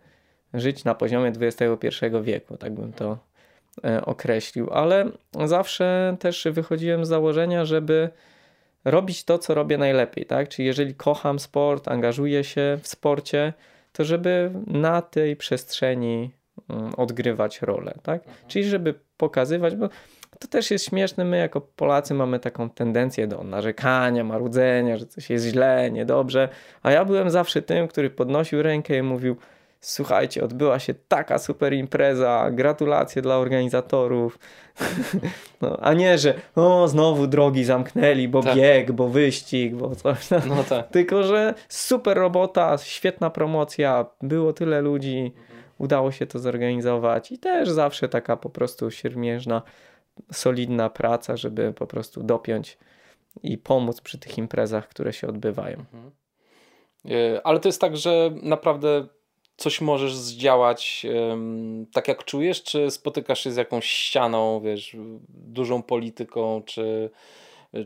żyć 0.54 0.84
na 0.84 0.96
poziomie 0.96 1.32
XXI 1.40 2.06
wieku, 2.22 2.58
tak 2.58 2.74
bym 2.74 2.94
to 2.94 3.18
e, 3.84 4.06
określił. 4.06 4.70
Ale 4.74 5.06
zawsze 5.46 6.16
też 6.20 6.48
wychodziłem 6.52 7.06
z 7.06 7.08
założenia, 7.08 7.66
żeby 7.66 8.10
robić 8.86 9.24
to, 9.24 9.38
co 9.38 9.54
robię 9.54 9.78
najlepiej, 9.78 10.26
tak? 10.26 10.50
Czyli 10.50 10.66
jeżeli 10.66 10.96
kocham 10.96 11.40
sport, 11.40 11.88
angażuję 11.88 12.44
się 12.44 12.80
w 12.82 12.88
sporcie, 12.88 13.54
to 14.00 14.04
żeby 14.06 14.52
na 14.68 15.02
tej 15.02 15.36
przestrzeni 15.36 16.32
mm, 16.70 16.94
odgrywać 16.98 17.62
rolę, 17.62 17.94
tak? 18.04 18.22
Mhm. 18.28 18.48
Czyli 18.48 18.66
żeby 18.66 18.94
pokazywać, 19.18 19.76
bo 19.76 19.90
to 20.40 20.48
też 20.48 20.72
jest 20.72 20.86
śmieszne, 20.86 21.26
my 21.26 21.38
jako 21.38 21.62
Polacy 21.62 22.14
mamy 22.14 22.40
taką 22.40 22.70
tendencję 22.70 23.28
do 23.28 23.44
narzekania, 23.44 24.24
marudzenia, 24.24 24.98
że 24.98 25.06
coś 25.06 25.30
jest 25.30 25.46
źle, 25.46 25.92
niedobrze, 25.92 26.50
a 26.84 26.92
ja 26.92 27.06
byłem 27.06 27.30
zawsze 27.30 27.62
tym, 27.62 27.88
który 27.88 28.10
podnosił 28.10 28.62
rękę 28.62 28.98
i 28.98 29.02
mówił 29.02 29.36
słuchajcie, 29.82 30.44
odbyła 30.44 30.80
się 30.80 30.94
taka 30.94 31.38
super 31.38 31.74
impreza, 31.74 32.52
gratulacje 32.52 33.22
dla 33.22 33.38
organizatorów. 33.38 34.40
No, 35.62 35.78
a 35.82 35.94
nie, 35.94 36.18
że 36.18 36.34
o, 36.56 36.88
znowu 36.88 37.28
drogi 37.28 37.64
zamknęli, 37.64 38.28
bo 38.28 38.44
tak. 38.44 38.56
bieg, 38.56 38.92
bo 38.92 39.08
wyścig, 39.08 39.76
bo 39.76 39.96
coś. 39.96 40.30
No 40.30 40.64
tak. 40.70 40.88
Tylko, 40.88 41.24
że 41.24 41.54
super 41.70 42.18
robota, 42.18 42.78
świetna 42.78 43.30
promocja, 43.30 44.06
było 44.22 44.54
tyle 44.54 44.82
ludzi, 44.82 45.34
udało 45.78 46.12
się 46.12 46.26
to 46.26 46.40
zorganizować 46.40 47.32
i 47.32 47.38
też 47.40 47.70
zawsze 47.70 48.10
taka 48.10 48.38
po 48.38 48.50
prostu 48.50 48.92
siermierzna, 48.92 49.62
solidna 50.32 50.90
praca, 50.90 51.38
żeby 51.38 51.74
po 51.74 51.88
prostu 51.88 52.24
dopiąć 52.24 52.78
i 53.44 53.58
pomóc 53.58 54.02
przy 54.02 54.20
tych 54.20 54.38
imprezach, 54.38 54.88
które 54.88 55.14
się 55.14 55.28
odbywają. 55.28 55.78
Mhm. 55.94 56.12
E, 57.06 57.48
ale 57.48 57.60
to 57.60 57.70
jest 57.70 57.82
tak, 57.82 57.98
że 57.98 58.32
naprawdę 58.44 59.08
coś 59.60 59.82
możesz 59.82 60.16
zdziałać 60.16 61.06
um, 61.30 61.86
tak 61.94 62.08
jak 62.08 62.26
czujesz, 62.26 62.64
czy 62.64 62.92
spotykasz 62.92 63.44
się 63.44 63.52
z 63.52 63.56
jakąś 63.56 63.86
ścianą, 63.86 64.62
wiesz, 64.62 64.98
dużą 65.30 65.84
polityką, 65.84 66.62
czy, 66.66 67.10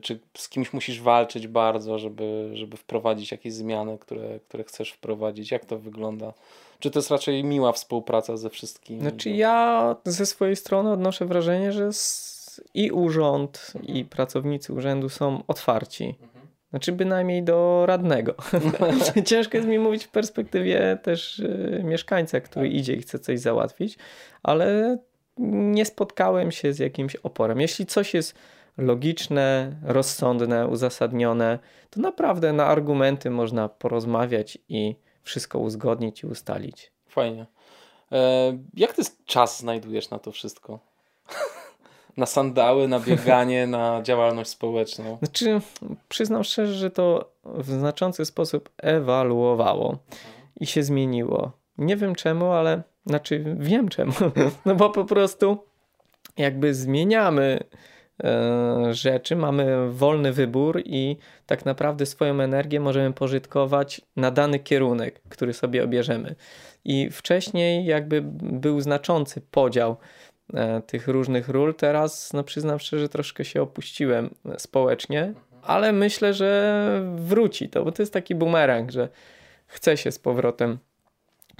czy 0.01 0.19
z 0.37 0.49
kimś 0.49 0.73
musisz 0.73 1.01
walczyć 1.01 1.47
bardzo, 1.47 1.99
żeby, 1.99 2.49
żeby 2.53 2.77
wprowadzić 2.77 3.31
jakieś 3.31 3.53
zmiany, 3.53 3.97
które, 3.97 4.39
które 4.39 4.63
chcesz 4.63 4.91
wprowadzić? 4.91 5.51
Jak 5.51 5.65
to 5.65 5.79
wygląda? 5.79 6.33
Czy 6.79 6.91
to 6.91 6.99
jest 6.99 7.11
raczej 7.11 7.43
miła 7.43 7.71
współpraca 7.71 8.37
ze 8.37 8.49
wszystkimi? 8.49 9.01
Znaczy 9.01 9.29
ja 9.29 9.95
ze 10.05 10.25
swojej 10.25 10.55
strony 10.55 10.91
odnoszę 10.91 11.25
wrażenie, 11.25 11.71
że 11.71 11.89
i 12.73 12.91
urząd, 12.91 13.73
i 13.83 14.05
pracownicy 14.05 14.73
urzędu 14.73 15.09
są 15.09 15.43
otwarci. 15.47 16.15
Znaczy 16.73 16.91
bynajmniej 16.91 17.43
do 17.43 17.85
radnego. 17.85 18.35
Ciężko 19.25 19.57
jest 19.57 19.69
mi 19.69 19.79
mówić 19.79 20.03
w 20.03 20.09
perspektywie 20.09 20.97
też 21.03 21.39
y, 21.39 21.81
mieszkańca, 21.83 22.41
który 22.41 22.67
tak. 22.67 22.75
idzie 22.75 22.93
i 22.93 23.01
chce 23.01 23.19
coś 23.19 23.39
załatwić, 23.39 23.97
ale 24.43 24.97
nie 25.37 25.85
spotkałem 25.85 26.51
się 26.51 26.73
z 26.73 26.79
jakimś 26.79 27.15
oporem. 27.15 27.61
Jeśli 27.61 27.85
coś 27.85 28.13
jest 28.13 28.35
logiczne, 28.77 29.75
rozsądne, 29.83 30.67
uzasadnione, 30.67 31.59
to 31.89 31.99
naprawdę 31.99 32.53
na 32.53 32.65
argumenty 32.65 33.29
można 33.29 33.69
porozmawiać 33.69 34.57
i 34.69 34.95
wszystko 35.23 35.59
uzgodnić 35.59 36.23
i 36.23 36.27
ustalić. 36.27 36.91
Fajnie. 37.07 37.45
E, 38.11 38.57
jak 38.73 38.93
ty 38.93 39.01
czas 39.25 39.59
znajdujesz 39.59 40.09
na 40.09 40.19
to 40.19 40.31
wszystko? 40.31 40.79
na 42.17 42.25
sandały, 42.25 42.87
na 42.87 42.99
bieganie, 42.99 43.67
na 43.67 44.01
działalność 44.03 44.49
społeczną? 44.49 45.17
Znaczy, 45.21 45.61
przyznam 46.09 46.43
szczerze, 46.43 46.73
że 46.73 46.91
to 46.91 47.31
w 47.43 47.71
znaczący 47.71 48.25
sposób 48.25 48.69
ewaluowało 48.77 49.97
i 50.59 50.65
się 50.65 50.83
zmieniło. 50.83 51.51
Nie 51.77 51.97
wiem 51.97 52.15
czemu, 52.15 52.51
ale 52.51 52.83
Znaczy, 53.05 53.55
wiem 53.59 53.89
czemu. 53.89 54.13
No 54.65 54.75
bo 54.75 54.89
po 54.89 55.05
prostu 55.05 55.57
jakby 56.37 56.73
zmieniamy 56.73 57.59
e, 58.23 58.93
rzeczy, 58.93 59.35
mamy 59.35 59.91
wolny 59.91 60.33
wybór 60.33 60.81
i 60.85 61.17
tak 61.45 61.65
naprawdę 61.65 62.05
swoją 62.05 62.39
energię 62.39 62.79
możemy 62.79 63.13
pożytkować 63.13 64.01
na 64.15 64.31
dany 64.31 64.59
kierunek, 64.59 65.21
który 65.29 65.53
sobie 65.53 65.83
obierzemy. 65.83 66.35
I 66.85 67.09
wcześniej 67.09 67.85
jakby 67.85 68.21
był 68.41 68.81
znaczący 68.81 69.41
podział 69.41 69.97
tych 70.87 71.07
różnych 71.07 71.49
ról. 71.49 71.75
Teraz, 71.75 72.33
no 72.33 72.43
przyznam 72.43 72.79
szczerze, 72.79 73.09
troszkę 73.09 73.45
się 73.45 73.61
opuściłem 73.61 74.29
społecznie, 74.57 75.33
ale 75.61 75.91
myślę, 75.91 76.33
że 76.33 77.01
wróci 77.15 77.69
to, 77.69 77.83
bo 77.83 77.91
to 77.91 78.01
jest 78.01 78.13
taki 78.13 78.35
bumerang, 78.35 78.91
że 78.91 79.09
chce 79.67 79.97
się 79.97 80.11
z 80.11 80.19
powrotem 80.19 80.77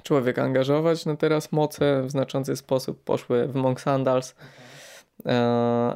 człowiek 0.02 0.38
angażować. 0.38 1.06
No 1.06 1.16
teraz 1.16 1.52
moce 1.52 2.02
w 2.02 2.10
znaczący 2.10 2.56
sposób 2.56 3.04
poszły 3.04 3.48
w 3.48 3.54
Monk 3.54 3.80
Sandals, 3.80 4.34
e, 5.26 5.32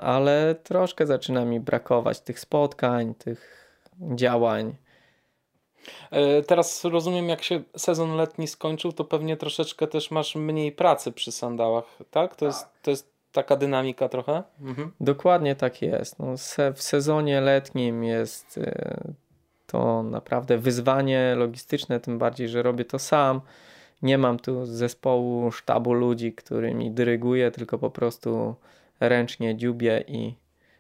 ale 0.01 0.55
troszkę 0.55 1.07
zaczyna 1.07 1.45
mi 1.45 1.61
brakować 1.61 2.21
tych 2.21 2.41
spotkań, 2.41 3.15
tych 3.15 3.69
działań. 4.15 4.75
E, 6.11 6.43
teraz 6.43 6.85
rozumiem, 6.85 7.29
jak 7.29 7.43
się 7.43 7.63
sezon 7.77 8.17
letni 8.17 8.49
skończył, 8.49 8.93
to 8.93 9.05
pewnie 9.05 9.37
troszeczkę 9.37 9.87
też 9.87 10.11
masz 10.11 10.35
mniej 10.37 10.73
pracy 10.73 11.13
przy 11.13 11.33
sandałach, 11.33 11.85
tak? 12.11 12.37
To, 12.37 12.47
Jest, 12.47 12.67
to 12.83 12.91
jest 12.91 13.19
taka 13.33 13.57
dynamika 13.57 14.09
trochę? 14.09 14.43
Mhm. 14.61 14.93
Dokładnie 15.01 15.57
tak 15.57 15.83
jest. 15.83 16.19
No, 16.19 16.39
se, 16.39 16.73
w 16.73 16.83
sezonie 16.83 17.41
letnim 17.41 18.05
jest 18.05 18.59
y, 18.59 19.15
to 19.67 20.03
naprawdę 20.03 20.59
wyzwanie 20.59 21.35
logistyczne, 21.37 22.01
tym 22.01 22.19
bardziej, 22.19 22.49
że 22.49 22.63
robię 22.63 22.85
to 22.85 22.99
sam. 22.99 23.41
Nie 24.03 24.19
mam 24.19 24.39
tu 24.39 24.67
zespołu, 24.67 25.53
sztabu 25.53 25.93
ludzi, 25.93 26.33
którymi 26.33 26.91
dyryguję, 26.91 27.51
tylko 27.51 27.79
po 27.79 27.91
prostu 27.91 28.55
ręcznie 29.01 29.57
dziubię 29.57 30.05
i 30.09 30.35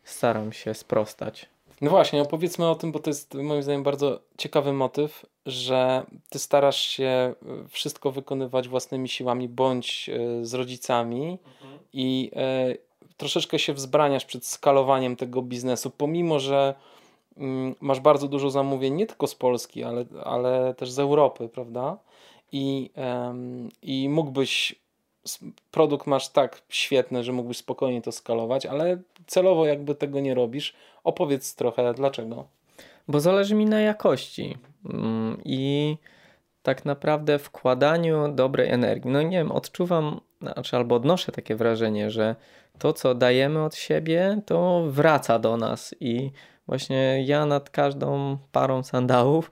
staram 0.04 0.52
się 0.52 0.74
sprostać. 0.74 1.48
No 1.80 1.90
właśnie, 1.90 2.22
opowiedzmy 2.22 2.70
o 2.70 2.74
tym, 2.74 2.92
bo 2.92 2.98
to 2.98 3.10
jest 3.10 3.34
moim 3.34 3.62
zdaniem 3.62 3.82
bardzo 3.82 4.20
ciekawy 4.38 4.72
motyw, 4.72 5.26
że 5.46 6.06
ty 6.30 6.38
starasz 6.38 6.80
się 6.80 7.04
e, 7.04 7.34
wszystko 7.68 8.12
wykonywać 8.12 8.68
własnymi 8.68 9.08
siłami 9.08 9.48
bądź 9.48 10.08
e, 10.08 10.44
z 10.44 10.54
rodzicami 10.54 11.38
mhm. 11.60 11.78
i 11.92 12.30
e, 12.36 12.74
troszeczkę 13.16 13.58
się 13.58 13.72
wzbraniasz 13.74 14.24
przed 14.24 14.46
skalowaniem 14.46 15.16
tego 15.16 15.42
biznesu, 15.42 15.90
pomimo 15.90 16.38
że 16.38 16.74
mm, 17.36 17.74
masz 17.80 18.00
bardzo 18.00 18.28
dużo 18.28 18.50
zamówień 18.50 18.94
nie 18.94 19.06
tylko 19.06 19.26
z 19.26 19.34
Polski, 19.34 19.84
ale, 19.84 20.04
ale 20.24 20.74
też 20.74 20.90
z 20.90 20.98
Europy, 20.98 21.48
prawda? 21.48 21.98
I, 22.52 22.90
i 23.82 24.08
mógłbyś 24.08 24.74
produkt 25.70 26.06
masz 26.06 26.28
tak 26.28 26.62
świetny, 26.68 27.24
że 27.24 27.32
mógłbyś 27.32 27.56
spokojnie 27.56 28.02
to 28.02 28.12
skalować, 28.12 28.66
ale 28.66 28.98
celowo 29.26 29.66
jakby 29.66 29.94
tego 29.94 30.20
nie 30.20 30.34
robisz. 30.34 30.74
Opowiedz 31.04 31.54
trochę 31.54 31.94
dlaczego. 31.94 32.48
Bo 33.08 33.20
zależy 33.20 33.54
mi 33.54 33.66
na 33.66 33.80
jakości 33.80 34.56
mm, 34.84 35.40
i 35.44 35.96
tak 36.62 36.84
naprawdę 36.84 37.38
wkładaniu 37.38 38.32
dobrej 38.32 38.70
energii. 38.70 39.10
No 39.10 39.22
nie 39.22 39.38
wiem, 39.38 39.52
odczuwam, 39.52 40.20
znaczy 40.42 40.76
albo 40.76 40.94
odnoszę 40.94 41.32
takie 41.32 41.56
wrażenie, 41.56 42.10
że 42.10 42.36
to, 42.78 42.92
co 42.92 43.14
dajemy 43.14 43.64
od 43.64 43.74
siebie, 43.74 44.40
to 44.46 44.84
wraca 44.88 45.38
do 45.38 45.56
nas 45.56 45.94
i 46.00 46.30
właśnie 46.66 47.24
ja 47.24 47.46
nad 47.46 47.70
każdą 47.70 48.38
parą 48.52 48.82
sandałów 48.82 49.50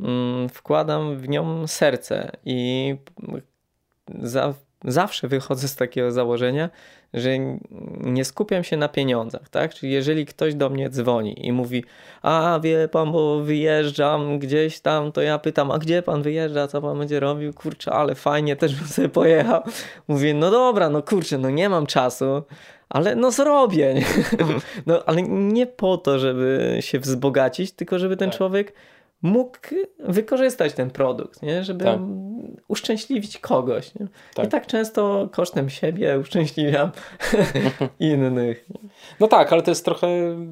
mm, 0.00 0.48
wkładam 0.48 1.16
w 1.16 1.28
nią 1.28 1.66
serce 1.66 2.30
i 2.44 2.96
za 4.22 4.54
zawsze 4.84 5.28
wychodzę 5.28 5.68
z 5.68 5.76
takiego 5.76 6.12
założenia, 6.12 6.70
że 7.14 7.38
nie 8.00 8.24
skupiam 8.24 8.64
się 8.64 8.76
na 8.76 8.88
pieniądzach, 8.88 9.48
tak? 9.48 9.74
Czyli 9.74 9.92
jeżeli 9.92 10.26
ktoś 10.26 10.54
do 10.54 10.70
mnie 10.70 10.90
dzwoni 10.90 11.46
i 11.46 11.52
mówi, 11.52 11.84
a 12.22 12.60
wie 12.62 12.88
pan, 12.88 13.12
bo 13.12 13.40
wyjeżdżam 13.40 14.38
gdzieś 14.38 14.80
tam, 14.80 15.12
to 15.12 15.22
ja 15.22 15.38
pytam, 15.38 15.70
a 15.70 15.78
gdzie 15.78 16.02
pan 16.02 16.22
wyjeżdża, 16.22 16.68
co 16.68 16.82
pan 16.82 16.98
będzie 16.98 17.20
robił? 17.20 17.52
Kurczę, 17.52 17.92
ale 17.92 18.14
fajnie, 18.14 18.56
też 18.56 18.74
bym 18.74 18.88
sobie 18.88 19.08
pojechał. 19.08 19.62
Mówię, 20.08 20.34
no 20.34 20.50
dobra, 20.50 20.90
no 20.90 21.02
kurczę, 21.02 21.38
no 21.38 21.50
nie 21.50 21.68
mam 21.68 21.86
czasu, 21.86 22.42
ale 22.88 23.16
no 23.16 23.30
zrobię. 23.30 23.94
No 24.86 25.04
ale 25.06 25.22
nie 25.22 25.66
po 25.66 25.96
to, 25.96 26.18
żeby 26.18 26.76
się 26.80 26.98
wzbogacić, 26.98 27.72
tylko 27.72 27.98
żeby 27.98 28.16
ten 28.16 28.30
tak. 28.30 28.38
człowiek 28.38 28.72
mógł 29.22 29.58
wykorzystać 29.98 30.72
ten 30.72 30.90
produkt, 30.90 31.42
nie? 31.42 31.64
żeby 31.64 31.84
tak. 31.84 31.98
uszczęśliwić 32.68 33.38
kogoś. 33.38 33.94
Nie? 33.94 34.06
Tak. 34.34 34.46
I 34.46 34.48
tak 34.48 34.66
często 34.66 35.28
kosztem 35.32 35.70
siebie 35.70 36.18
uszczęśliwiam 36.18 36.90
innych. 38.00 38.66
No 39.20 39.28
tak, 39.28 39.52
ale 39.52 39.62
to 39.62 39.70
jest 39.70 39.84
trochę 39.84 40.08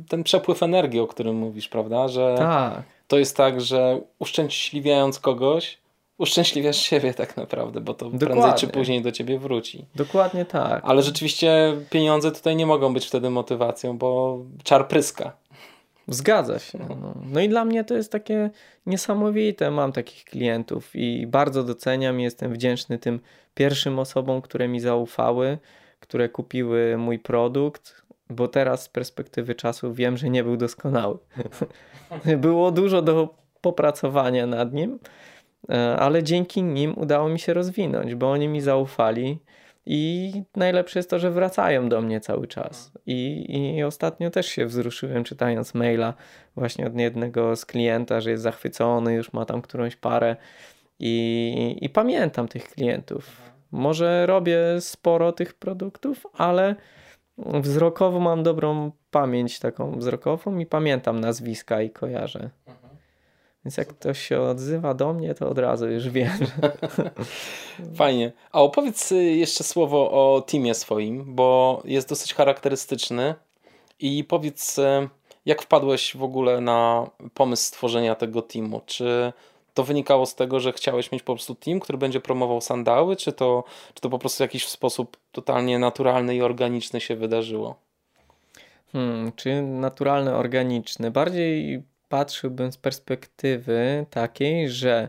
ten 0.08 0.22
przepływ 0.24 0.62
energii, 0.62 1.00
o 1.00 1.06
którym 1.06 1.36
mówisz, 1.36 1.68
prawda? 1.68 2.08
Że 2.08 2.34
tak. 2.38 2.82
to 3.08 3.18
jest 3.18 3.36
tak, 3.36 3.60
że 3.60 4.00
uszczęśliwiając 4.18 5.18
kogoś, 5.18 5.78
uszczęśliwiasz 6.18 6.76
siebie 6.76 7.14
tak 7.14 7.36
naprawdę, 7.36 7.80
bo 7.80 7.94
to 7.94 8.04
Dokładnie. 8.04 8.26
prędzej 8.26 8.52
czy 8.60 8.68
później 8.68 9.02
do 9.02 9.12
ciebie 9.12 9.38
wróci. 9.38 9.84
Dokładnie 9.94 10.44
tak. 10.44 10.82
Ale 10.84 11.02
rzeczywiście 11.02 11.76
pieniądze 11.90 12.32
tutaj 12.32 12.56
nie 12.56 12.66
mogą 12.66 12.94
być 12.94 13.06
wtedy 13.06 13.30
motywacją, 13.30 13.98
bo 13.98 14.38
czar 14.62 14.88
pryska. 14.88 15.32
Zgadza 16.08 16.58
się. 16.58 16.78
No. 16.88 17.14
no. 17.32 17.40
i 17.40 17.48
dla 17.48 17.64
mnie 17.64 17.84
to 17.84 17.94
jest 17.94 18.12
takie 18.12 18.50
niesamowite. 18.86 19.70
Mam 19.70 19.92
takich 19.92 20.24
klientów 20.24 20.96
i 20.96 21.26
bardzo 21.26 21.64
doceniam. 21.64 22.20
Jestem 22.20 22.52
wdzięczny 22.52 22.98
tym 22.98 23.20
pierwszym 23.54 23.98
osobom, 23.98 24.42
które 24.42 24.68
mi 24.68 24.80
zaufały, 24.80 25.58
które 26.00 26.28
kupiły 26.28 26.98
mój 26.98 27.18
produkt, 27.18 28.02
bo 28.30 28.48
teraz 28.48 28.82
z 28.82 28.88
perspektywy 28.88 29.54
czasu 29.54 29.94
wiem, 29.94 30.16
że 30.16 30.30
nie 30.30 30.44
był 30.44 30.56
doskonały. 30.56 31.18
Było 32.38 32.70
dużo 32.70 33.02
do 33.02 33.34
popracowania 33.60 34.46
nad 34.46 34.72
nim, 34.72 34.98
e, 35.68 35.96
ale 35.96 36.22
dzięki 36.22 36.62
nim 36.62 36.98
udało 36.98 37.28
mi 37.28 37.38
się 37.38 37.54
rozwinąć, 37.54 38.14
bo 38.14 38.30
oni 38.30 38.48
mi 38.48 38.60
zaufali 38.60 39.38
i 39.86 40.32
najlepsze 40.56 40.98
jest 40.98 41.10
to, 41.10 41.18
że 41.18 41.30
wracają 41.30 41.88
do 41.88 42.00
mnie 42.00 42.20
cały 42.20 42.46
czas. 42.46 42.92
I, 43.06 43.46
I 43.76 43.82
ostatnio 43.82 44.30
też 44.30 44.46
się 44.46 44.66
wzruszyłem 44.66 45.24
czytając 45.24 45.74
maila 45.74 46.14
właśnie 46.56 46.86
od 46.86 46.98
jednego 46.98 47.56
z 47.56 47.66
klienta, 47.66 48.20
że 48.20 48.30
jest 48.30 48.42
zachwycony, 48.42 49.14
już 49.14 49.32
ma 49.32 49.44
tam 49.44 49.62
którąś 49.62 49.96
parę. 49.96 50.36
I, 50.98 51.76
i 51.80 51.88
pamiętam 51.88 52.48
tych 52.48 52.68
klientów. 52.68 53.42
Może 53.70 54.26
robię 54.26 54.58
sporo 54.80 55.32
tych 55.32 55.54
produktów, 55.54 56.26
ale 56.32 56.74
wzrokowo 57.38 58.20
mam 58.20 58.42
dobrą 58.42 58.92
pamięć 59.10 59.58
taką 59.58 59.98
wzrokową 59.98 60.58
i 60.58 60.66
pamiętam 60.66 61.20
nazwiska 61.20 61.82
i 61.82 61.90
kojarzę. 61.90 62.50
Więc 63.66 63.76
jak 63.76 63.88
ktoś 63.88 64.22
się 64.28 64.40
odzywa 64.40 64.94
do 64.94 65.12
mnie, 65.12 65.34
to 65.34 65.48
od 65.48 65.58
razu 65.58 65.88
już 65.88 66.08
wiem. 66.08 66.38
Fajnie. 67.96 68.32
A 68.52 68.62
opowiedz 68.62 69.12
y, 69.12 69.24
jeszcze 69.24 69.64
słowo 69.64 70.10
o 70.10 70.40
teamie 70.40 70.74
swoim, 70.74 71.34
bo 71.34 71.82
jest 71.84 72.08
dosyć 72.08 72.34
charakterystyczny. 72.34 73.34
I 74.00 74.24
powiedz, 74.24 74.78
y, 74.78 75.08
jak 75.46 75.62
wpadłeś 75.62 76.16
w 76.16 76.22
ogóle 76.22 76.60
na 76.60 77.10
pomysł 77.34 77.64
stworzenia 77.64 78.14
tego 78.14 78.42
teamu? 78.42 78.80
Czy 78.86 79.32
to 79.74 79.84
wynikało 79.84 80.26
z 80.26 80.34
tego, 80.34 80.60
że 80.60 80.72
chciałeś 80.72 81.12
mieć 81.12 81.22
po 81.22 81.34
prostu 81.34 81.54
team, 81.54 81.80
który 81.80 81.98
będzie 81.98 82.20
promował 82.20 82.60
sandały, 82.60 83.16
czy 83.16 83.32
to, 83.32 83.64
czy 83.94 84.00
to 84.00 84.10
po 84.10 84.18
prostu 84.18 84.36
w 84.36 84.40
jakiś 84.40 84.68
sposób 84.68 85.16
totalnie 85.32 85.78
naturalny 85.78 86.36
i 86.36 86.42
organiczny 86.42 87.00
się 87.00 87.16
wydarzyło? 87.16 87.76
Hmm, 88.92 89.32
czy 89.36 89.62
naturalny, 89.62 90.34
organiczny? 90.34 91.10
Bardziej 91.10 91.82
patrzyłbym 92.08 92.72
z 92.72 92.76
perspektywy 92.76 94.06
takiej, 94.10 94.68
że 94.68 95.08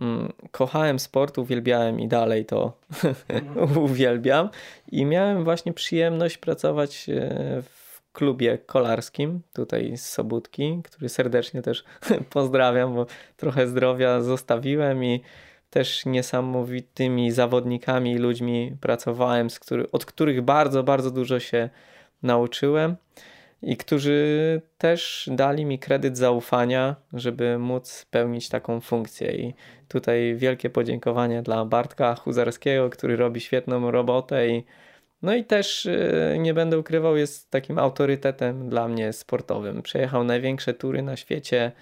mm, 0.00 0.32
kochałem 0.50 0.98
sport, 0.98 1.38
uwielbiałem 1.38 2.00
i 2.00 2.08
dalej 2.08 2.44
to 2.44 2.78
uwielbiam. 3.86 4.50
I 4.92 5.04
miałem 5.04 5.44
właśnie 5.44 5.72
przyjemność 5.72 6.38
pracować 6.38 7.08
e, 7.08 7.62
w 7.62 8.02
klubie 8.12 8.58
kolarskim 8.58 9.40
tutaj 9.52 9.96
z 9.96 10.08
Sobótki, 10.08 10.80
który 10.84 11.08
serdecznie 11.08 11.62
też 11.62 11.84
pozdrawiam, 12.30 12.94
bo 12.94 13.06
trochę 13.36 13.68
zdrowia 13.68 14.20
zostawiłem 14.20 15.04
i 15.04 15.22
też 15.70 16.06
niesamowitymi 16.06 17.32
zawodnikami 17.32 18.12
i 18.12 18.18
ludźmi 18.18 18.76
pracowałem, 18.80 19.50
z 19.50 19.58
który, 19.60 19.90
od 19.90 20.04
których 20.04 20.42
bardzo, 20.42 20.82
bardzo 20.82 21.10
dużo 21.10 21.40
się 21.40 21.70
nauczyłem 22.22 22.96
i 23.62 23.76
którzy 23.76 24.62
też 24.78 25.30
dali 25.32 25.64
mi 25.64 25.78
kredyt 25.78 26.18
zaufania, 26.18 26.96
żeby 27.12 27.58
móc 27.58 28.06
pełnić 28.10 28.48
taką 28.48 28.80
funkcję. 28.80 29.32
I 29.32 29.54
tutaj 29.88 30.34
wielkie 30.36 30.70
podziękowanie 30.70 31.42
dla 31.42 31.64
Bartka 31.64 32.14
Huzarskiego, 32.14 32.90
który 32.90 33.16
robi 33.16 33.40
świetną 33.40 33.90
robotę 33.90 34.48
i 34.48 34.64
no 35.22 35.34
i 35.34 35.44
też 35.44 35.86
y, 35.86 36.36
nie 36.38 36.54
będę 36.54 36.78
ukrywał, 36.78 37.16
jest 37.16 37.50
takim 37.50 37.78
autorytetem 37.78 38.68
dla 38.68 38.88
mnie 38.88 39.12
sportowym. 39.12 39.82
Przejechał 39.82 40.24
największe 40.24 40.74
tury 40.74 41.02
na 41.02 41.16
świecie, 41.16 41.72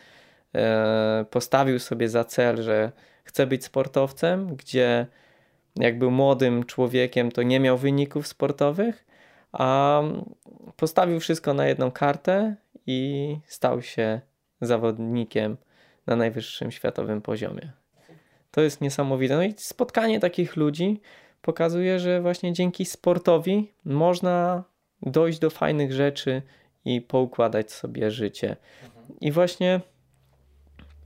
e, 0.54 1.24
postawił 1.30 1.78
sobie 1.78 2.08
za 2.08 2.24
cel, 2.24 2.62
że 2.62 2.92
chce 3.24 3.46
być 3.46 3.64
sportowcem, 3.64 4.56
gdzie 4.56 5.06
jak 5.76 5.98
był 5.98 6.10
młodym 6.10 6.64
człowiekiem, 6.64 7.32
to 7.32 7.42
nie 7.42 7.60
miał 7.60 7.78
wyników 7.78 8.26
sportowych, 8.26 9.06
a 9.52 10.02
postawił 10.76 11.20
wszystko 11.20 11.54
na 11.54 11.66
jedną 11.66 11.90
kartę 11.90 12.56
i 12.86 13.36
stał 13.46 13.82
się 13.82 14.20
zawodnikiem 14.60 15.56
na 16.06 16.16
najwyższym 16.16 16.70
światowym 16.70 17.22
poziomie. 17.22 17.72
To 18.50 18.60
jest 18.60 18.80
niesamowite. 18.80 19.36
No 19.36 19.42
i 19.42 19.54
spotkanie 19.56 20.20
takich 20.20 20.56
ludzi 20.56 21.00
pokazuje, 21.42 21.98
że 21.98 22.20
właśnie 22.20 22.52
dzięki 22.52 22.84
sportowi 22.84 23.72
można 23.84 24.64
dojść 25.02 25.38
do 25.38 25.50
fajnych 25.50 25.92
rzeczy 25.92 26.42
i 26.84 27.00
poukładać 27.00 27.72
sobie 27.72 28.10
życie. 28.10 28.56
I 29.20 29.32
właśnie 29.32 29.80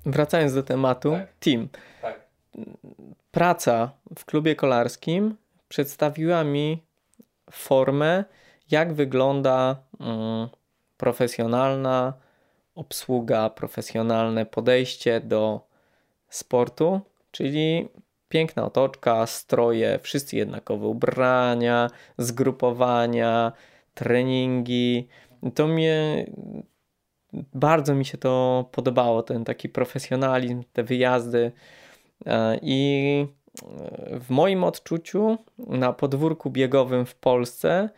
wracając 0.07 0.55
do 0.55 0.62
tematu, 0.62 1.11
Tak. 1.11 1.32
team. 1.40 1.68
Tak. 2.03 2.20
Praca 3.30 3.90
w 4.18 4.24
klubie 4.24 4.57
kolarskim 4.57 5.36
przedstawiła 5.68 6.45
mi 6.45 6.82
formę, 7.53 8.25
jak 8.71 8.93
wygląda 8.93 9.77
mm, 10.01 10.49
profesjonalna 10.97 12.13
obsługa, 12.75 13.51
profesjonalne 13.51 14.47
podejście 14.47 15.21
do 15.21 15.61
sportu, 16.29 17.01
czyli 17.31 17.89
piękna 18.29 18.65
otoczka, 18.65 19.27
stroje, 19.27 19.99
wszyscy 20.03 20.37
jednakowe 20.37 20.87
ubrania, 20.87 21.91
zgrupowania, 22.19 23.53
treningi. 23.95 25.09
To 25.55 25.67
mnie 25.67 26.27
bardzo 27.55 27.95
mi 27.95 28.05
się 28.05 28.19
to 28.19 28.65
podobało, 28.73 29.23
ten 29.23 29.45
taki 29.45 29.69
profesjonalizm, 29.69 30.63
te 30.73 30.83
wyjazdy. 30.83 31.53
E, 32.27 32.59
I 32.63 33.27
w 34.21 34.31
moim 34.31 34.65
odczuciu 34.65 35.39
na 35.59 35.93
podwórku 35.93 36.51
biegowym 36.51 37.07
w 37.07 37.15
Polsce 37.15 37.89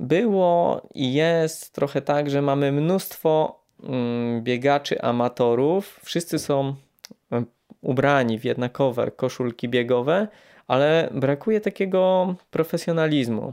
było 0.00 0.82
i 0.94 1.12
jest 1.12 1.72
trochę 1.74 2.02
tak, 2.02 2.30
że 2.30 2.42
mamy 2.42 2.72
mnóstwo 2.72 3.60
mm, 3.82 4.42
biegaczy 4.42 5.02
amatorów. 5.02 6.00
Wszyscy 6.04 6.38
są 6.38 6.74
ubrani 7.82 8.38
w 8.38 8.44
jednakowe 8.44 9.10
koszulki 9.10 9.68
biegowe, 9.68 10.28
ale 10.68 11.08
brakuje 11.12 11.60
takiego 11.60 12.34
profesjonalizmu. 12.50 13.52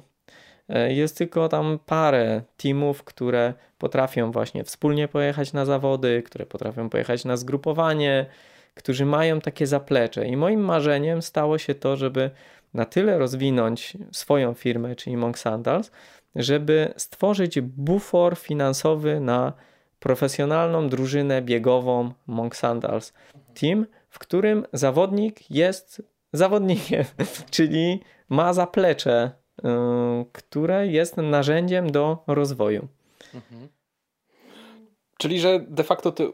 E, 0.70 0.94
Jest 0.94 1.18
tylko 1.18 1.50
tam 1.50 1.80
parę 1.86 2.42
teamów, 2.58 3.04
które 3.04 3.54
potrafią 3.78 4.32
właśnie 4.32 4.64
wspólnie 4.64 5.08
pojechać 5.08 5.54
na 5.54 5.66
zawody, 5.66 6.24
które 6.26 6.46
potrafią 6.46 6.90
pojechać 6.90 7.26
na 7.26 7.38
zgrupowanie, 7.38 8.26
którzy 8.74 9.06
mają 9.06 9.42
takie 9.42 9.68
zaplecze. 9.68 10.28
I 10.28 10.38
moim 10.38 10.60
marzeniem 10.60 11.22
stało 11.22 11.58
się 11.58 11.76
to, 11.76 11.98
żeby 11.98 12.32
na 12.74 12.86
tyle 12.86 13.18
rozwinąć 13.18 13.98
swoją 14.12 14.54
firmę, 14.54 14.96
czyli 14.96 15.18
Monk 15.18 15.40
Sandals, 15.40 15.92
żeby 16.36 16.94
stworzyć 16.98 17.62
bufor 17.62 18.38
finansowy 18.38 19.20
na 19.20 19.54
profesjonalną 20.00 20.90
drużynę 20.90 21.42
biegową 21.42 22.14
Monk 22.28 22.56
Sandals 22.56 23.14
Team, 23.54 23.86
w 24.10 24.20
którym 24.20 24.66
zawodnik 24.74 25.52
jest 25.52 26.02
zawodnikiem, 26.34 27.04
czyli 27.52 28.00
ma 28.30 28.54
zaplecze, 28.54 29.32
yy, 29.64 29.72
które 30.32 30.88
jest 30.88 31.18
narzędziem 31.18 31.92
do 31.92 32.24
rozwoju. 32.28 32.88
Mhm. 33.34 33.68
Czyli, 35.18 35.40
że 35.40 35.60
de 35.60 35.84
facto 35.84 36.12
ty, 36.12 36.34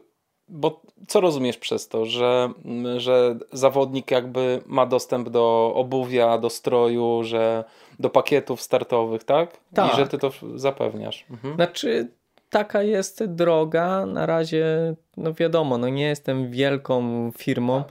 bo 0.50 0.82
co 1.08 1.20
rozumiesz 1.20 1.56
przez 1.56 1.88
to, 1.88 2.06
że, 2.06 2.52
że 2.96 3.38
zawodnik 3.52 4.10
jakby 4.10 4.60
ma 4.66 4.86
dostęp 4.86 5.28
do 5.28 5.72
obuwia, 5.74 6.38
do 6.38 6.50
stroju, 6.50 7.20
że 7.24 7.64
do 7.98 8.10
pakietów 8.10 8.62
startowych, 8.62 9.24
tak? 9.24 9.56
Tak. 9.74 9.92
I 9.92 9.96
że 9.96 10.06
ty 10.06 10.18
to 10.18 10.32
zapewniasz. 10.54 11.26
Mhm. 11.30 11.54
Znaczy, 11.54 12.08
taka 12.50 12.82
jest 12.82 13.24
droga. 13.24 14.06
Na 14.06 14.26
razie, 14.26 14.94
no 15.16 15.34
wiadomo, 15.34 15.78
no 15.78 15.88
nie 15.88 16.06
jestem 16.06 16.50
wielką 16.50 17.30
firmą 17.38 17.84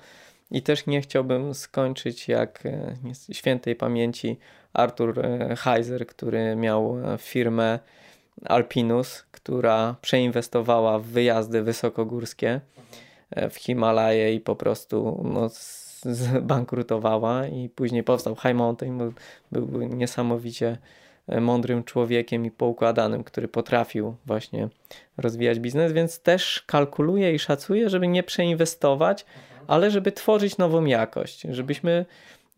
i 0.51 0.61
też 0.61 0.85
nie 0.85 1.01
chciałbym 1.01 1.53
skończyć 1.53 2.27
jak 2.27 2.65
e, 2.65 2.95
świętej 3.31 3.75
pamięci 3.75 4.37
Artur 4.73 5.19
e, 5.19 5.55
Heiser, 5.55 6.07
który 6.07 6.55
miał 6.55 6.97
e, 6.99 7.17
firmę 7.17 7.79
Alpinus, 8.45 9.25
która 9.31 9.95
przeinwestowała 10.01 10.99
w 10.99 11.03
wyjazdy 11.03 11.63
wysokogórskie 11.63 12.61
e, 13.31 13.49
w 13.49 13.55
Himalaje 13.55 14.33
i 14.33 14.39
po 14.39 14.55
prostu 14.55 15.21
no, 15.33 15.49
zbankrutowała 16.05 17.47
i 17.47 17.69
później 17.69 18.03
powstał 18.03 18.35
High 18.35 18.55
Mountain, 18.55 18.97
bo 18.97 19.11
był 19.51 19.81
niesamowicie 19.81 20.77
e, 21.27 21.41
mądrym 21.41 21.83
człowiekiem 21.83 22.45
i 22.45 22.51
poukładanym, 22.51 23.23
który 23.23 23.47
potrafił 23.47 24.15
właśnie 24.25 24.69
rozwijać 25.17 25.59
biznes, 25.59 25.91
więc 25.91 26.19
też 26.19 26.63
kalkuluję 26.67 27.33
i 27.33 27.39
szacuję, 27.39 27.89
żeby 27.89 28.07
nie 28.07 28.23
przeinwestować, 28.23 29.25
ale 29.67 29.91
żeby 29.91 30.11
tworzyć 30.11 30.57
nową 30.57 30.85
jakość, 30.85 31.41
żebyśmy 31.49 32.05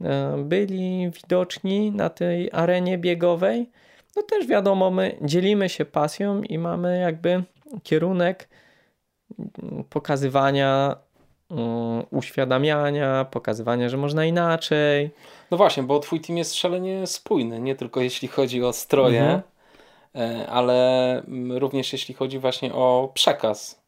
e, 0.01 0.37
byli 0.37 1.09
widoczni 1.09 1.91
na 1.91 2.09
tej 2.09 2.49
arenie 2.51 2.97
biegowej. 2.97 3.69
No 4.15 4.23
też 4.23 4.47
wiadomo, 4.47 4.91
my 4.91 5.17
dzielimy 5.21 5.69
się 5.69 5.85
pasją 5.85 6.41
i 6.41 6.57
mamy 6.57 6.99
jakby 6.99 7.43
kierunek 7.83 8.49
mm, 9.39 9.83
pokazywania, 9.89 10.95
mm, 11.51 12.03
uświadamiania, 12.11 13.25
pokazywania, 13.31 13.89
że 13.89 13.97
można 13.97 14.25
inaczej. 14.25 15.09
No 15.51 15.57
właśnie, 15.57 15.83
bo 15.83 15.99
twój 15.99 16.21
team 16.21 16.37
jest 16.37 16.55
szalenie 16.55 17.07
spójny, 17.07 17.59
nie 17.59 17.75
tylko 17.75 18.01
jeśli 18.01 18.27
chodzi 18.27 18.63
o 18.63 18.73
stroje, 18.73 19.21
Mhm. 19.21 19.41
e, 20.15 20.47
ale 20.49 21.11
mm, 21.27 21.57
również 21.57 21.93
jeśli 21.93 22.13
chodzi 22.15 22.39
właśnie 22.39 22.73
o 22.73 23.11
przekaz. 23.13 23.81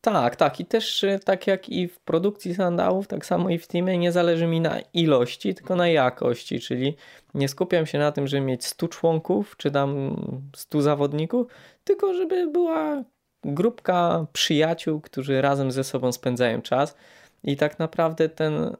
Tak, 0.00 0.36
tak. 0.36 0.60
I 0.60 0.64
też 0.64 1.04
y, 1.04 1.20
tak 1.24 1.46
jak 1.46 1.68
i 1.68 1.88
w 1.88 1.98
produkcji 2.00 2.54
sandałów, 2.54 3.06
tak 3.06 3.26
samo 3.26 3.50
i 3.50 3.58
w 3.58 3.66
teamie 3.66 3.98
nie 3.98 4.12
zależy 4.12 4.46
mi 4.46 4.60
na 4.60 4.80
ilości, 4.94 5.54
tylko 5.54 5.76
na 5.76 5.88
jakości, 5.88 6.60
czyli 6.60 6.96
nie 7.34 7.48
skupiam 7.48 7.86
się 7.86 7.98
na 7.98 8.12
tym, 8.12 8.26
żeby 8.26 8.46
mieć 8.46 8.66
100 8.66 8.88
członków, 8.88 9.56
czy 9.56 9.70
tam 9.70 10.16
100 10.56 10.82
zawodników, 10.82 11.46
tylko 11.84 12.14
żeby 12.14 12.46
była 12.46 13.04
grupka 13.44 14.26
przyjaciół, 14.32 15.00
którzy 15.00 15.42
razem 15.42 15.72
ze 15.72 15.84
sobą 15.84 16.12
spędzają 16.12 16.62
czas 16.62 16.96
i 17.44 17.56
tak 17.56 17.78
naprawdę 17.78 18.28
ten 18.28 18.76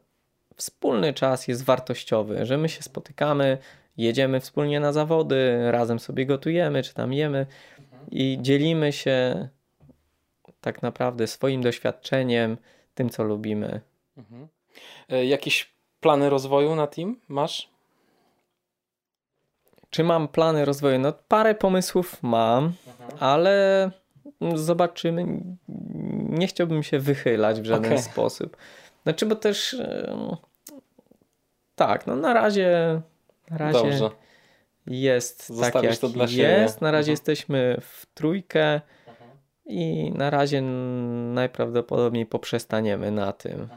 wspólny 0.57 1.15
czas 1.15 1.49
jest 1.49 1.65
wartościowy, 1.65 2.47
że 2.47 2.59
my 2.59 2.69
się 2.69 2.83
spotykamy, 2.83 3.59
jedziemy 3.97 4.41
wspólnie 4.41 4.81
na 4.81 4.93
zawody, 4.93 5.71
razem 5.71 5.99
sobie 5.99 6.27
gotujemy, 6.27 6.83
czy 6.83 6.95
tam 6.95 7.13
jemy 7.13 7.47
i 8.11 8.39
dzielimy 8.41 8.93
się 8.93 9.49
tak 10.61 10.83
naprawdę 10.83 11.27
swoim 11.27 11.63
doświadczeniem, 11.63 12.57
tym 12.95 13.11
co 13.11 13.23
lubimy. 13.23 13.81
Mhm. 14.17 14.49
E, 15.09 15.25
Jakieś 15.27 15.75
plany 16.01 16.31
rozwoju 16.31 16.75
na 16.75 16.87
team 16.87 17.17
masz? 17.29 17.70
Czy 19.91 20.05
mam 20.05 20.29
plany 20.29 20.65
rozwoju? 20.65 20.99
No 20.99 21.13
parę 21.29 21.55
pomysłów 21.55 22.23
mam, 22.23 22.73
ale 23.21 23.91
zobaczymy. 24.55 25.27
Nie 26.29 26.47
chciałbym 26.47 26.83
się 26.83 26.99
wychylać 26.99 27.61
w 27.61 27.65
żaden 27.65 27.93
Okej. 27.93 28.03
sposób. 28.03 28.57
Znaczy, 29.03 29.27
bo 29.27 29.37
też 29.37 29.77
tak, 31.75 32.07
no 32.07 32.17
na 32.17 32.35
razie 32.35 33.01
na 33.51 33.59
razie 33.59 33.79
Dobrze. 33.79 34.11
jest 34.87 35.39
tak 35.49 35.57
Zostawisz 35.57 35.99
to 35.99 36.09
dla 36.09 36.29
siebie. 36.29 36.43
jest. 36.43 36.81
Na 36.81 36.91
razie 36.91 37.13
Mhm. 37.13 37.13
jesteśmy 37.13 37.77
w 37.81 38.07
trójkę 38.15 38.81
i 39.67 40.13
na 40.15 40.31
razie 40.31 40.63
najprawdopodobniej 41.33 42.27
poprzestaniemy 42.27 43.11
na 43.11 43.33
tym. 43.33 43.69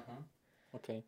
Okej. 0.74 1.04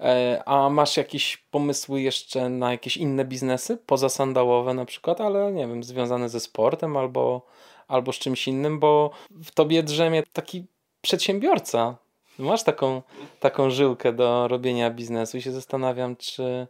E, 0.00 0.42
A 0.46 0.70
masz 0.70 0.96
jakieś 0.96 1.36
pomysły 1.36 2.00
jeszcze 2.00 2.48
na 2.48 2.70
jakieś 2.70 2.96
inne 2.96 3.24
biznesy 3.24 3.78
poza 3.86 4.08
sandałowe 4.08 4.74
na 4.74 4.84
przykład, 4.84 5.20
ale 5.20 5.52
nie 5.52 5.66
wiem, 5.66 5.84
związane 5.84 6.28
ze 6.28 6.40
sportem 6.40 6.96
albo, 6.96 7.46
albo 7.88 8.12
z 8.12 8.16
czymś 8.16 8.48
innym, 8.48 8.80
bo 8.80 9.10
w 9.30 9.50
tobie 9.50 9.82
drzemie 9.82 10.22
taki 10.32 10.64
przedsiębiorca. 11.00 11.96
Masz 12.38 12.62
taką, 12.64 13.02
taką 13.40 13.70
żyłkę 13.70 14.12
do 14.12 14.48
robienia 14.48 14.90
biznesu 14.90 15.36
i 15.36 15.42
się 15.42 15.52
zastanawiam, 15.52 16.16
czy, 16.16 16.66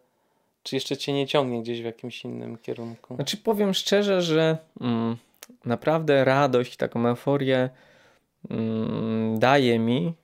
czy 0.63 0.77
jeszcze 0.77 0.97
cię 0.97 1.13
nie 1.13 1.27
ciągnie 1.27 1.63
gdzieś 1.63 1.83
w 1.83 1.85
jakimś 1.85 2.25
innym 2.25 2.59
kierunku. 2.59 3.15
Znaczy 3.15 3.37
powiem 3.37 3.75
szczerze, 3.75 4.23
że 4.23 4.59
mm, 4.81 5.17
naprawdę 5.65 6.25
radość, 6.25 6.77
taką 6.77 7.07
euforię 7.07 7.71
mm, 8.51 9.39
daje 9.39 9.79
mi 9.79 10.15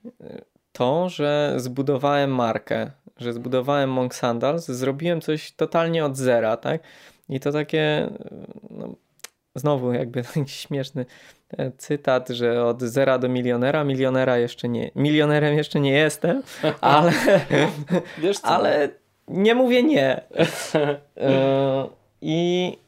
to, 0.73 1.09
że 1.09 1.55
zbudowałem 1.57 2.35
markę, 2.35 2.91
że 3.16 3.33
zbudowałem 3.33 3.91
Monk 3.91 4.14
Sandals, 4.14 4.66
zrobiłem 4.66 5.20
coś 5.20 5.53
totalnie 5.53 6.05
od 6.05 6.16
zera, 6.16 6.57
tak? 6.57 6.83
I 7.29 7.41
to 7.41 7.53
takie, 7.53 8.11
no, 8.70 8.95
znowu 9.55 9.93
jakby 9.93 10.23
taki 10.35 10.49
śmieszny 10.49 11.07
e, 11.59 11.73
cytat, 11.79 12.29
że 12.29 12.64
od 12.64 12.83
zera 12.83 13.18
do 13.18 13.29
milionera, 13.29 13.85
milionera 13.85 14.39
jeszcze 14.39 14.68
nie, 14.68 14.91
milionerem 14.95 15.57
jeszcze 15.57 15.81
nie 15.81 15.93
jestem, 15.93 16.43
ale 16.81 17.12
Wiesz 18.18 18.39
co? 18.39 18.49
ale 18.49 18.89
nie 19.29 19.55
mówię 19.55 19.83
nie. 19.83 20.20
E, 21.16 21.89
I 22.20 22.79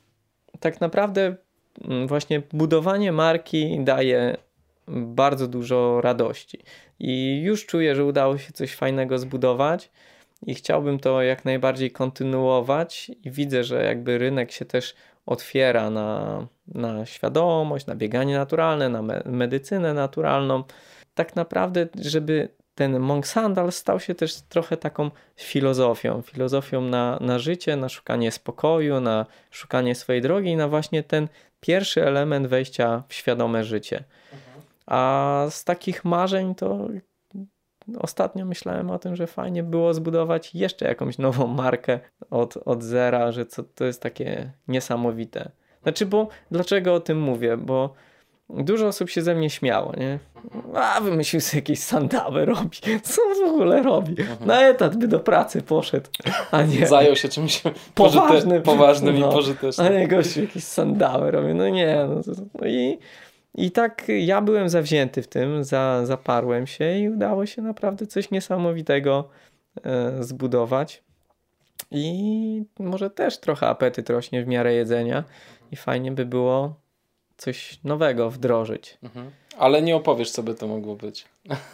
tak 0.60 0.80
naprawdę 0.80 1.36
mm, 1.84 2.06
właśnie 2.08 2.42
budowanie 2.52 3.12
marki 3.12 3.80
daje 3.80 4.36
bardzo 4.88 5.48
dużo 5.48 6.00
radości. 6.00 6.58
I 6.98 7.42
już 7.42 7.66
czuję, 7.66 7.96
że 7.96 8.04
udało 8.04 8.38
się 8.38 8.52
coś 8.52 8.74
fajnego 8.74 9.18
zbudować 9.18 9.90
i 10.46 10.54
chciałbym 10.54 10.98
to 10.98 11.22
jak 11.22 11.44
najbardziej 11.44 11.90
kontynuować 11.90 13.10
i 13.24 13.30
widzę, 13.30 13.64
że 13.64 13.84
jakby 13.84 14.18
rynek 14.18 14.52
się 14.52 14.64
też 14.64 14.94
otwiera 15.26 15.90
na, 15.90 16.46
na 16.66 17.06
świadomość, 17.06 17.86
na 17.86 17.94
bieganie 17.94 18.36
naturalne, 18.38 18.88
na 18.88 19.02
me 19.02 19.22
medycynę 19.24 19.94
naturalną. 19.94 20.64
Tak 21.14 21.36
naprawdę, 21.36 21.88
żeby 22.00 22.48
ten 22.74 23.00
Monk 23.00 23.26
Sandal 23.26 23.72
stał 23.72 24.00
się 24.00 24.14
też 24.14 24.40
trochę 24.40 24.76
taką 24.76 25.10
filozofią, 25.36 26.22
filozofią 26.22 26.80
na, 26.80 27.18
na 27.20 27.38
życie, 27.38 27.76
na 27.76 27.88
szukanie 27.88 28.32
spokoju, 28.32 29.00
na 29.00 29.26
szukanie 29.50 29.94
swojej 29.94 30.22
drogi 30.22 30.50
i 30.50 30.56
na 30.56 30.68
właśnie 30.68 31.02
ten 31.02 31.28
pierwszy 31.60 32.06
element 32.06 32.46
wejścia 32.46 33.02
w 33.08 33.14
świadome 33.14 33.64
życie. 33.64 34.04
A 34.86 35.46
z 35.50 35.64
takich 35.64 36.04
marzeń 36.04 36.54
to 36.54 36.88
ostatnio 37.98 38.44
myślałem 38.44 38.90
o 38.90 38.98
tym, 38.98 39.16
że 39.16 39.26
fajnie 39.26 39.62
było 39.62 39.94
zbudować 39.94 40.54
jeszcze 40.54 40.88
jakąś 40.88 41.18
nową 41.18 41.46
markę 41.46 42.00
od, 42.30 42.56
od 42.56 42.82
zera, 42.82 43.32
że 43.32 43.46
co, 43.46 43.62
to 43.62 43.84
jest 43.84 44.02
takie 44.02 44.52
niesamowite. 44.68 45.50
Znaczy, 45.82 46.06
bo 46.06 46.28
dlaczego 46.50 46.94
o 46.94 47.00
tym 47.00 47.20
mówię? 47.20 47.56
Bo 47.56 47.94
dużo 48.50 48.86
osób 48.86 49.10
się 49.10 49.22
ze 49.22 49.34
mnie 49.34 49.50
śmiało, 49.50 49.92
nie? 49.96 50.18
A, 50.74 51.00
wymyślił 51.00 51.40
sobie 51.40 51.58
jakieś 51.58 51.78
sandały 51.78 52.44
robi. 52.44 52.78
Co 53.02 53.22
w 53.46 53.48
ogóle 53.48 53.82
robi? 53.82 54.20
Mhm. 54.20 54.46
Na 54.46 54.62
etat 54.62 54.96
by 54.96 55.08
do 55.08 55.20
pracy 55.20 55.62
poszedł, 55.62 56.10
a 56.50 56.62
nie. 56.62 56.86
Zajął 56.96 57.16
się 57.16 57.28
czymś 57.28 57.62
poważnym, 57.94 58.62
poważnym 58.62 59.18
no, 59.18 59.30
i 59.30 59.32
pożytecznym. 59.32 59.86
A 59.86 59.90
nie 59.90 60.08
gościu 60.08 60.40
jakieś 60.40 60.64
sandały 60.64 61.30
robi. 61.30 61.54
No 61.54 61.68
nie, 61.68 62.06
no, 62.08 62.34
no 62.60 62.66
i 62.66 62.98
i 63.54 63.70
tak 63.70 64.06
ja 64.18 64.40
byłem 64.40 64.68
zawzięty 64.68 65.22
w 65.22 65.28
tym, 65.28 65.64
za, 65.64 66.06
zaparłem 66.06 66.66
się 66.66 66.98
i 66.98 67.08
udało 67.08 67.46
się 67.46 67.62
naprawdę 67.62 68.06
coś 68.06 68.30
niesamowitego 68.30 69.28
e, 69.84 70.22
zbudować. 70.22 71.02
I 71.90 72.64
może 72.78 73.10
też 73.10 73.38
trochę 73.38 73.66
apetyt 73.66 74.10
rośnie 74.10 74.44
w 74.44 74.46
miarę 74.46 74.74
jedzenia 74.74 75.24
i 75.72 75.76
fajnie 75.76 76.12
by 76.12 76.26
było 76.26 76.74
coś 77.36 77.80
nowego 77.84 78.30
wdrożyć. 78.30 78.98
Mhm. 79.02 79.30
Ale 79.58 79.82
nie 79.82 79.96
opowiesz, 79.96 80.30
co 80.30 80.42
by 80.42 80.54
to 80.54 80.66
mogło 80.66 80.96
być. 80.96 81.24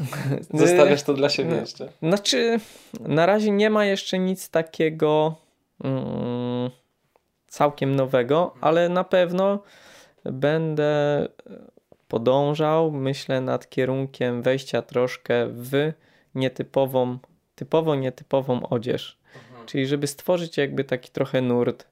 Zostawiasz 0.55 1.03
to 1.03 1.15
dla 1.15 1.29
siebie 1.29 1.51
no, 1.51 1.57
jeszcze. 1.57 1.89
Znaczy, 2.03 2.61
na 3.01 3.27
razie 3.27 3.51
nie 3.51 3.71
ma 3.71 3.85
jeszcze 3.85 4.19
nic 4.19 4.51
takiego 4.51 5.35
mm, 5.85 6.71
całkiem 7.49 7.97
nowego, 7.97 8.55
ale 8.61 8.89
na 8.89 9.05
pewno 9.05 9.63
będę 10.25 11.29
podążał, 12.09 12.91
myślę, 12.91 13.41
nad 13.41 13.69
kierunkiem 13.69 14.43
wejścia 14.43 14.83
troszkę 14.83 15.47
w 15.47 15.93
nietypową, 16.35 17.19
typowo 17.55 17.95
nietypową 17.95 18.69
odzież. 18.69 19.19
Mhm. 19.35 19.67
Czyli 19.67 19.87
żeby 19.87 20.07
stworzyć 20.07 20.57
jakby 20.57 20.85
taki 20.85 21.11
trochę 21.11 21.41
nurt 21.41 21.87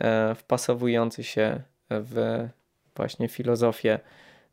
e, 0.00 0.34
wpasowujący 0.34 1.24
się 1.24 1.62
w 1.90 2.48
właśnie 2.96 3.28
filozofię 3.28 4.00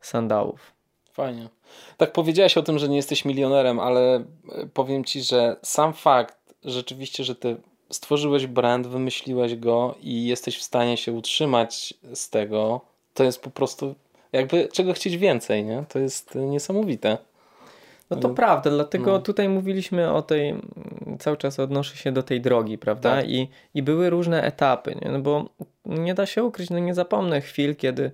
sandałów. 0.00 0.72
Fajnie. 1.12 1.48
Tak 1.96 2.12
powiedziałeś 2.12 2.56
o 2.56 2.62
tym, 2.62 2.78
że 2.78 2.88
nie 2.88 2.96
jesteś 2.96 3.24
milionerem, 3.24 3.80
ale 3.80 4.14
e, 4.16 4.22
powiem 4.74 5.04
ci, 5.04 5.22
że 5.22 5.56
sam 5.62 5.92
fakt 5.92 6.54
rzeczywiście, 6.64 7.24
że 7.24 7.34
ty 7.34 7.56
stworzyłeś 7.90 8.46
brand, 8.46 8.86
wymyśliłeś 8.86 9.56
go 9.56 9.94
i 10.00 10.26
jesteś 10.26 10.58
w 10.58 10.62
stanie 10.62 10.96
się 10.96 11.12
utrzymać 11.12 11.94
z 12.14 12.30
tego, 12.30 12.80
to 13.16 13.24
jest 13.24 13.42
po 13.42 13.50
prostu 13.50 13.94
jakby 14.32 14.68
czego 14.72 14.92
chcieć 14.92 15.16
więcej, 15.16 15.64
nie? 15.64 15.84
To 15.88 15.98
jest 15.98 16.34
niesamowite. 16.34 17.18
No 18.10 18.16
to 18.16 18.28
prawda, 18.28 18.70
dlatego 18.70 19.12
no. 19.12 19.18
tutaj 19.18 19.48
mówiliśmy 19.48 20.12
o 20.12 20.22
tej, 20.22 20.54
cały 21.18 21.36
czas 21.36 21.60
odnoszę 21.60 21.96
się 21.96 22.12
do 22.12 22.22
tej 22.22 22.40
drogi, 22.40 22.78
prawda? 22.78 23.16
Tak. 23.16 23.28
I, 23.28 23.48
I 23.74 23.82
były 23.82 24.10
różne 24.10 24.42
etapy, 24.42 24.96
nie? 25.02 25.10
No 25.10 25.18
bo 25.18 25.48
nie 25.86 26.14
da 26.14 26.26
się 26.26 26.44
ukryć, 26.44 26.70
no 26.70 26.78
nie 26.78 26.94
zapomnę 26.94 27.40
chwil, 27.40 27.76
kiedy 27.76 28.10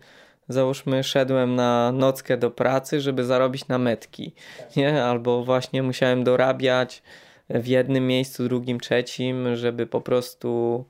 załóżmy 0.49 1.05
szedłem 1.05 1.55
na 1.55 1.93
nockę 1.93 2.37
do 2.37 2.51
pracy, 2.51 3.01
żeby 3.01 3.25
zarobić 3.25 3.69
na 3.69 3.79
metki, 3.79 4.33
nie? 4.77 5.05
Albo 5.05 5.45
właśnie 5.45 5.83
musiałem 5.83 6.25
dorabiać 6.25 7.03
w 7.51 7.67
jednym 7.67 8.07
miejscu, 8.07 8.45
drugim, 8.45 8.81
trzecim, 8.81 9.57
żeby 9.57 9.87
po 9.87 10.01
prostu 10.01 10.85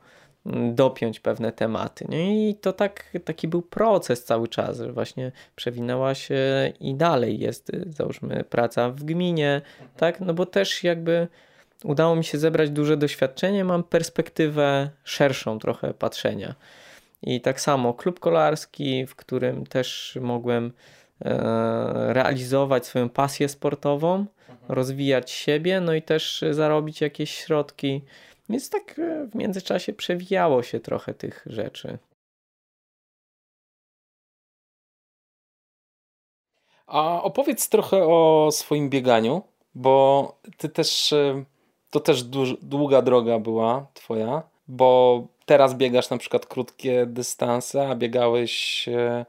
dopiąć 0.73 1.21
pewne 1.21 1.53
tematy. 1.53 2.05
Nie? 2.09 2.51
I 2.51 2.55
to 2.55 2.73
tak, 2.73 3.05
taki 3.25 3.49
był 3.49 3.63
proces 3.63 4.25
cały 4.25 4.49
czas, 4.49 4.79
że 4.79 4.93
właśnie 4.93 5.33
przewinęła 5.57 6.15
się 6.15 6.39
i 6.81 6.95
dalej 6.95 7.39
jest, 7.39 7.73
załóżmy, 7.87 8.45
praca 8.45 8.91
w 8.91 9.05
gminie, 9.05 9.61
tak? 9.97 10.21
No 10.21 10.35
bo 10.35 10.47
też 10.47 10.85
jakby 10.85 11.29
udało 11.85 12.17
mi 12.17 12.25
się 12.25 12.39
zebrać 12.39 12.71
duże 12.71 12.97
doświadczenie, 12.97 13.65
mam 13.65 13.85
perspektywę 13.85 14.91
szerszą 15.05 15.59
trochę 15.59 15.95
patrzenia. 15.95 16.55
I 17.23 17.41
tak 17.41 17.61
samo 17.61 17.95
klub 17.95 18.21
kolarski, 18.21 19.07
w 19.07 19.17
którym 19.17 19.67
też 19.67 20.19
mogłem 20.21 20.73
e, 21.25 22.13
realizować 22.13 22.87
swoją 22.87 23.09
pasję 23.09 23.49
sportową, 23.49 24.15
mhm. 24.15 24.59
rozwijać 24.69 25.31
siebie, 25.31 25.81
no 25.81 25.95
i 25.95 26.03
też 26.03 26.45
zarobić 26.51 27.01
jakieś 27.01 27.31
środki 27.31 28.03
więc 28.49 28.71
tak 28.71 28.99
e, 28.99 29.27
w 29.27 29.35
międzyczasie 29.35 29.93
przewijało 29.93 30.63
się 30.63 30.81
trochę 30.81 31.15
tych 31.15 31.43
rzeczy. 31.47 31.99
A 36.87 37.23
opowiedz 37.23 37.69
trochę 37.69 38.05
o 38.07 38.49
swoim 38.53 38.91
bieganiu, 38.91 39.43
bo 39.75 40.37
ty 40.57 40.69
też, 40.69 41.13
e, 41.13 41.45
to 41.91 42.01
też 42.01 42.23
długa 42.63 43.03
droga 43.03 43.39
była 43.39 43.87
twoja, 43.95 44.43
bo 44.69 45.23
teraz 45.47 45.75
biegasz 45.75 46.11
na 46.11 46.19
przykład 46.19 46.47
krótkie 46.47 47.07
dystanse, 47.07 47.89
a 47.89 47.95
biegałeś 47.95 48.89
e, 48.89 49.25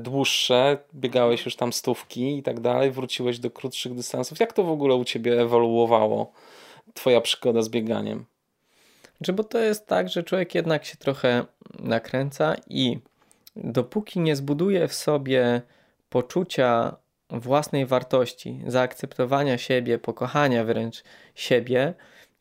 dłuższe, 0.00 0.78
biegałeś 0.94 1.44
już 1.44 1.56
tam 1.56 1.72
stówki 1.72 2.38
i 2.38 2.42
tak 2.42 2.60
dalej, 2.60 2.90
wróciłeś 2.90 3.38
do 3.38 3.50
krótszych 3.50 3.94
dystansów. 3.94 4.40
Jak 4.40 4.52
to 4.52 4.64
w 4.64 4.70
ogóle 4.70 4.94
u 4.94 5.04
ciebie 5.04 5.40
ewoluowało? 5.40 6.32
Twoja 6.94 7.20
przygoda 7.20 7.62
z 7.62 7.68
bieganiem? 7.68 8.26
Czy 9.24 9.32
bo 9.32 9.44
to 9.44 9.58
jest 9.58 9.86
tak, 9.86 10.08
że 10.08 10.22
człowiek 10.22 10.54
jednak 10.54 10.84
się 10.84 10.96
trochę 10.96 11.44
nakręca 11.78 12.54
i 12.66 12.98
dopóki 13.56 14.20
nie 14.20 14.36
zbuduje 14.36 14.88
w 14.88 14.94
sobie 14.94 15.62
poczucia 16.10 16.96
własnej 17.30 17.86
wartości, 17.86 18.60
zaakceptowania 18.66 19.58
siebie, 19.58 19.98
pokochania 19.98 20.64
wręcz 20.64 21.04
siebie, 21.34 21.94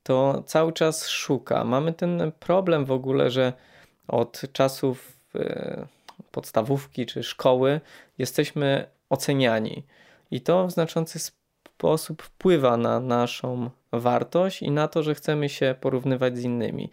to 0.04 0.44
cały 0.46 0.74
czas 0.74 1.08
szuka. 1.08 1.64
Mamy 1.64 1.94
ten 1.94 2.32
problem 2.40 2.86
w 2.86 2.92
ogóle, 2.92 3.32
że 3.32 3.54
od 4.08 4.42
czasów 4.54 5.18
e, 5.36 5.88
podstawówki 6.32 7.06
czy 7.06 7.24
szkoły 7.24 7.82
jesteśmy 8.18 8.86
oceniani. 9.10 9.84
I 10.32 10.42
to 10.42 10.68
w 10.68 10.72
znaczący 10.72 11.20
sposób 11.20 12.22
wpływa 12.22 12.78
na 12.78 13.00
naszą 13.00 13.70
wartość 14.00 14.62
i 14.62 14.72
na 14.72 14.88
to, 14.88 15.04
że 15.04 15.16
chcemy 15.16 15.50
się 15.50 15.76
porównywać 15.82 16.38
z 16.38 16.44
innymi. 16.44 16.90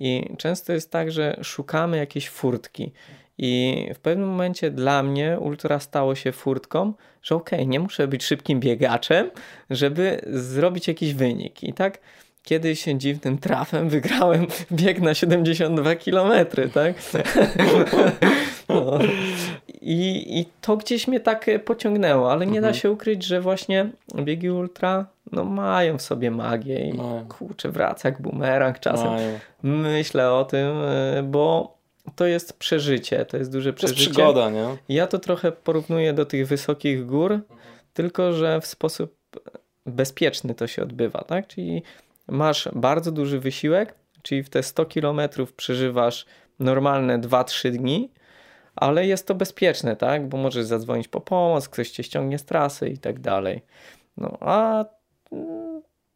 I 0.00 0.34
często 0.38 0.72
jest 0.72 0.90
tak, 0.90 1.10
że 1.12 1.38
szukamy 1.42 1.96
jakiejś 1.96 2.28
furtki. 2.28 2.92
I 3.38 3.86
w 3.94 3.98
pewnym 3.98 4.28
momencie 4.28 4.70
dla 4.70 5.02
mnie 5.02 5.38
ultra 5.40 5.80
stało 5.80 6.14
się 6.14 6.32
furtką, 6.32 6.92
że 7.22 7.34
okej, 7.34 7.58
okay, 7.58 7.66
nie 7.66 7.80
muszę 7.80 8.08
być 8.08 8.24
szybkim 8.24 8.60
biegaczem, 8.60 9.30
żeby 9.70 10.20
zrobić 10.26 10.88
jakiś 10.88 11.14
wynik. 11.14 11.62
I 11.62 11.72
tak 11.72 11.98
kiedyś 12.42 12.84
dziwnym 12.84 13.38
trafem 13.38 13.88
wygrałem 13.88 14.46
bieg 14.72 15.00
na 15.00 15.14
72 15.14 15.94
km, 15.94 16.46
tak? 16.74 16.94
No. 18.90 18.98
I, 19.80 20.38
I 20.40 20.46
to 20.60 20.76
gdzieś 20.76 21.08
mnie 21.08 21.20
tak 21.20 21.46
pociągnęło, 21.64 22.32
ale 22.32 22.46
nie 22.46 22.58
mhm. 22.58 22.74
da 22.74 22.78
się 22.78 22.90
ukryć, 22.90 23.24
że 23.24 23.40
właśnie 23.40 23.90
biegi 24.14 24.50
ultra 24.50 25.06
no 25.32 25.44
mają 25.44 25.98
w 25.98 26.02
sobie 26.02 26.30
magię 26.30 26.88
i 26.88 26.94
mają. 26.94 27.28
kurczę, 27.28 27.70
wraca 27.70 28.08
jak 28.08 28.22
bumerang 28.22 28.80
czasem. 28.80 29.06
Mają. 29.06 29.38
Myślę 29.62 30.32
o 30.32 30.44
tym, 30.44 30.82
y, 31.18 31.22
bo 31.22 31.78
to 32.16 32.26
jest 32.26 32.58
przeżycie, 32.58 33.24
to 33.24 33.36
jest 33.36 33.52
duże 33.52 33.72
przeżycie. 33.72 33.96
To 33.96 34.02
jest 34.02 34.12
przygoda, 34.12 34.50
nie? 34.50 34.76
Ja 34.88 35.06
to 35.06 35.18
trochę 35.18 35.52
porównuję 35.52 36.12
do 36.12 36.26
tych 36.26 36.46
wysokich 36.46 37.06
gór, 37.06 37.32
mhm. 37.32 37.58
tylko 37.94 38.32
że 38.32 38.60
w 38.60 38.66
sposób 38.66 39.16
bezpieczny 39.86 40.54
to 40.54 40.66
się 40.66 40.82
odbywa, 40.82 41.24
tak? 41.24 41.46
Czyli 41.46 41.82
masz 42.28 42.68
bardzo 42.74 43.12
duży 43.12 43.40
wysiłek, 43.40 43.94
czyli 44.22 44.42
w 44.42 44.50
te 44.50 44.62
100 44.62 44.86
km 44.86 45.20
przeżywasz 45.56 46.26
normalne 46.58 47.18
2-3 47.18 47.70
dni, 47.70 48.10
ale 48.80 49.06
jest 49.06 49.26
to 49.26 49.34
bezpieczne, 49.34 49.96
tak? 49.96 50.28
Bo 50.28 50.36
możesz 50.36 50.64
zadzwonić 50.64 51.08
po 51.08 51.20
pomoc, 51.20 51.68
ktoś 51.68 51.90
cię 51.90 52.02
ściągnie 52.02 52.38
z 52.38 52.44
trasy 52.44 52.88
i 52.88 52.98
tak 52.98 53.20
dalej. 53.20 53.62
No 54.16 54.38
a 54.40 54.84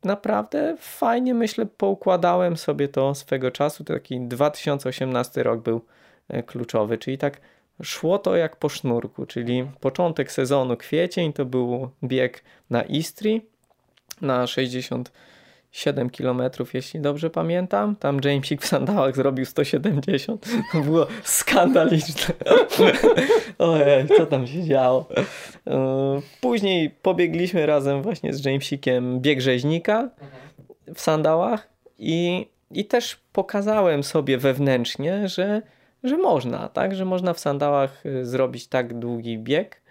naprawdę 0.05 0.77
fajnie, 0.79 1.35
myślę, 1.35 1.67
poukładałem 1.67 2.57
sobie 2.57 2.89
to 2.89 3.15
swego 3.15 3.51
czasu. 3.51 3.85
Taki 3.85 4.21
2018 4.21 5.43
rok 5.43 5.61
był 5.61 5.81
e, 6.29 6.43
kluczowy, 6.43 6.99
czyli 6.99 7.19
tak 7.19 7.41
szło 7.83 8.19
to 8.19 8.37
jak 8.37 8.57
po 8.57 8.69
sznurku, 8.69 9.27
czyli 9.27 9.71
początek 9.81 10.33
sezonu 10.33 10.77
kwiecień 10.77 11.33
to 11.33 11.45
był 11.45 11.91
bieg 12.05 12.45
na 12.71 12.83
Istri 12.83 13.47
na 14.21 14.47
60 14.47 15.13
7 15.73 16.11
km, 16.11 16.43
jeśli 16.75 17.01
dobrze 17.01 17.31
pamiętam. 17.31 17.97
Tam 17.97 18.21
Jamesik 18.25 18.63
w 18.63 18.67
sandałach 18.67 19.17
zrobił 19.17 19.45
170. 19.45 20.47
To 20.73 20.81
było 20.81 21.07
skandaliczne. 21.23 22.35
Ojej, 23.59 24.09
co 24.09 24.27
tam 24.27 24.47
się 24.47 24.65
działo. 24.65 25.09
E, 25.67 26.21
później 26.41 26.91
pobiegliśmy 26.91 27.67
razem 27.67 28.03
właśnie 28.03 28.33
z 28.33 28.45
Jamesikiem 28.45 29.21
bieg 29.21 29.41
rzeźnika 29.41 30.11
w 30.95 31.01
sandałach 31.01 31.69
i, 31.99 32.47
i 32.71 32.85
też 32.85 33.21
pokazałem 33.33 34.03
sobie 34.03 34.39
wewnętrznie, 34.39 35.29
że, 35.29 35.63
że 36.05 36.17
można, 36.17 36.69
tak? 36.69 36.95
Że 36.95 37.05
można 37.05 37.35
w 37.35 37.41
sandałach 37.41 38.07
e, 38.07 38.25
zrobić 38.25 38.67
tak 38.67 38.99
długi 38.99 39.39
bieg. 39.39 39.83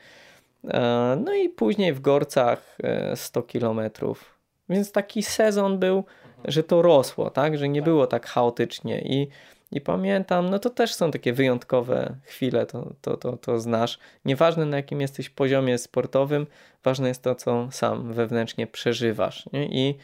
E, 0.68 1.18
no 1.26 1.34
i 1.34 1.50
później 1.50 1.94
w 1.94 2.02
Gorcach 2.02 2.78
100 3.16 3.42
kilometrów 3.42 4.41
więc 4.72 4.92
taki 4.92 5.24
sezon 5.24 5.80
był, 5.80 6.04
że 6.46 6.64
to 6.64 6.82
rosło, 6.82 7.30
tak? 7.30 7.58
Że 7.58 7.70
nie 7.70 7.82
było 7.82 8.08
tak 8.08 8.28
chaotycznie 8.28 9.02
i, 9.02 9.28
i 9.72 9.82
pamiętam, 9.82 10.50
no 10.50 10.60
to 10.60 10.70
też 10.70 10.94
są 10.94 11.12
takie 11.12 11.34
wyjątkowe 11.34 12.16
chwile, 12.24 12.66
to, 12.66 12.94
to, 13.02 13.18
to, 13.18 13.38
to 13.38 13.60
znasz. 13.60 14.00
Nieważne 14.26 14.66
na 14.66 14.78
jakim 14.78 15.02
jesteś 15.02 15.30
poziomie 15.30 15.78
sportowym, 15.78 16.48
ważne 16.84 17.08
jest 17.08 17.24
to, 17.24 17.36
co 17.36 17.68
sam 17.72 18.14
wewnętrznie 18.14 18.68
przeżywasz. 18.68 19.46
Nie? 19.54 19.66
I, 19.66 19.98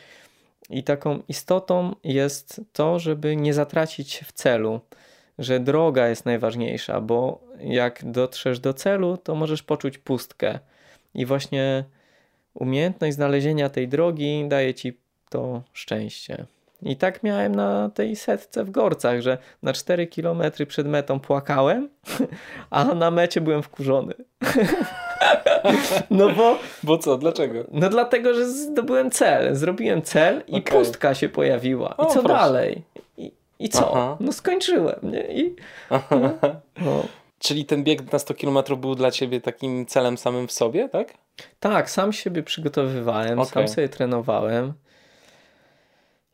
I 0.70 0.84
taką 0.84 1.24
istotą 1.28 1.95
jest 2.03 2.61
to, 2.74 2.99
żeby 2.99 3.36
nie 3.36 3.53
zatracić 3.53 4.20
w 4.26 4.32
celu, 4.32 4.80
że 5.39 5.59
droga 5.59 6.07
jest 6.07 6.26
najważniejsza, 6.26 7.01
bo 7.01 7.41
jak 7.59 8.11
dotrzesz 8.11 8.59
do 8.59 8.74
celu, 8.74 9.18
to 9.18 9.36
możesz 9.36 9.63
poczuć 9.63 9.97
pustkę. 9.97 10.59
I 11.13 11.26
właśnie 11.26 11.84
umiejętność 12.60 13.16
znalezienia 13.16 13.70
tej 13.70 13.88
drogi 13.88 14.45
daje 14.47 14.74
ci 14.74 14.99
to 15.30 15.62
szczęście. 15.74 16.45
I 16.82 16.95
tak 16.95 17.24
miałem 17.24 17.55
na 17.55 17.89
tej 17.89 18.16
setce 18.16 18.64
w 18.64 18.72
Gorcach, 18.72 19.22
że 19.22 19.38
na 19.64 19.74
4 19.74 20.08
km 20.08 20.41
przed 20.68 20.88
metą 20.88 21.20
płakałem, 21.20 21.89
a 22.70 22.84
na 22.84 23.12
mecie 23.12 23.41
byłem 23.41 23.64
wkurzony. 23.64 24.14
No 26.10 26.30
bo... 26.30 26.60
Bo 26.84 26.97
co? 26.97 27.18
Dlaczego? 27.18 27.64
No 27.72 27.89
dlatego, 27.89 28.34
że 28.34 28.49
zdobyłem 28.49 29.12
cel. 29.12 29.55
Zrobiłem 29.55 30.01
cel 30.01 30.43
i 30.47 30.55
okay. 30.58 30.78
pustka 30.80 31.16
się 31.16 31.30
pojawiła. 31.30 31.95
I 31.99 32.01
o, 32.01 32.05
co 32.05 32.24
proszę. 32.24 32.28
dalej? 32.28 32.84
I, 33.18 33.32
I, 33.60 33.70
co? 33.70 33.91
Aha. 33.91 34.18
No 34.20 34.32
skończyłem, 34.32 34.99
nie? 35.03 35.41
I, 35.41 35.55
no, 35.91 36.30
no. 36.82 37.03
Czyli 37.40 37.66
ten 37.66 37.84
bieg 37.84 38.12
na 38.12 38.20
100 38.20 38.34
km 38.34 38.58
był 38.82 38.96
dla 38.96 39.12
ciebie 39.12 39.42
takim 39.42 39.86
celem 39.86 40.18
samym 40.18 40.48
w 40.48 40.52
sobie, 40.52 40.90
tak? 40.90 41.14
Tak, 41.60 41.90
sam 41.90 42.14
siebie 42.14 42.44
przygotowywałem, 42.44 43.40
okay. 43.40 43.52
sam 43.52 43.68
sobie 43.68 43.90
trenowałem. 43.90 44.74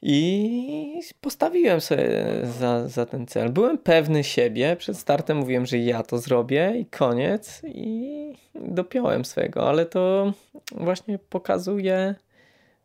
I 0.05 1.01
postawiłem 1.21 1.81
sobie 1.81 2.25
za, 2.43 2.87
za 2.87 3.05
ten 3.05 3.27
cel. 3.27 3.49
Byłem 3.49 3.77
pewny 3.77 4.23
siebie. 4.23 4.75
Przed 4.75 4.97
startem 4.97 5.37
mówiłem, 5.37 5.65
że 5.65 5.77
ja 5.77 6.03
to 6.03 6.17
zrobię 6.17 6.73
i 6.79 6.85
koniec. 6.85 7.61
I 7.65 8.33
dopiąłem 8.55 9.25
swego, 9.25 9.69
ale 9.69 9.85
to 9.85 10.33
właśnie 10.71 11.19
pokazuje, 11.19 12.15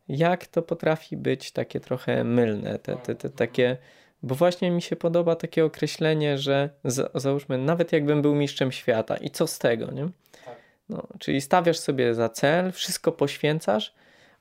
jak 0.09 0.47
to 0.47 0.61
potrafi 0.61 1.17
być 1.17 1.51
takie 1.51 1.79
trochę 1.79 2.23
mylne. 2.23 2.79
Te, 2.79 2.95
te, 2.95 3.15
te 3.15 3.29
takie 3.29 3.77
bo 4.23 4.35
właśnie 4.35 4.71
mi 4.71 4.81
się 4.81 4.95
podoba 4.95 5.35
takie 5.35 5.65
określenie, 5.65 6.37
że 6.37 6.69
za, 6.83 7.09
załóżmy, 7.15 7.57
nawet 7.57 7.91
jakbym 7.91 8.21
był 8.21 8.35
mistrzem 8.35 8.71
świata 8.71 9.17
i 9.17 9.29
co 9.29 9.47
z 9.47 9.59
tego, 9.59 9.91
nie? 9.91 10.09
Tak. 10.45 10.55
No, 10.89 11.03
czyli 11.19 11.41
stawiasz 11.41 11.79
sobie 11.79 12.15
za 12.15 12.29
cel, 12.29 12.71
wszystko 12.71 13.11
poświęcasz, 13.11 13.93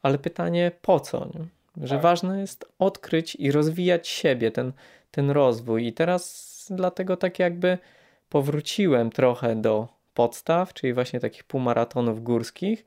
ale 0.03 0.19
pytanie 0.19 0.73
po 0.83 1.01
co, 1.01 1.27
nie? 1.35 1.47
Że 1.87 1.95
tak. 1.95 2.03
ważne 2.03 2.41
jest 2.41 2.65
odkryć 2.79 3.35
i 3.35 3.53
rozwijać 3.53 4.09
siebie, 4.09 4.51
ten, 4.51 4.73
ten 5.11 5.31
rozwój. 5.31 5.87
I 5.87 5.93
teraz 5.93 6.67
dlatego 6.71 7.17
tak 7.17 7.39
jakby 7.39 7.79
powróciłem 8.29 9.11
trochę 9.11 9.57
do 9.57 9.89
podstaw, 10.15 10.75
czyli 10.75 10.93
właśnie 10.93 11.21
takich 11.21 11.45
półmaratonów 11.45 12.23
górskich, 12.23 12.85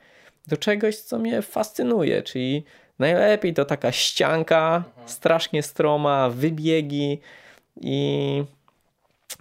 do 0.48 0.58
czegoś, 0.58 0.98
co 0.98 1.20
mnie 1.20 1.42
fascynuje, 1.42 2.24
czyli 2.24 2.64
Najlepiej 3.00 3.54
to 3.54 3.66
taka 3.66 3.92
ścianka, 3.92 4.84
mhm. 4.88 5.10
strasznie 5.10 5.64
stroma, 5.64 6.30
wybiegi 6.30 7.20
i, 7.82 8.44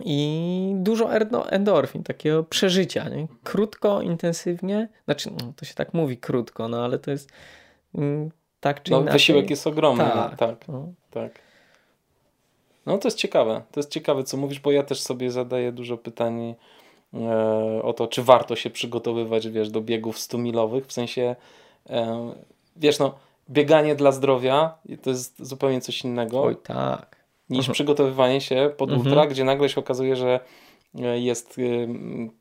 i 0.04 0.72
dużo 0.74 1.12
endorfin, 1.50 2.02
takiego 2.02 2.44
przeżycia. 2.44 3.08
Nie? 3.08 3.20
Mhm. 3.20 3.38
Krótko, 3.44 4.02
intensywnie, 4.02 4.88
znaczy 5.04 5.30
no, 5.30 5.52
to 5.56 5.64
się 5.64 5.74
tak 5.74 5.94
mówi 5.94 6.16
krótko, 6.16 6.68
no 6.68 6.84
ale 6.84 6.98
to 6.98 7.10
jest 7.10 7.30
mm, 7.94 8.30
tak 8.60 8.82
czy 8.82 8.90
no, 8.90 9.00
inaczej. 9.00 9.12
Wysiłek 9.12 9.50
jest 9.50 9.66
ogromny. 9.66 10.04
Tak. 10.04 10.36
Tak, 10.36 10.68
no. 10.68 10.88
tak. 11.10 11.32
No 12.86 12.98
to 12.98 13.08
jest 13.08 13.18
ciekawe. 13.18 13.62
To 13.72 13.80
jest 13.80 13.90
ciekawe, 13.90 14.24
co 14.24 14.36
mówisz, 14.36 14.60
bo 14.60 14.72
ja 14.72 14.82
też 14.82 15.00
sobie 15.00 15.30
zadaję 15.30 15.72
dużo 15.72 15.96
pytań 15.96 16.54
e, 17.14 17.82
o 17.82 17.92
to, 17.92 18.06
czy 18.06 18.22
warto 18.22 18.56
się 18.56 18.70
przygotowywać, 18.70 19.48
wiesz, 19.48 19.70
do 19.70 19.80
biegów 19.80 20.16
100-milowych, 20.16 20.84
w 20.86 20.92
sensie, 20.92 21.36
e, 21.90 22.32
wiesz, 22.76 22.98
no 22.98 23.14
bieganie 23.50 23.94
dla 23.94 24.12
zdrowia 24.12 24.78
to 25.02 25.10
jest 25.10 25.46
zupełnie 25.46 25.80
coś 25.80 26.04
innego. 26.04 26.42
Oj, 26.42 26.56
tak. 26.56 27.16
Niż 27.50 27.58
mhm. 27.58 27.74
przygotowywanie 27.74 28.40
się 28.40 28.72
pod 28.76 28.90
mhm. 28.90 29.06
ultra, 29.06 29.26
gdzie 29.26 29.44
nagle 29.44 29.68
się 29.68 29.80
okazuje, 29.80 30.16
że 30.16 30.40
e, 30.98 31.20
jest 31.20 31.56
e, 31.58 31.62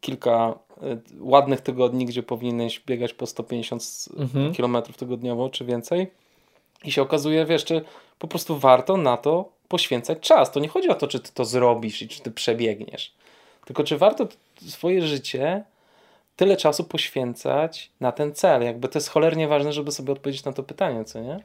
kilka 0.01 0.60
e, 0.82 0.97
ładnych 1.20 1.62
tygodni, 1.62 2.05
gdzie 2.05 2.24
powinieneś 2.24 2.80
biegać 2.80 3.14
po 3.14 3.26
150 3.26 3.84
mhm. 4.18 4.53
km 4.53 4.78
tygodniowo 4.97 5.49
czy 5.49 5.66
więcej. 5.66 6.12
I 6.84 6.91
się 6.91 7.01
okazuje, 7.01 7.45
wiesz, 7.45 7.66
czy 7.66 7.82
po 8.20 8.28
prostu 8.28 8.57
warto 8.57 8.97
na 8.97 9.18
to 9.18 9.49
poświęcać 9.68 10.20
czas. 10.20 10.51
To 10.51 10.60
nie 10.60 10.68
chodzi 10.68 10.89
o 10.89 10.95
to, 10.95 11.07
czy 11.07 11.20
ty 11.20 11.32
to 11.34 11.45
zrobisz 11.45 12.01
i 12.01 12.07
czy 12.07 12.22
ty 12.22 12.32
przebiegniesz. 12.32 13.14
Tylko 13.66 13.84
czy 13.84 13.97
warto 13.97 14.28
swoje 14.68 15.01
życie 15.01 15.64
tyle 16.39 16.57
czasu 16.57 16.83
poświęcać 16.83 17.91
na 17.99 18.11
ten 18.11 18.33
cel. 18.33 18.63
Jakby 18.63 18.87
to 18.87 18.99
jest 18.99 19.09
cholernie 19.09 19.47
ważne, 19.47 19.73
żeby 19.73 19.91
sobie 19.91 20.11
odpowiedzieć 20.11 20.43
na 20.43 20.53
to 20.53 20.63
pytanie, 20.63 21.05
co 21.05 21.21
nie? 21.21 21.39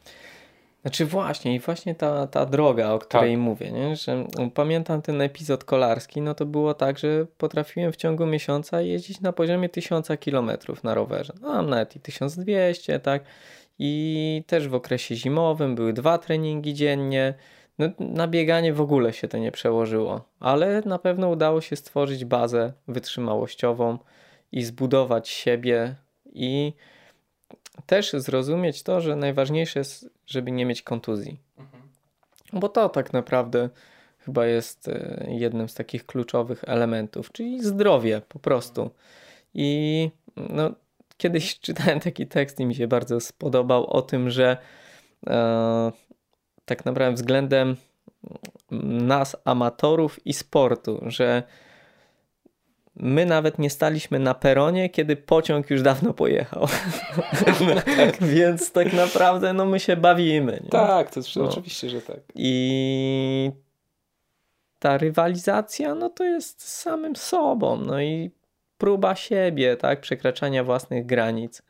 Znaczy 0.83 1.07
właśnie 1.07 1.55
i 1.55 1.61
właśnie 1.61 1.95
ta, 1.95 2.27
ta 2.27 2.47
droga, 2.47 2.93
o 2.93 2.99
której 2.99 3.33
tak. 3.33 3.41
mówię, 3.41 3.73
nie? 3.73 3.97
że 3.97 4.27
pamiętam 4.55 5.03
ten 5.03 5.21
epizod 5.21 5.65
kolarski, 5.65 6.21
no 6.21 6.35
to 6.35 6.47
było 6.47 6.75
tak, 6.75 6.99
że 6.99 7.27
potrafiłem 7.39 7.93
w 7.93 7.97
ciągu 7.97 8.27
miesiąca 8.27 8.81
jeździć 8.81 9.21
na 9.21 9.33
poziomie 9.33 9.69
1000 9.69 10.09
km 10.25 10.51
na 10.83 10.95
rowerze, 10.95 11.33
no 11.41 11.63
nawet 11.63 11.97
i 11.97 12.01
1200, 12.01 13.01
tak, 13.01 13.25
i 13.79 14.45
też 14.47 14.69
w 14.69 14.75
okresie 14.75 15.17
zimowym 15.17 15.75
były 15.75 15.93
dwa 15.93 16.19
treningi 16.19 16.75
dziennie, 16.75 17.35
no, 17.79 17.89
na 17.99 18.29
bieganie 18.29 18.73
w 18.73 18.81
ogóle 18.81 19.13
się 19.13 19.29
to 19.29 19.39
nie 19.39 19.53
przełożyło, 19.53 20.21
ale 20.41 20.83
na 20.87 20.99
pewno 20.99 21.29
udało 21.29 21.61
się 21.61 21.77
stworzyć 21.77 22.25
bazę 22.25 22.73
wytrzymałościową, 22.89 23.99
i 24.55 24.63
zbudować 24.63 25.29
siebie 25.29 25.95
i 26.33 26.73
też 27.87 28.13
zrozumieć 28.13 28.83
to, 28.83 29.01
że 29.01 29.17
najważniejsze 29.17 29.79
jest, 29.79 30.11
żeby 30.27 30.53
nie 30.53 30.67
mieć 30.67 30.83
kontuzji. 30.83 31.39
Mhm. 31.59 31.83
Bo 32.53 32.69
to 32.69 32.89
tak 32.89 33.13
naprawdę 33.13 33.69
chyba 34.19 34.47
jest 34.47 34.89
e, 34.89 35.27
jednym 35.29 35.69
z 35.69 35.75
takich 35.75 36.07
kluczowych 36.07 36.65
elementów, 36.67 37.33
czyli 37.33 37.65
zdrowie 37.65 38.23
po 38.29 38.39
prostu. 38.39 38.91
I 39.55 40.11
no, 40.37 40.71
kiedyś 41.17 41.59
czytałem 41.61 42.01
taki 42.01 42.27
tekst 42.27 42.61
i 42.61 42.67
mi 42.67 42.75
się 42.75 42.87
bardzo 42.87 43.21
spodobał 43.21 43.87
o 43.87 44.03
tym, 44.03 44.31
że 44.31 44.57
e, 45.27 45.93
tak 46.65 46.85
naprawdę 46.85 47.17
względem 47.17 47.77
nas, 49.01 49.37
amatorów 49.45 50.27
i 50.27 50.33
sportu, 50.33 51.01
że 51.07 51.43
my 52.97 53.27
nawet 53.27 53.59
nie 53.59 53.71
staliśmy 53.71 54.19
na 54.19 54.35
peronie, 54.35 54.91
kiedy 54.91 55.17
pociąg 55.17 55.71
już 55.71 55.83
dawno 55.83 56.15
pojechał. 56.15 56.67
tak. 57.97 58.23
Więc 58.23 58.73
tak 58.73 58.93
naprawdę 58.93 59.53
no 59.53 59.67
my 59.67 59.81
się 59.81 59.97
bawimy. 59.97 60.61
Nie? 60.65 60.71
Tak, 60.71 61.11
to 61.11 61.21
no. 61.37 61.45
oczywiście, 61.45 61.91
że 61.91 62.03
tak. 62.03 62.21
I 62.35 63.51
ta 64.79 64.99
rywalizacja, 64.99 65.95
no 65.95 66.11
to 66.11 66.25
jest 66.25 66.69
samym 66.69 67.17
sobą, 67.17 67.77
no 67.77 68.01
i 68.01 68.31
próba 68.79 69.15
siebie, 69.15 69.77
tak, 69.77 70.01
przekraczania 70.01 70.65
własnych 70.65 71.07
granic. 71.07 71.63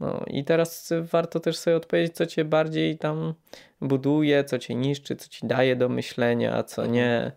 No 0.00 0.24
i 0.26 0.44
teraz 0.44 0.92
warto 1.02 1.40
też 1.40 1.58
sobie 1.58 1.76
odpowiedzieć, 1.76 2.14
co 2.14 2.26
cię 2.26 2.44
bardziej 2.44 2.98
tam 2.98 3.34
buduje, 3.80 4.44
co 4.44 4.58
cię 4.58 4.74
niszczy, 4.74 5.16
co 5.16 5.28
ci 5.28 5.46
daje 5.46 5.76
do 5.76 5.88
myślenia, 5.88 6.56
a 6.56 6.62
co 6.62 6.86
nie. 6.86 7.32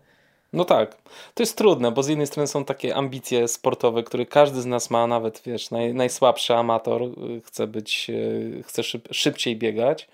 No 0.54 0.64
tak, 0.64 0.96
to 1.34 1.42
jest 1.42 1.58
trudne, 1.58 1.92
bo 1.92 2.02
z 2.02 2.08
jednej 2.08 2.26
strony 2.26 2.46
są 2.46 2.64
takie 2.64 2.96
ambicje 2.96 3.48
sportowe, 3.48 4.02
które 4.02 4.26
każdy 4.26 4.62
z 4.62 4.66
nas 4.66 4.90
ma, 4.90 5.06
nawet 5.06 5.42
wiesz, 5.46 5.70
naj, 5.70 5.94
najsłabszy 5.94 6.54
amator 6.54 7.02
y, 7.02 7.40
chce 7.44 7.66
być, 7.66 8.10
y, 8.10 8.62
chce 8.66 8.82
szyb, 8.82 9.08
szybciej 9.10 9.56
biegać, 9.56 10.08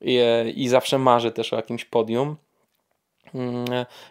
i, 0.00 0.18
i 0.56 0.68
zawsze 0.68 0.98
marzy 0.98 1.32
też 1.32 1.52
o 1.52 1.56
jakimś 1.56 1.84
podium. 1.84 2.36
Mm, 3.34 3.64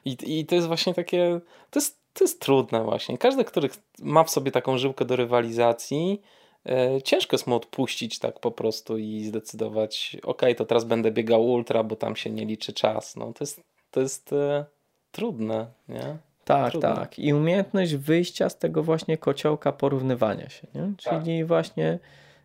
I, 0.05 0.17
I 0.39 0.45
to 0.45 0.55
jest 0.55 0.67
właśnie 0.67 0.93
takie, 0.93 1.39
to 1.69 1.79
jest, 1.79 1.99
to 2.13 2.23
jest 2.23 2.41
trudne 2.41 2.83
właśnie. 2.83 3.17
Każdy, 3.17 3.45
który 3.45 3.69
ma 3.99 4.23
w 4.23 4.29
sobie 4.29 4.51
taką 4.51 4.77
żyłkę 4.77 5.05
do 5.05 5.15
rywalizacji, 5.15 6.21
e, 6.65 7.01
ciężko 7.01 7.35
jest 7.35 7.47
mu 7.47 7.55
odpuścić 7.55 8.19
tak 8.19 8.39
po 8.39 8.51
prostu 8.51 8.97
i 8.97 9.23
zdecydować, 9.23 10.17
ok, 10.23 10.41
to 10.57 10.65
teraz 10.65 10.83
będę 10.83 11.11
biegał 11.11 11.45
ultra, 11.45 11.83
bo 11.83 11.95
tam 11.95 12.15
się 12.15 12.29
nie 12.29 12.45
liczy 12.45 12.73
czas. 12.73 13.15
No 13.15 13.33
to 13.33 13.43
jest, 13.43 13.61
to 13.91 14.01
jest 14.01 14.33
e, 14.33 14.65
trudne, 15.13 15.67
nie? 15.89 16.17
Tak, 16.45 16.71
Trudne. 16.71 16.95
tak. 16.95 17.19
I 17.19 17.33
umiejętność 17.33 17.95
wyjścia 17.95 18.49
z 18.49 18.57
tego 18.57 18.83
właśnie 18.83 19.17
kociołka 19.17 19.71
porównywania 19.71 20.49
się, 20.49 20.67
nie? 20.75 20.93
Czyli 20.97 21.39
tak. 21.39 21.47
właśnie, 21.47 21.99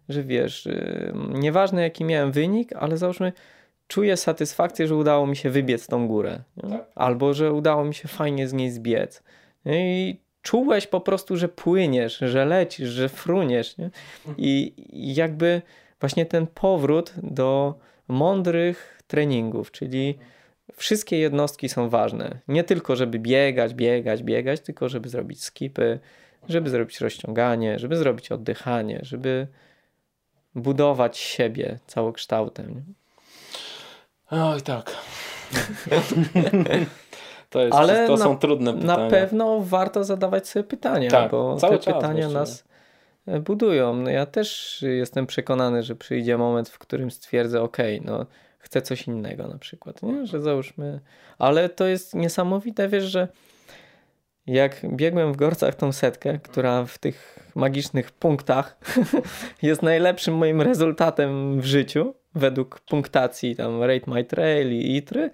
że 0.08 0.22
wiesz, 0.22 0.66
yy, 0.66 1.12
nieważne 1.28 1.82
jaki 1.82 2.04
miałem 2.04 2.32
wynik, 2.32 2.72
ale 2.72 2.96
załóżmy, 2.96 3.32
czuję 3.88 4.16
satysfakcję, 4.16 4.86
że 4.86 4.96
udało 4.96 5.26
mi 5.26 5.36
się 5.36 5.50
wybiec 5.50 5.86
tą 5.86 6.08
górę. 6.08 6.40
Tak. 6.62 6.86
Albo, 6.94 7.34
że 7.34 7.52
udało 7.52 7.84
mi 7.84 7.94
się 7.94 8.08
fajnie 8.08 8.48
z 8.48 8.52
niej 8.52 8.70
zbiec. 8.70 9.22
I 9.66 10.16
czułeś 10.42 10.86
po 10.86 11.00
prostu, 11.00 11.36
że 11.36 11.48
płyniesz, 11.48 12.18
że 12.18 12.44
lecisz, 12.44 12.88
że 12.88 13.08
fruniesz. 13.08 13.78
Nie? 13.78 13.84
Mhm. 13.84 14.34
I 14.38 14.74
jakby 15.14 15.62
właśnie 16.00 16.26
ten 16.26 16.46
powrót 16.46 17.14
do 17.22 17.74
mądrych 18.08 19.02
treningów, 19.06 19.70
czyli 19.70 20.18
wszystkie 20.76 21.18
jednostki 21.18 21.68
są 21.68 21.88
ważne. 21.88 22.38
Nie 22.48 22.64
tylko, 22.64 22.96
żeby 22.96 23.18
biegać, 23.18 23.74
biegać, 23.74 24.22
biegać, 24.22 24.60
tylko 24.60 24.88
żeby 24.88 25.08
zrobić 25.08 25.44
skipy, 25.44 25.98
żeby 26.48 26.70
zrobić 26.70 27.00
rozciąganie, 27.00 27.78
żeby 27.78 27.96
zrobić 27.96 28.32
oddychanie, 28.32 29.00
żeby 29.02 29.46
budować 30.54 31.18
siebie 31.18 31.78
całokształtem. 31.86 32.74
Nie? 32.74 32.82
Oj, 34.30 34.62
tak. 34.62 34.96
to, 37.50 37.60
jest, 37.60 37.74
Ale 37.76 38.06
to 38.06 38.16
na, 38.16 38.24
są 38.24 38.38
trudne 38.38 38.74
pytania. 38.74 38.96
Na 38.96 39.10
pewno 39.10 39.60
warto 39.60 40.04
zadawać 40.04 40.48
sobie 40.48 40.64
pytania, 40.64 41.10
tak, 41.10 41.30
bo 41.30 41.56
te 41.60 41.78
pytania 41.78 42.28
nas 42.28 42.64
e, 43.26 43.40
budują. 43.40 43.94
No 43.96 44.10
ja 44.10 44.26
też 44.26 44.78
jestem 44.88 45.26
przekonany, 45.26 45.82
że 45.82 45.96
przyjdzie 45.96 46.38
moment, 46.38 46.68
w 46.68 46.78
którym 46.78 47.10
stwierdzę, 47.10 47.62
ok, 47.62 47.76
no 48.04 48.26
chcę 48.68 48.82
coś 48.82 49.06
innego 49.06 49.48
na 49.48 49.58
przykład, 49.58 50.02
nie? 50.02 50.26
że 50.26 50.42
załóżmy, 50.42 51.00
ale 51.38 51.68
to 51.68 51.86
jest 51.86 52.14
niesamowite, 52.14 52.88
wiesz, 52.88 53.04
że 53.04 53.28
jak 54.46 54.80
biegłem 54.96 55.32
w 55.32 55.36
Gorcach 55.36 55.74
tą 55.74 55.92
setkę, 55.92 56.38
która 56.38 56.84
w 56.84 56.98
tych 56.98 57.38
magicznych 57.54 58.10
punktach 58.10 58.78
jest 59.62 59.82
najlepszym 59.82 60.34
moim 60.34 60.62
rezultatem 60.62 61.60
w 61.60 61.64
życiu, 61.64 62.14
według 62.34 62.80
punktacji 62.80 63.56
tam 63.56 63.82
Rate 63.82 64.10
My 64.10 64.24
Trail 64.24 64.72
i 64.72 64.96
ITRY, 64.96 65.30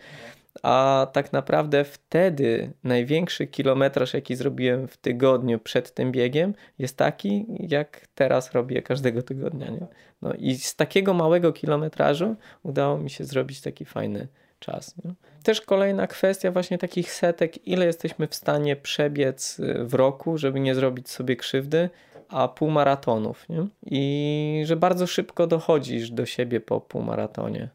a 0.64 1.06
tak 1.12 1.32
naprawdę 1.32 1.84
wtedy 1.84 2.72
największy 2.84 3.46
kilometraż, 3.46 4.14
jaki 4.14 4.36
zrobiłem 4.36 4.88
w 4.88 4.96
tygodniu 4.96 5.58
przed 5.58 5.94
tym 5.94 6.12
biegiem, 6.12 6.54
jest 6.78 6.96
taki, 6.96 7.46
jak 7.48 8.06
teraz 8.14 8.52
robię 8.52 8.82
każdego 8.82 9.22
tygodnia. 9.22 9.70
Nie? 9.70 9.86
No 10.22 10.32
i 10.38 10.54
z 10.54 10.76
takiego 10.76 11.14
małego 11.14 11.52
kilometrażu 11.52 12.36
udało 12.62 12.98
mi 12.98 13.10
się 13.10 13.24
zrobić 13.24 13.60
taki 13.60 13.84
fajny 13.84 14.28
czas. 14.58 14.94
Nie? 15.04 15.14
Też 15.42 15.60
kolejna 15.60 16.06
kwestia 16.06 16.50
właśnie 16.50 16.78
takich 16.78 17.12
setek, 17.12 17.66
ile 17.66 17.86
jesteśmy 17.86 18.26
w 18.26 18.34
stanie 18.34 18.76
przebiec 18.76 19.60
y, 19.60 19.84
w 19.84 19.94
roku, 19.94 20.38
żeby 20.38 20.60
nie 20.60 20.74
zrobić 20.74 21.10
sobie 21.10 21.36
krzywdy, 21.36 21.90
a 22.28 22.48
półmaratonów. 22.48 23.48
Nie? 23.48 23.66
I 23.82 24.62
że 24.66 24.76
bardzo 24.76 25.06
szybko 25.06 25.46
dochodzisz 25.46 26.10
do 26.10 26.26
siebie 26.26 26.60
po 26.60 26.80
półmaratonie. 26.80 27.68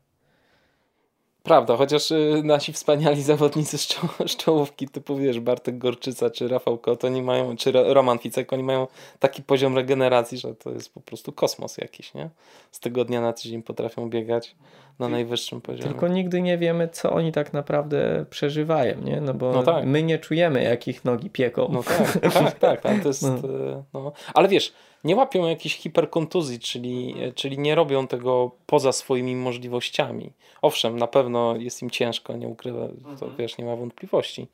Prawda, 1.44 1.78
chociaż 1.78 2.12
y, 2.12 2.42
nasi 2.44 2.74
wspaniali 2.74 3.24
zawodnicy 3.24 3.78
z, 3.78 3.88
czo 3.88 4.08
z 4.28 4.36
czołówki, 4.38 4.88
typu 4.88 5.18
wiesz, 5.18 5.40
Bartek 5.40 5.78
Gorczyca 5.78 6.30
czy 6.30 6.48
Rafał 6.48 6.78
Kot, 6.78 7.06
oni 7.06 7.22
mają, 7.22 7.58
czy 7.58 7.72
Roman 7.72 8.20
Ficek, 8.20 8.54
oni 8.54 8.64
mają 8.64 8.88
taki 9.20 9.44
poziom 9.44 9.76
regeneracji, 9.76 10.38
że 10.38 10.56
to 10.56 10.72
jest 10.72 10.94
po 10.94 11.02
prostu 11.02 11.32
kosmos 11.32 11.78
jakiś, 11.78 12.14
nie? 12.14 12.30
Z 12.72 12.80
tygodnia 12.80 13.22
na 13.22 13.34
tydzień 13.34 13.64
potrafią 13.64 14.10
biegać 14.10 14.56
na 15.00 15.10
najwyższym 15.10 15.62
poziomie. 15.62 15.90
Tylko 15.90 16.08
nigdy 16.08 16.42
nie 16.42 16.58
wiemy, 16.58 16.88
co 16.88 17.12
oni 17.12 17.32
tak 17.32 17.54
naprawdę 17.54 18.26
przeżywają, 18.30 19.02
nie? 19.02 19.22
No 19.22 19.34
bo 19.34 19.52
no 19.52 19.64
tak. 19.64 19.86
my 19.86 20.04
nie 20.04 20.20
czujemy, 20.20 20.64
jak 20.64 20.88
ich 20.88 21.06
nogi 21.06 21.30
pieką. 21.30 21.70
No 21.72 21.84
tak, 21.84 22.34
tak, 22.34 22.60
tak, 22.60 22.82
tak 22.82 23.02
to 23.02 23.08
jest, 23.08 23.24
no. 23.30 23.36
E, 23.36 23.84
no. 23.94 24.12
Ale 24.34 24.48
wiesz, 24.48 24.74
nie 25.04 25.16
łapią 25.16 25.48
jakiejś 25.48 25.78
hiperkontuzji, 25.78 26.60
czyli, 26.60 27.16
czyli 27.36 27.60
nie 27.60 27.76
robią 27.76 28.08
tego 28.08 28.52
poza 28.66 28.92
swoimi 28.92 29.36
możliwościami. 29.36 30.32
Owszem, 30.62 31.00
na 31.00 31.08
pewno 31.08 31.56
jest 31.56 31.82
im 31.82 31.90
ciężko, 31.90 32.38
nie 32.38 32.48
ukrywa, 32.48 32.88
to 32.88 33.10
mhm. 33.10 33.36
wiesz, 33.38 33.58
nie 33.58 33.66
ma 33.66 33.76
wątpliwości. 33.76 34.48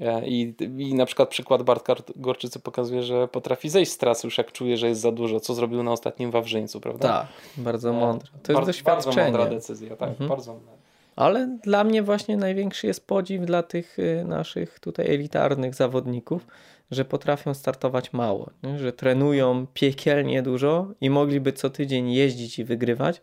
E, 0.00 0.26
I, 0.26 0.54
I 0.78 0.94
na 0.94 1.06
przykład 1.06 1.28
przykład 1.28 1.62
Bartka 1.62 1.94
Gorczycy 2.16 2.60
pokazuje, 2.60 3.02
że 3.02 3.28
potrafi 3.28 3.68
zejść 3.68 3.92
z 3.92 3.98
trasy 3.98 4.26
już 4.26 4.38
jak 4.38 4.52
czuje, 4.52 4.76
że 4.76 4.88
jest 4.88 5.00
za 5.00 5.12
dużo, 5.12 5.40
co 5.40 5.54
zrobił 5.54 5.82
na 5.82 5.92
ostatnim 5.92 6.30
Wawrzyńcu, 6.30 6.80
prawda? 6.80 7.08
Tak, 7.08 7.26
bardzo 7.56 7.90
e, 7.90 7.92
mądre. 7.92 8.28
To 8.30 8.52
jest 8.52 8.54
Bar 8.54 8.66
doświadczenie. 8.66 9.16
Bardzo 9.16 9.38
mądra 9.38 9.46
decyzja, 9.46 9.96
tak, 9.96 10.08
mhm. 10.08 10.28
bardzo 10.28 10.52
mądra. 10.52 10.72
Ale 11.16 11.58
dla 11.62 11.84
mnie 11.84 12.02
właśnie 12.02 12.36
największy 12.36 12.86
jest 12.86 13.06
podziw 13.06 13.46
dla 13.46 13.62
tych 13.62 13.98
y, 13.98 14.24
naszych 14.24 14.80
tutaj 14.80 15.06
elitarnych 15.06 15.74
zawodników, 15.74 16.46
że 16.90 17.04
potrafią 17.04 17.54
startować 17.54 18.12
mało, 18.12 18.50
nie? 18.62 18.78
że 18.78 18.92
trenują 18.92 19.66
piekielnie 19.74 20.42
dużo 20.42 20.86
i 21.00 21.10
mogliby 21.10 21.52
co 21.52 21.70
tydzień 21.70 22.12
jeździć 22.12 22.58
i 22.58 22.64
wygrywać, 22.64 23.20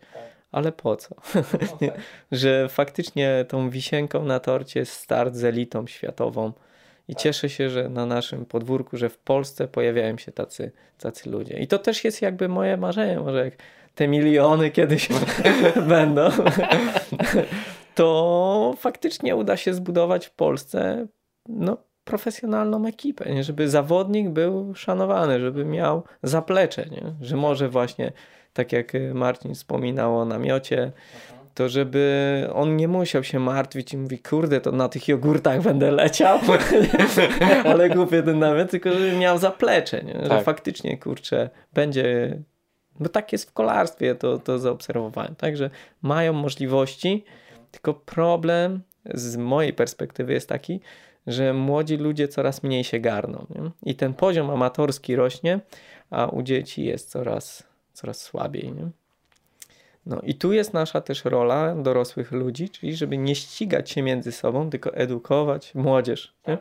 ale 0.52 0.72
po 0.72 0.96
co? 0.96 1.14
No 1.34 1.42
tak. 1.88 2.00
że 2.32 2.68
faktycznie 2.68 3.44
tą 3.48 3.70
wisienką 3.70 4.24
na 4.24 4.40
torcie 4.40 4.80
jest 4.80 4.92
start 4.92 5.34
z 5.34 5.44
elitą 5.44 5.86
światową. 5.86 6.52
I 7.08 7.14
tak. 7.14 7.22
cieszę 7.22 7.48
się, 7.48 7.70
że 7.70 7.88
na 7.88 8.06
naszym 8.06 8.46
podwórku, 8.46 8.96
że 8.96 9.08
w 9.08 9.18
Polsce 9.18 9.68
pojawiają 9.68 10.18
się 10.18 10.32
tacy, 10.32 10.72
tacy 10.98 11.30
ludzie. 11.30 11.58
I 11.58 11.66
to 11.66 11.78
też 11.78 12.04
jest 12.04 12.22
jakby 12.22 12.48
moje 12.48 12.76
marzenie, 12.76 13.20
może 13.20 13.44
jak 13.44 13.54
te 13.94 14.08
miliony 14.08 14.70
kiedyś 14.70 15.08
będą, 15.88 16.28
to 17.94 18.74
faktycznie 18.78 19.36
uda 19.36 19.56
się 19.56 19.74
zbudować 19.74 20.26
w 20.26 20.30
Polsce 20.30 21.06
no, 21.48 21.76
profesjonalną 22.04 22.86
ekipę, 22.86 23.34
nie? 23.34 23.44
żeby 23.44 23.68
zawodnik 23.68 24.28
był 24.28 24.74
szanowany, 24.74 25.40
żeby 25.40 25.64
miał 25.64 26.02
zaplecze, 26.22 26.86
nie? 26.90 27.14
że 27.20 27.36
może 27.36 27.68
właśnie, 27.68 28.12
tak 28.52 28.72
jak 28.72 28.92
Marcin 29.14 29.54
wspominał 29.54 30.18
o 30.18 30.24
namiocie, 30.24 30.92
to 31.54 31.68
żeby 31.68 32.48
on 32.52 32.76
nie 32.76 32.88
musiał 32.88 33.24
się 33.24 33.38
martwić 33.38 33.92
i 33.92 33.96
mówi, 33.96 34.18
kurde, 34.18 34.60
to 34.60 34.72
na 34.72 34.88
tych 34.88 35.08
jogurtach 35.08 35.62
będę 35.62 35.90
leciał, 35.90 36.38
ale 37.64 37.90
głupie 37.90 38.22
ten 38.22 38.38
namiot, 38.38 38.70
tylko 38.70 38.92
żeby 38.92 39.12
miał 39.12 39.38
zaplecze, 39.38 40.02
nie? 40.02 40.22
że 40.22 40.28
tak. 40.28 40.44
faktycznie, 40.44 40.98
kurczę, 40.98 41.50
będzie, 41.74 42.38
bo 43.00 43.08
tak 43.08 43.32
jest 43.32 43.50
w 43.50 43.52
kolarstwie, 43.52 44.14
to, 44.14 44.38
to 44.38 44.58
zaobserwowałem, 44.58 45.34
także 45.34 45.70
mają 46.02 46.32
możliwości, 46.32 47.24
tylko 47.70 47.94
problem 47.94 48.82
z 49.14 49.36
mojej 49.36 49.72
perspektywy 49.72 50.32
jest 50.32 50.48
taki, 50.48 50.80
że 51.26 51.52
młodzi 51.52 51.96
ludzie 51.96 52.28
coraz 52.28 52.62
mniej 52.62 52.84
się 52.84 53.00
garną. 53.00 53.46
Nie? 53.50 53.70
I 53.92 53.94
ten 53.94 54.14
poziom 54.14 54.50
amatorski 54.50 55.16
rośnie, 55.16 55.60
a 56.10 56.26
u 56.26 56.42
dzieci 56.42 56.84
jest 56.84 57.10
coraz, 57.10 57.71
coraz 57.92 58.20
słabiej. 58.20 58.72
Nie? 58.72 58.90
No 60.06 60.20
i 60.20 60.34
tu 60.34 60.52
jest 60.52 60.74
nasza 60.74 61.00
też 61.00 61.24
rola 61.24 61.74
dorosłych 61.74 62.32
ludzi, 62.32 62.70
czyli 62.70 62.96
żeby 62.96 63.18
nie 63.18 63.34
ścigać 63.34 63.90
się 63.90 64.02
między 64.02 64.32
sobą, 64.32 64.70
tylko 64.70 64.94
edukować 64.94 65.74
młodzież. 65.74 66.34
Nie? 66.48 66.58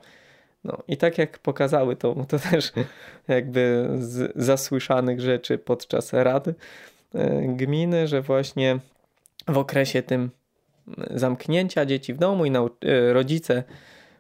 No 0.64 0.78
i 0.88 0.98
tak 0.98 1.18
jak 1.18 1.40
pokazały 1.40 1.96
to, 1.96 2.16
to 2.28 2.40
też 2.40 2.72
jakby 3.28 3.90
z 4.00 4.34
zasłyszanych 4.36 5.22
rzeczy 5.22 5.58
podczas 5.58 6.14
rady 6.14 6.54
e, 7.14 7.42
gminy, 7.42 8.08
że 8.08 8.22
właśnie 8.22 8.80
w 9.48 9.58
okresie 9.58 10.04
tym 10.04 10.30
zamknięcia 11.10 11.86
dzieci 11.86 12.14
w 12.14 12.18
domu 12.18 12.46
i 12.46 12.52
e, 12.52 13.14
rodzice 13.14 13.64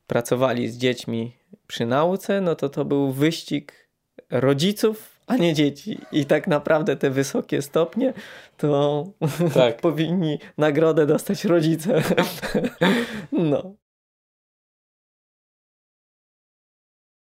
pracowali 0.08 0.68
z 0.68 0.78
dziećmi 0.78 1.36
przy 1.68 1.86
nauce, 1.86 2.42
no 2.42 2.56
to 2.56 2.70
to 2.70 2.86
był 2.86 3.12
wyścig 3.12 3.88
rodziców, 4.30 5.11
a 5.32 5.38
nie 5.38 5.54
dzieci. 5.54 5.98
I 6.12 6.26
tak 6.26 6.48
naprawdę 6.48 6.96
te 6.96 7.10
wysokie 7.10 7.62
stopnie 7.62 8.14
to 8.58 9.06
tak. 9.54 9.82
powinni 9.82 10.40
nagrodę 10.58 11.06
dostać 11.06 11.46
rodzice. 11.46 12.02
no. 13.32 13.74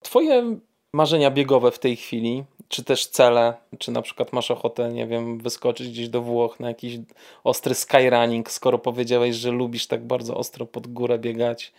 Twoje 0.04 0.60
marzenia 0.94 1.32
biegowe 1.32 1.72
w 1.72 1.80
tej 1.80 1.96
chwili, 1.96 2.44
czy 2.68 2.84
też 2.84 3.08
cele, 3.08 3.54
czy 3.80 3.92
na 3.92 4.02
przykład 4.02 4.34
masz 4.34 4.52
ochotę, 4.52 4.94
nie 4.94 5.08
wiem, 5.08 5.40
wyskoczyć 5.40 5.90
gdzieś 5.90 6.10
do 6.10 6.22
Włoch 6.22 6.60
na 6.60 6.68
jakiś 6.68 7.00
ostry 7.44 7.76
skyrunning, 7.76 8.52
skoro 8.52 8.80
powiedziałeś, 8.80 9.36
że 9.36 9.52
lubisz 9.52 9.88
tak 9.88 10.06
bardzo 10.06 10.38
ostro 10.38 10.66
pod 10.66 10.88
górę 10.88 11.20
biegać, 11.20 11.74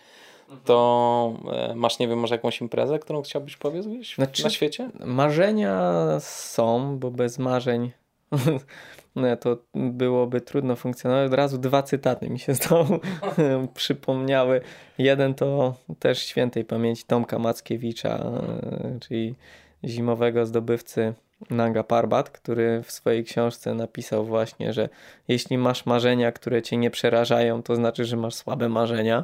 to 0.65 1.33
e, 1.51 1.75
masz, 1.75 1.99
nie 1.99 2.07
wiem, 2.07 2.19
może 2.19 2.35
jakąś 2.35 2.61
imprezę, 2.61 2.99
którą 2.99 3.21
chciałbyś 3.21 3.57
powiedzieć 3.57 4.15
znaczy, 4.15 4.43
na 4.43 4.49
świecie? 4.49 4.89
Marzenia 5.05 6.03
są, 6.19 6.99
bo 6.99 7.11
bez 7.11 7.39
marzeń 7.39 7.91
no, 9.15 9.37
to 9.37 9.57
byłoby 9.73 10.41
trudno 10.41 10.75
funkcjonować. 10.75 11.27
Od 11.27 11.33
razu 11.33 11.57
dwa 11.57 11.83
cytaty 11.83 12.29
mi 12.29 12.39
się 12.39 12.53
znowu 12.53 12.99
przypomniały. 13.73 14.61
Jeden 14.97 15.33
to 15.33 15.75
też 15.99 16.25
świętej 16.25 16.65
pamięci 16.65 17.03
Tomka 17.03 17.39
Mackiewicza, 17.39 18.17
e, 18.17 18.99
czyli 19.01 19.35
zimowego 19.83 20.45
zdobywcy 20.45 21.13
Nanga 21.49 21.83
Parbat, 21.83 22.29
który 22.29 22.83
w 22.83 22.91
swojej 22.91 23.23
książce 23.23 23.73
napisał 23.73 24.25
właśnie, 24.25 24.73
że 24.73 24.89
jeśli 25.27 25.57
masz 25.57 25.85
marzenia, 25.85 26.31
które 26.31 26.61
cię 26.61 26.77
nie 26.77 26.91
przerażają, 26.91 27.63
to 27.63 27.75
znaczy, 27.75 28.05
że 28.05 28.17
masz 28.17 28.35
słabe 28.35 28.69
marzenia. 28.69 29.23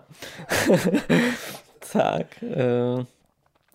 tak. 1.93 2.27
E, 2.43 3.03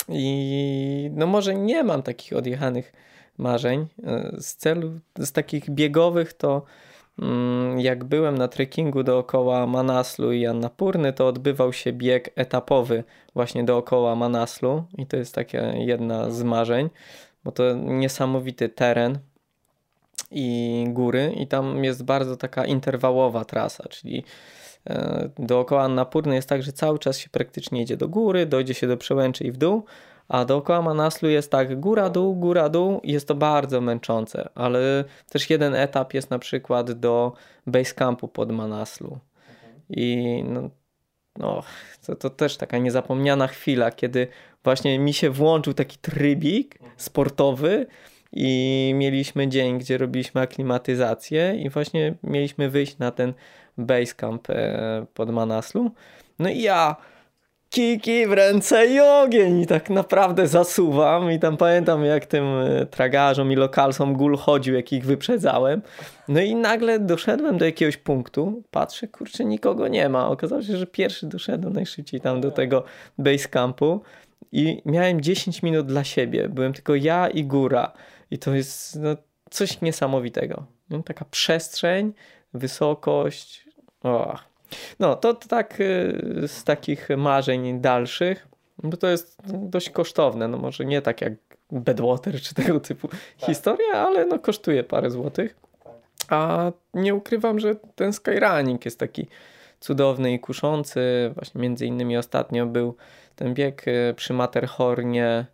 I 0.08 1.10
no 1.14 1.26
może 1.26 1.54
nie 1.54 1.84
mam 1.84 2.02
takich 2.02 2.32
odjechanych 2.32 2.92
marzeń. 3.38 3.86
E, 4.04 4.36
z 4.40 4.56
celu, 4.56 5.00
z 5.18 5.32
takich 5.32 5.70
biegowych 5.70 6.32
to 6.32 6.62
mm, 7.18 7.80
jak 7.80 8.04
byłem 8.04 8.38
na 8.38 8.48
trekkingu 8.48 9.02
dookoła 9.02 9.66
Manaslu 9.66 10.32
i 10.32 10.46
Annapurny, 10.46 11.12
to 11.12 11.26
odbywał 11.26 11.72
się 11.72 11.92
bieg 11.92 12.30
etapowy 12.34 13.04
właśnie 13.34 13.64
dookoła 13.64 14.14
Manaslu 14.14 14.84
i 14.98 15.06
to 15.06 15.16
jest 15.16 15.34
taka 15.34 15.58
jedna 15.58 16.30
z 16.30 16.42
marzeń, 16.42 16.90
bo 17.46 17.52
to 17.52 17.74
niesamowity 17.74 18.68
teren 18.68 19.18
i 20.30 20.84
góry 20.88 21.32
i 21.36 21.46
tam 21.46 21.84
jest 21.84 22.04
bardzo 22.04 22.36
taka 22.36 22.64
interwałowa 22.64 23.44
trasa, 23.44 23.88
czyli 23.88 24.24
e, 24.86 25.30
dookoła 25.38 25.82
Annapurny 25.82 26.34
jest 26.34 26.48
tak, 26.48 26.62
że 26.62 26.72
cały 26.72 26.98
czas 26.98 27.18
się 27.18 27.30
praktycznie 27.30 27.82
idzie 27.82 27.96
do 27.96 28.08
góry, 28.08 28.46
dojdzie 28.46 28.74
się 28.74 28.86
do 28.86 28.96
przełęczy 28.96 29.44
i 29.44 29.52
w 29.52 29.56
dół, 29.56 29.84
a 30.28 30.44
dookoła 30.44 30.82
Manaslu 30.82 31.28
jest 31.28 31.50
tak 31.50 31.80
góra-dół, 31.80 32.34
góra-dół 32.34 33.00
i 33.00 33.12
jest 33.12 33.28
to 33.28 33.34
bardzo 33.34 33.80
męczące, 33.80 34.48
ale 34.54 35.04
też 35.30 35.50
jeden 35.50 35.74
etap 35.74 36.14
jest 36.14 36.30
na 36.30 36.38
przykład 36.38 36.92
do 36.92 37.32
campu 37.96 38.28
pod 38.28 38.52
Manaslu. 38.52 39.18
I 39.90 40.42
no, 40.48 40.70
no, 41.38 41.62
to, 42.06 42.16
to 42.16 42.30
też 42.30 42.56
taka 42.56 42.78
niezapomniana 42.78 43.46
chwila, 43.46 43.90
kiedy 43.90 44.28
właśnie 44.64 44.98
mi 44.98 45.14
się 45.14 45.30
włączył 45.30 45.74
taki 45.74 45.98
trybik 45.98 46.78
sportowy 46.96 47.86
i 48.32 48.92
mieliśmy 48.96 49.48
dzień, 49.48 49.78
gdzie 49.78 49.98
robiliśmy 49.98 50.40
aklimatyzację 50.40 51.56
i 51.56 51.70
właśnie 51.70 52.14
mieliśmy 52.22 52.70
wyjść 52.70 52.98
na 52.98 53.10
ten 53.10 53.34
basecamp 53.78 54.50
e, 54.50 55.06
pod 55.14 55.30
Manaslu. 55.30 55.90
No 56.38 56.48
i 56.48 56.62
ja 56.62 56.96
kiki 57.70 58.26
w 58.26 58.32
ręce 58.32 58.86
i 58.86 59.00
ogień 59.00 59.60
i 59.60 59.66
tak 59.66 59.90
naprawdę 59.90 60.46
zasuwam 60.46 61.32
i 61.32 61.38
tam 61.38 61.56
pamiętam 61.56 62.04
jak 62.04 62.26
tym 62.26 62.44
e, 62.44 62.86
tragarzom 62.86 63.52
i 63.52 63.56
lokalsom 63.56 64.14
gul 64.14 64.36
chodził, 64.36 64.74
jak 64.74 64.92
ich 64.92 65.04
wyprzedzałem. 65.04 65.82
No 66.28 66.40
i 66.40 66.54
nagle 66.54 66.98
doszedłem 66.98 67.58
do 67.58 67.64
jakiegoś 67.64 67.96
punktu, 67.96 68.62
patrzę, 68.70 69.08
kurczę, 69.08 69.44
nikogo 69.44 69.88
nie 69.88 70.08
ma. 70.08 70.28
Okazało 70.28 70.62
się, 70.62 70.76
że 70.76 70.86
pierwszy 70.86 71.26
doszedłem 71.26 71.72
najszybciej 71.72 72.20
tam 72.20 72.40
do 72.40 72.50
tego 72.50 72.84
base 73.18 73.48
campu 73.48 74.02
i 74.52 74.82
miałem 74.84 75.20
10 75.20 75.62
minut 75.62 75.86
dla 75.86 76.04
siebie. 76.04 76.48
Byłem 76.48 76.72
tylko 76.72 76.94
ja 76.94 77.28
i 77.28 77.44
góra 77.44 77.92
i 78.30 78.38
to 78.38 78.54
jest 78.54 78.96
no, 79.00 79.16
coś 79.50 79.80
niesamowitego. 79.80 80.66
Taka 81.04 81.24
przestrzeń, 81.24 82.12
wysokość, 82.54 83.66
oh 84.02 84.55
no, 85.00 85.16
to, 85.16 85.34
tak 85.34 85.80
y, 85.80 86.42
z 86.46 86.64
takich 86.64 87.08
marzeń 87.16 87.80
dalszych, 87.80 88.48
bo 88.82 88.96
to 88.96 89.08
jest 89.08 89.42
dość 89.46 89.90
kosztowne, 89.90 90.48
no 90.48 90.58
może 90.58 90.84
nie 90.84 91.02
tak 91.02 91.20
jak 91.20 91.32
Bedwater 91.70 92.40
czy 92.40 92.54
tego 92.54 92.80
typu 92.80 93.08
tak. 93.08 93.20
historia, 93.38 93.92
ale 93.92 94.26
no 94.26 94.38
kosztuje 94.38 94.84
parę 94.84 95.10
złotych. 95.10 95.56
A 96.28 96.72
nie 96.94 97.14
ukrywam, 97.14 97.60
że 97.60 97.74
ten 97.94 98.12
skyrunning 98.12 98.84
jest 98.84 98.98
taki 98.98 99.26
cudowny 99.80 100.32
i 100.32 100.40
kuszący. 100.40 101.30
Właśnie 101.34 101.60
między 101.60 101.86
innymi 101.86 102.16
ostatnio 102.16 102.66
był 102.66 102.96
ten 103.36 103.54
bieg 103.54 103.88
y, 103.88 104.14
przy 104.16 104.32
Matterhornie 104.32 105.46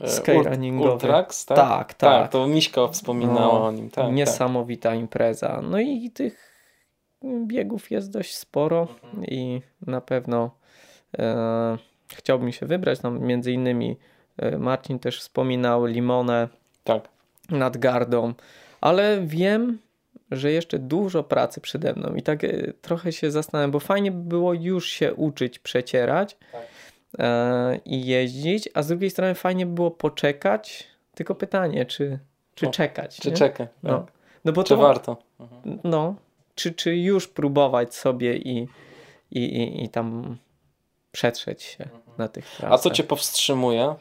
e, 0.00 0.08
skyrunningowy. 0.08 0.92
Ultrax, 0.92 1.46
tak? 1.46 1.58
Tak, 1.58 1.94
tak. 1.94 2.22
tak 2.22 2.32
to 2.32 2.46
Miśko 2.46 2.88
wspominała 2.88 3.58
no, 3.58 3.66
o 3.66 3.72
nim. 3.72 3.90
Tak, 3.90 4.12
niesamowita 4.12 4.90
tak. 4.90 4.98
impreza. 4.98 5.60
No 5.62 5.80
i 5.80 6.10
tych 6.10 6.55
biegów 7.46 7.90
jest 7.90 8.10
dość 8.10 8.36
sporo 8.36 8.88
mhm. 9.04 9.24
i 9.24 9.62
na 9.86 10.00
pewno 10.00 10.50
e, 11.18 11.78
chciałbym 12.08 12.52
się 12.52 12.66
wybrać. 12.66 12.98
Tam 12.98 13.20
między 13.20 13.52
innymi 13.52 13.96
e, 14.36 14.58
Marcin 14.58 14.98
też 14.98 15.20
wspominał 15.20 15.84
Limonę 15.84 16.48
tak. 16.84 17.08
nad 17.50 17.76
Gardą, 17.76 18.34
ale 18.80 19.20
wiem, 19.20 19.78
że 20.30 20.52
jeszcze 20.52 20.78
dużo 20.78 21.22
pracy 21.22 21.60
przede 21.60 21.92
mną 21.92 22.14
i 22.14 22.22
tak 22.22 22.44
e, 22.44 22.72
trochę 22.72 23.12
się 23.12 23.30
zastanawiam, 23.30 23.70
bo 23.70 23.80
fajnie 23.80 24.12
by 24.12 24.28
było 24.28 24.54
już 24.54 24.88
się 24.88 25.14
uczyć 25.14 25.58
przecierać 25.58 26.36
tak. 26.52 26.62
e, 27.18 27.80
i 27.84 28.06
jeździć, 28.06 28.68
a 28.74 28.82
z 28.82 28.88
drugiej 28.88 29.10
strony 29.10 29.34
fajnie 29.34 29.66
by 29.66 29.72
było 29.72 29.90
poczekać, 29.90 30.86
tylko 31.14 31.34
pytanie, 31.34 31.86
czy, 31.86 32.18
czy 32.54 32.66
czekać. 32.66 33.16
Czy 33.16 33.32
czekać, 33.32 33.68
no. 33.82 33.98
Tak. 33.98 34.12
No 34.44 34.52
bo 34.52 34.64
czy 34.64 34.68
to, 34.68 34.76
warto? 34.76 35.16
Mhm. 35.40 35.78
No, 35.84 36.14
czy, 36.56 36.72
czy 36.72 36.96
już 36.96 37.28
próbować 37.28 37.94
sobie 37.94 38.36
i, 38.36 38.68
i, 39.30 39.40
i, 39.40 39.84
i 39.84 39.88
tam 39.88 40.36
przetrzeć 41.12 41.62
się 41.62 41.84
mhm. 41.84 42.02
na 42.18 42.28
tych 42.28 42.46
trasach. 42.46 42.72
A 42.72 42.78
co 42.78 42.90
cię 42.90 43.04
powstrzymuje? 43.04 43.94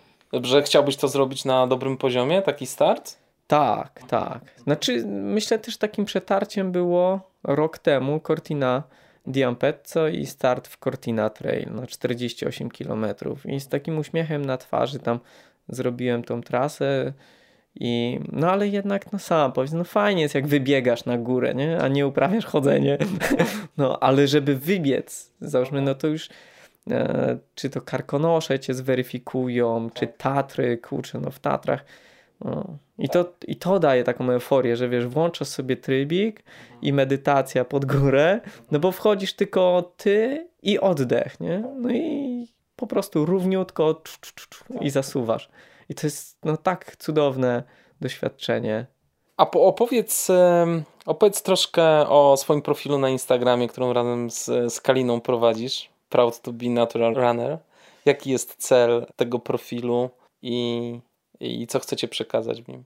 Że 0.43 0.64
chciałbyś 0.64 0.95
to 0.95 1.08
zrobić 1.08 1.45
na 1.45 1.68
dobrym 1.68 1.97
poziomie, 1.97 2.41
taki 2.41 2.66
start? 2.66 3.18
Tak, 3.47 4.03
tak. 4.08 4.41
Znaczy, 4.64 5.03
myślę 5.08 5.60
też 5.60 5.78
takim 5.78 6.06
przetarciem 6.06 6.72
było 6.72 7.20
rok 7.43 7.78
temu 7.78 8.20
Cortina 8.20 8.84
Diampezzo 9.28 10.08
i 10.08 10.26
start 10.26 10.68
w 10.68 10.78
Cortina 10.78 11.30
Trail 11.30 11.74
na 11.76 11.88
48 11.88 12.70
km. 12.70 13.06
I 13.45 13.60
z 13.60 13.68
takim 13.68 13.97
uśmiechem 13.97 14.45
na 14.45 14.58
twarzy 14.58 14.99
tam 14.99 15.20
zrobiłem 15.70 16.24
tą 16.24 16.41
trasę. 16.41 17.14
I, 17.80 18.19
no 18.32 18.51
ale 18.51 18.67
jednak 18.67 19.11
no 19.11 19.19
sam 19.19 19.51
powiedz, 19.51 19.71
no 19.71 19.84
fajnie 19.84 20.21
jest 20.21 20.36
jak 20.36 20.47
wybiegasz 20.47 21.05
na 21.05 21.17
górę, 21.17 21.55
nie? 21.55 21.82
a 21.82 21.88
nie 21.88 22.07
uprawiasz 22.07 22.45
chodzenie. 22.45 22.97
No 23.78 23.99
ale 23.99 24.28
żeby 24.28 24.55
wybiec, 24.55 25.32
załóżmy, 25.41 25.82
no 25.82 25.95
to 25.95 26.07
już 26.07 26.30
e, 26.91 27.38
czy 27.55 27.69
to 27.69 27.82
karkonosze 27.82 28.59
cię 28.59 28.73
zweryfikują, 28.73 29.89
czy 29.93 30.07
Tatry, 30.07 30.78
kurczę, 30.78 31.19
no 31.19 31.32
w 31.32 31.39
Tatrach. 31.39 31.86
No. 32.41 32.78
I, 32.97 33.09
to, 33.09 33.34
I 33.47 33.55
to 33.55 33.80
daje 33.80 34.03
taką 34.03 34.32
euforię, 34.32 34.76
że 34.76 34.89
wiesz, 34.89 35.07
włączasz 35.07 35.47
sobie 35.47 35.78
trybik 35.78 36.43
i 36.82 36.93
medytacja 36.93 37.65
pod 37.65 37.86
górę, 37.86 38.41
no 38.71 38.80
bo 38.80 38.91
wchodzisz 38.91 39.34
tylko 39.34 39.93
ty 39.97 40.47
i 40.63 40.80
oddech, 40.80 41.39
nie? 41.39 41.63
No 41.80 41.91
i 41.91 42.47
po 42.76 42.88
prostu 42.88 43.26
równiutko 43.26 44.02
i 44.81 44.89
zasuwasz. 44.89 45.49
I 45.90 45.95
to 45.95 46.07
jest 46.07 46.38
no 46.44 46.57
tak 46.57 46.95
cudowne 46.95 47.64
doświadczenie. 48.02 48.86
A 49.38 49.45
po, 49.45 49.66
opowiedz, 49.66 50.32
opowiedz 51.06 51.41
troszkę 51.41 52.10
o 52.10 52.38
swoim 52.38 52.62
profilu 52.62 52.98
na 52.98 53.10
Instagramie, 53.10 53.68
którą 53.68 53.94
razem 53.94 54.32
z, 54.32 54.45
z 54.45 54.82
Kaliną 54.82 55.22
prowadzisz. 55.22 55.90
Proud 56.10 56.41
to 56.41 56.53
be 56.53 56.70
natural 56.70 57.14
runner. 57.14 57.57
Jaki 58.06 58.32
jest 58.32 58.56
cel 58.57 59.06
tego 59.16 59.40
profilu 59.40 60.10
i, 60.41 60.99
i 61.40 61.68
co 61.68 61.80
chcecie 61.80 62.07
przekazać 62.07 62.62
w 62.62 62.68
nim? 62.68 62.84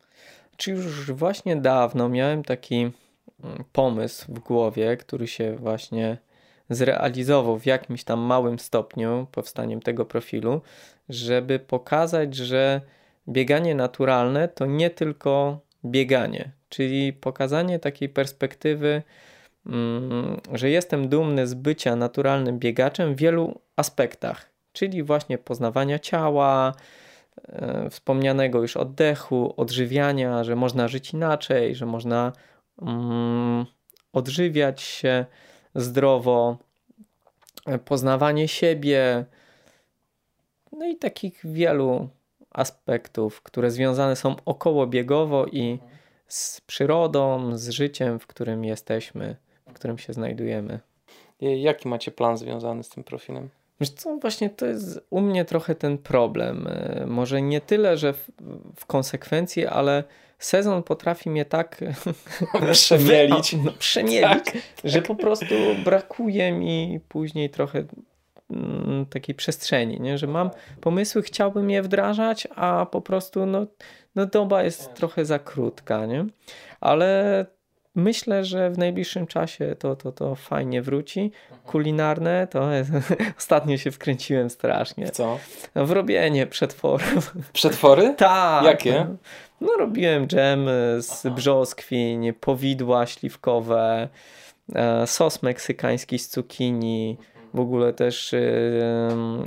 Czy 0.57 0.71
już 0.71 1.11
właśnie 1.11 1.55
dawno 1.55 2.09
miałem 2.09 2.43
taki 2.43 2.75
mm, 3.43 3.63
pomysł 3.71 4.25
w 4.33 4.39
głowie, 4.39 4.97
który 4.97 5.27
się 5.27 5.55
właśnie 5.55 6.17
zrealizował 6.69 7.59
w 7.59 7.65
jakimś 7.65 8.03
tam 8.03 8.19
małym 8.19 8.59
stopniu 8.59 9.27
powstaniem 9.31 9.81
tego 9.81 10.05
profilu, 10.05 10.61
żeby 11.09 11.59
pokazać, 11.59 12.35
że 12.35 12.81
bieganie 13.27 13.75
naturalne 13.75 14.47
to 14.47 14.65
nie 14.65 14.89
tylko 14.89 15.59
bieganie, 15.85 16.51
czyli 16.69 17.13
pokazanie 17.13 17.79
takiej 17.79 18.09
perspektywy, 18.09 19.03
mm, 19.65 20.37
że 20.53 20.69
jestem 20.69 21.09
dumny 21.09 21.47
z 21.47 21.53
bycia 21.53 21.95
naturalnym 21.95 22.59
biegaczem 22.59 23.15
w 23.15 23.17
wielu 23.17 23.61
aspektach, 23.75 24.49
czyli 24.73 25.03
właśnie 25.03 25.37
poznawania 25.37 25.99
ciała, 25.99 26.73
e, 27.47 27.89
wspomnianego 27.89 28.61
już 28.61 28.77
oddechu, 28.77 29.53
odżywiania, 29.57 30.43
że 30.43 30.55
można 30.55 30.87
żyć 30.87 31.13
inaczej, 31.13 31.75
że 31.75 31.85
można 31.85 32.33
mm, 32.81 33.65
odżywiać 34.13 34.81
się 34.81 35.25
zdrowo, 35.75 36.57
e, 37.65 37.79
poznawanie 37.79 38.47
siebie, 38.47 39.25
no 40.71 40.87
i 40.87 40.95
takich 40.95 41.39
wielu 41.43 42.09
aspektów, 42.51 43.41
które 43.41 43.71
związane 43.71 44.15
są 44.15 44.35
okołobiegowo 44.45 45.45
i 45.45 45.79
z 46.27 46.61
przyrodą, 46.61 47.57
z 47.57 47.69
życiem, 47.69 48.19
w 48.19 48.27
którym 48.27 48.65
jesteśmy, 48.65 49.35
w 49.69 49.73
którym 49.73 49.97
się 49.97 50.13
znajdujemy. 50.13 50.79
Jaki 51.41 51.87
macie 51.87 52.11
plan 52.11 52.37
związany 52.37 52.83
z 52.83 52.89
tym 52.89 53.03
profilem? 53.03 53.49
Wiesz 53.81 53.89
co, 53.89 54.17
właśnie 54.17 54.49
to 54.49 54.65
jest 54.65 54.99
u 55.09 55.21
mnie 55.21 55.45
trochę 55.45 55.75
ten 55.75 55.97
problem. 55.97 56.67
E, 56.67 57.05
może 57.07 57.41
nie 57.41 57.61
tyle, 57.61 57.97
że 57.97 58.13
w, 58.13 58.29
w 58.75 58.85
konsekwencji, 58.85 59.65
ale 59.65 60.03
sezon 60.39 60.83
potrafi 60.83 61.29
mnie 61.29 61.45
tak 61.45 61.81
przemielić, 62.71 63.55
no, 63.65 63.71
przemielić 63.79 64.45
tak, 64.45 64.57
że 64.83 64.99
tak. 64.99 65.07
po 65.07 65.15
prostu 65.15 65.55
brakuje 65.83 66.51
mi 66.51 66.99
później 67.09 67.49
trochę 67.49 67.83
takiej 69.09 69.35
przestrzeni, 69.35 69.99
nie? 69.99 70.17
że 70.17 70.27
mam 70.27 70.49
pomysły, 70.81 71.21
chciałbym 71.21 71.69
je 71.69 71.81
wdrażać, 71.81 72.47
a 72.55 72.85
po 72.91 73.01
prostu 73.01 73.45
no, 73.45 73.65
no 74.15 74.25
doba 74.25 74.63
jest 74.63 74.93
trochę 74.93 75.25
za 75.25 75.39
krótka, 75.39 76.05
nie? 76.05 76.25
ale 76.81 77.45
myślę, 77.95 78.45
że 78.45 78.69
w 78.69 78.77
najbliższym 78.77 79.27
czasie 79.27 79.75
to, 79.79 79.95
to, 79.95 80.11
to 80.11 80.35
fajnie 80.35 80.81
wróci. 80.81 81.31
Kulinarne 81.65 82.47
to 82.47 82.71
jest, 82.71 82.91
ostatnio 83.37 83.77
się 83.77 83.91
wkręciłem 83.91 84.49
strasznie. 84.49 85.05
W 85.07 85.11
co? 85.11 85.39
W 85.75 85.91
robienie 85.91 86.47
przetworów. 86.47 87.35
Przetwory? 87.53 88.13
tak. 88.17 88.65
Jakie? 88.65 89.05
No 89.61 89.73
robiłem 89.79 90.27
dżem 90.27 90.65
z 90.99 91.25
Aha. 91.25 91.35
brzoskwin, 91.35 92.33
powidła 92.39 93.05
śliwkowe, 93.05 94.09
e, 94.75 95.07
sos 95.07 95.43
meksykański 95.43 96.19
z 96.19 96.29
cukinii, 96.29 97.17
w 97.53 97.59
ogóle 97.59 97.93
też 97.93 98.35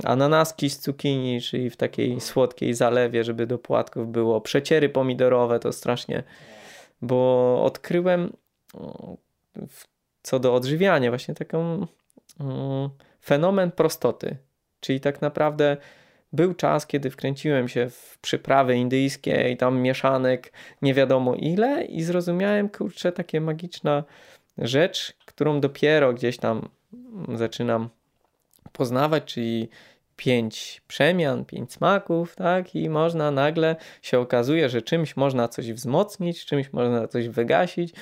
ananaski 0.03 0.69
z 0.69 0.79
cukinii, 0.79 1.41
czyli 1.41 1.69
w 1.69 1.77
takiej 1.77 2.21
słodkiej 2.21 2.73
zalewie, 2.73 3.23
żeby 3.23 3.47
do 3.47 3.57
płatków 3.57 4.11
było. 4.11 4.41
Przeciery 4.41 4.89
pomidorowe 4.89 5.59
to 5.59 5.71
strasznie, 5.71 6.23
bo 7.01 7.59
odkryłem 7.63 8.33
co 10.23 10.39
do 10.39 10.53
odżywiania 10.53 11.11
właśnie 11.11 11.33
taką 11.33 11.87
fenomen 13.25 13.71
prostoty. 13.71 14.37
Czyli 14.79 14.99
tak 14.99 15.21
naprawdę 15.21 15.77
był 16.33 16.53
czas, 16.53 16.87
kiedy 16.87 17.09
wkręciłem 17.09 17.67
się 17.67 17.89
w 17.89 18.17
przyprawy 18.21 18.75
indyjskie 18.75 19.49
i 19.51 19.57
tam 19.57 19.81
mieszanek 19.81 20.53
nie 20.81 20.93
wiadomo 20.93 21.35
ile 21.35 21.85
i 21.85 22.01
zrozumiałem, 22.03 22.69
kurczę, 22.69 23.11
takie 23.11 23.41
magiczna 23.41 24.03
rzecz, 24.57 25.13
którą 25.25 25.59
dopiero 25.61 26.13
gdzieś 26.13 26.37
tam 26.37 26.69
zaczynam 27.35 27.89
poznawać, 28.71 29.23
czyli 29.23 29.69
pięć 30.15 30.81
przemian, 30.87 31.45
pięć 31.45 31.73
smaków, 31.73 32.35
tak? 32.35 32.75
I 32.75 32.89
można 32.89 33.31
nagle 33.31 33.75
się 34.01 34.19
okazuje, 34.19 34.69
że 34.69 34.81
czymś 34.81 35.17
można 35.17 35.47
coś 35.47 35.73
wzmocnić, 35.73 36.45
czymś 36.45 36.73
można 36.73 37.07
coś 37.07 37.29
wygasić. 37.29 37.93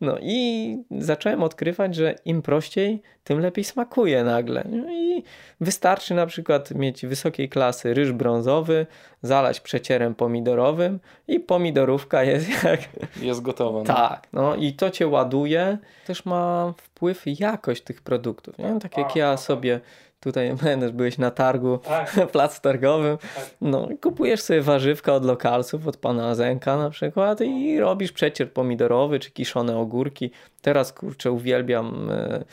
No 0.00 0.18
i 0.20 0.78
zacząłem 0.90 1.42
odkrywać, 1.42 1.94
że 1.94 2.14
im 2.24 2.42
prościej, 2.42 3.02
tym 3.24 3.40
lepiej 3.40 3.64
smakuje 3.64 4.24
nagle. 4.24 4.64
No 4.70 4.92
i 4.92 5.22
wystarczy 5.60 6.14
na 6.14 6.26
przykład 6.26 6.70
mieć 6.70 7.06
wysokiej 7.06 7.48
klasy 7.48 7.94
ryż 7.94 8.12
brązowy, 8.12 8.86
zalać 9.22 9.60
przecierem 9.60 10.14
pomidorowym 10.14 11.00
i 11.28 11.40
pomidorówka 11.40 12.24
jest 12.24 12.48
jak... 12.64 12.80
Jest 13.16 13.42
gotowa. 13.42 13.78
No. 13.78 13.84
Tak, 13.84 14.28
no 14.32 14.56
i 14.56 14.72
to 14.72 14.90
cię 14.90 15.06
ładuje. 15.06 15.78
Też 16.06 16.24
ma 16.24 16.74
wpływ 16.76 17.22
jakość 17.26 17.82
tych 17.82 18.02
produktów, 18.02 18.58
nie? 18.58 18.78
Tak 18.80 18.98
jak 18.98 19.16
ja 19.16 19.36
sobie 19.36 19.80
tutaj 20.24 20.56
też 20.80 20.92
byłeś 20.92 21.18
na 21.18 21.30
targu, 21.30 21.78
tak. 21.78 22.14
plac 22.32 22.60
targowym, 22.60 23.18
tak. 23.18 23.50
no 23.60 23.88
kupujesz 24.02 24.40
sobie 24.40 24.62
warzywka 24.62 25.14
od 25.14 25.24
lokalców, 25.24 25.86
od 25.86 25.96
pana 25.96 26.34
Zenka 26.34 26.76
na 26.76 26.90
przykład 26.90 27.40
i 27.40 27.80
robisz 27.80 28.12
przecier 28.12 28.52
pomidorowy 28.52 29.18
czy 29.18 29.30
kiszone 29.30 29.76
ogórki. 29.76 30.30
Teraz 30.62 30.92
kurczę 30.92 31.32
uwielbiam 31.32 32.10
e, 32.10 32.44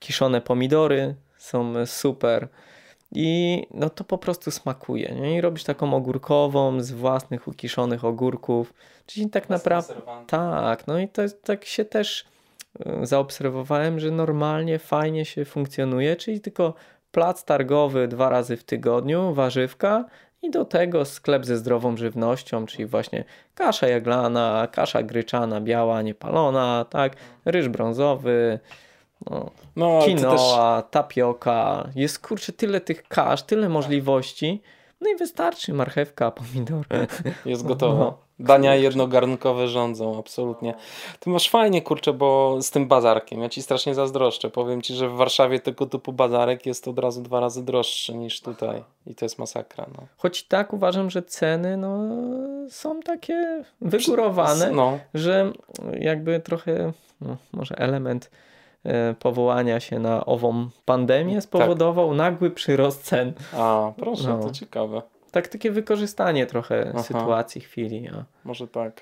kiszone 0.00 0.40
pomidory, 0.40 1.14
są 1.38 1.86
super. 1.86 2.48
I 3.14 3.62
no 3.74 3.90
to 3.90 4.04
po 4.04 4.18
prostu 4.18 4.50
smakuje. 4.50 5.14
Nie? 5.20 5.36
I 5.36 5.40
robisz 5.40 5.64
taką 5.64 5.94
ogórkową 5.94 6.80
z 6.80 6.92
własnych 6.92 7.48
ukiszonych 7.48 8.04
ogórków. 8.04 8.74
Czyli 9.06 9.30
tak 9.30 9.48
naprawdę. 9.48 9.94
Tak, 10.26 10.86
no 10.86 10.98
i 10.98 11.08
to 11.08 11.22
tak 11.44 11.64
się 11.64 11.84
też 11.84 12.24
e, 12.86 13.06
zaobserwowałem, 13.06 14.00
że 14.00 14.10
normalnie, 14.10 14.78
fajnie 14.78 15.24
się 15.24 15.44
funkcjonuje, 15.44 16.16
czyli 16.16 16.40
tylko 16.40 16.74
plac 17.12 17.44
targowy 17.44 18.08
dwa 18.08 18.28
razy 18.28 18.56
w 18.56 18.64
tygodniu, 18.64 19.34
warzywka 19.34 20.04
i 20.42 20.50
do 20.50 20.64
tego 20.64 21.04
sklep 21.04 21.44
ze 21.44 21.56
zdrową 21.56 21.96
żywnością, 21.96 22.66
czyli 22.66 22.86
właśnie 22.86 23.24
kasza 23.54 23.88
jaglana, 23.88 24.68
kasza 24.72 25.02
gryczana, 25.02 25.60
biała, 25.60 26.02
niepalona, 26.02 26.86
tak, 26.90 27.16
ryż 27.44 27.68
brązowy, 27.68 28.60
no, 29.30 29.50
no 29.76 30.00
quinoa, 30.04 30.82
też... 30.82 30.90
tapioka. 30.90 31.88
Jest 31.94 32.18
kurczę 32.18 32.52
tyle 32.52 32.80
tych 32.80 33.08
kasz, 33.08 33.42
tyle 33.42 33.68
możliwości. 33.68 34.62
No 35.00 35.10
i 35.10 35.16
wystarczy 35.16 35.72
marchewka, 35.72 36.30
pomidor. 36.30 36.86
Jest 37.44 37.66
gotowe. 37.66 37.98
No. 37.98 38.18
Dania 38.42 38.74
jednogarnkowe 38.74 39.68
rządzą, 39.68 40.18
absolutnie. 40.18 40.74
Ty 41.20 41.30
masz 41.30 41.50
fajnie, 41.50 41.82
kurczę, 41.82 42.12
bo 42.12 42.58
z 42.62 42.70
tym 42.70 42.88
bazarkiem, 42.88 43.42
ja 43.42 43.48
ci 43.48 43.62
strasznie 43.62 43.94
zazdroszczę. 43.94 44.50
Powiem 44.50 44.82
ci, 44.82 44.94
że 44.94 45.08
w 45.08 45.12
Warszawie 45.12 45.60
tego 45.60 45.86
typu 45.86 46.12
bazarek 46.12 46.66
jest 46.66 46.88
od 46.88 46.98
razu 46.98 47.22
dwa 47.22 47.40
razy 47.40 47.64
droższy 47.64 48.14
niż 48.14 48.40
tutaj 48.40 48.82
i 49.06 49.14
to 49.14 49.24
jest 49.24 49.38
masakra. 49.38 49.86
No. 49.96 50.06
Choć 50.16 50.42
tak 50.42 50.72
uważam, 50.72 51.10
że 51.10 51.22
ceny 51.22 51.76
no, 51.76 51.98
są 52.70 53.00
takie 53.00 53.64
wygórowane, 53.80 54.70
no. 54.70 54.98
że 55.14 55.52
jakby 56.00 56.40
trochę, 56.40 56.92
no, 57.20 57.36
może 57.52 57.76
element 57.78 58.30
e, 58.84 59.14
powołania 59.14 59.80
się 59.80 59.98
na 59.98 60.26
ową 60.26 60.68
pandemię 60.84 61.34
tak. 61.34 61.44
spowodował 61.44 62.08
tak. 62.08 62.18
nagły 62.18 62.50
przyrost 62.50 63.04
cen. 63.04 63.32
A, 63.56 63.92
proszę, 63.96 64.28
no. 64.28 64.38
to 64.38 64.50
ciekawe 64.50 65.02
tak 65.32 65.48
takie 65.48 65.70
wykorzystanie 65.70 66.46
trochę 66.46 66.90
Aha. 66.94 67.02
sytuacji, 67.02 67.60
chwili. 67.60 68.08
A. 68.08 68.24
Może 68.44 68.68
tak. 68.68 69.00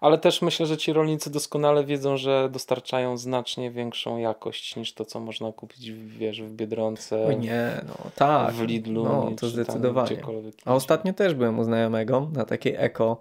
Ale 0.00 0.18
też 0.18 0.42
myślę, 0.42 0.66
że 0.66 0.76
ci 0.76 0.92
rolnicy 0.92 1.30
doskonale 1.30 1.84
wiedzą, 1.84 2.16
że 2.16 2.48
dostarczają 2.52 3.16
znacznie 3.16 3.70
większą 3.70 4.18
jakość 4.18 4.76
niż 4.76 4.92
to, 4.92 5.04
co 5.04 5.20
można 5.20 5.52
kupić 5.52 5.90
wiesz, 5.90 6.42
w 6.42 6.50
Biedronce. 6.50 7.26
O 7.26 7.32
nie, 7.32 7.70
no 7.88 7.94
tak. 8.14 8.52
W 8.52 8.62
Lidlu. 8.62 9.04
No, 9.04 9.30
to 9.40 9.48
zdecydowanie. 9.48 10.22
A 10.64 10.74
ostatnio 10.74 11.12
też 11.12 11.34
byłem 11.34 11.58
u 11.58 11.64
znajomego 11.64 12.30
na 12.32 12.44
takiej 12.44 12.74
eko 12.78 13.20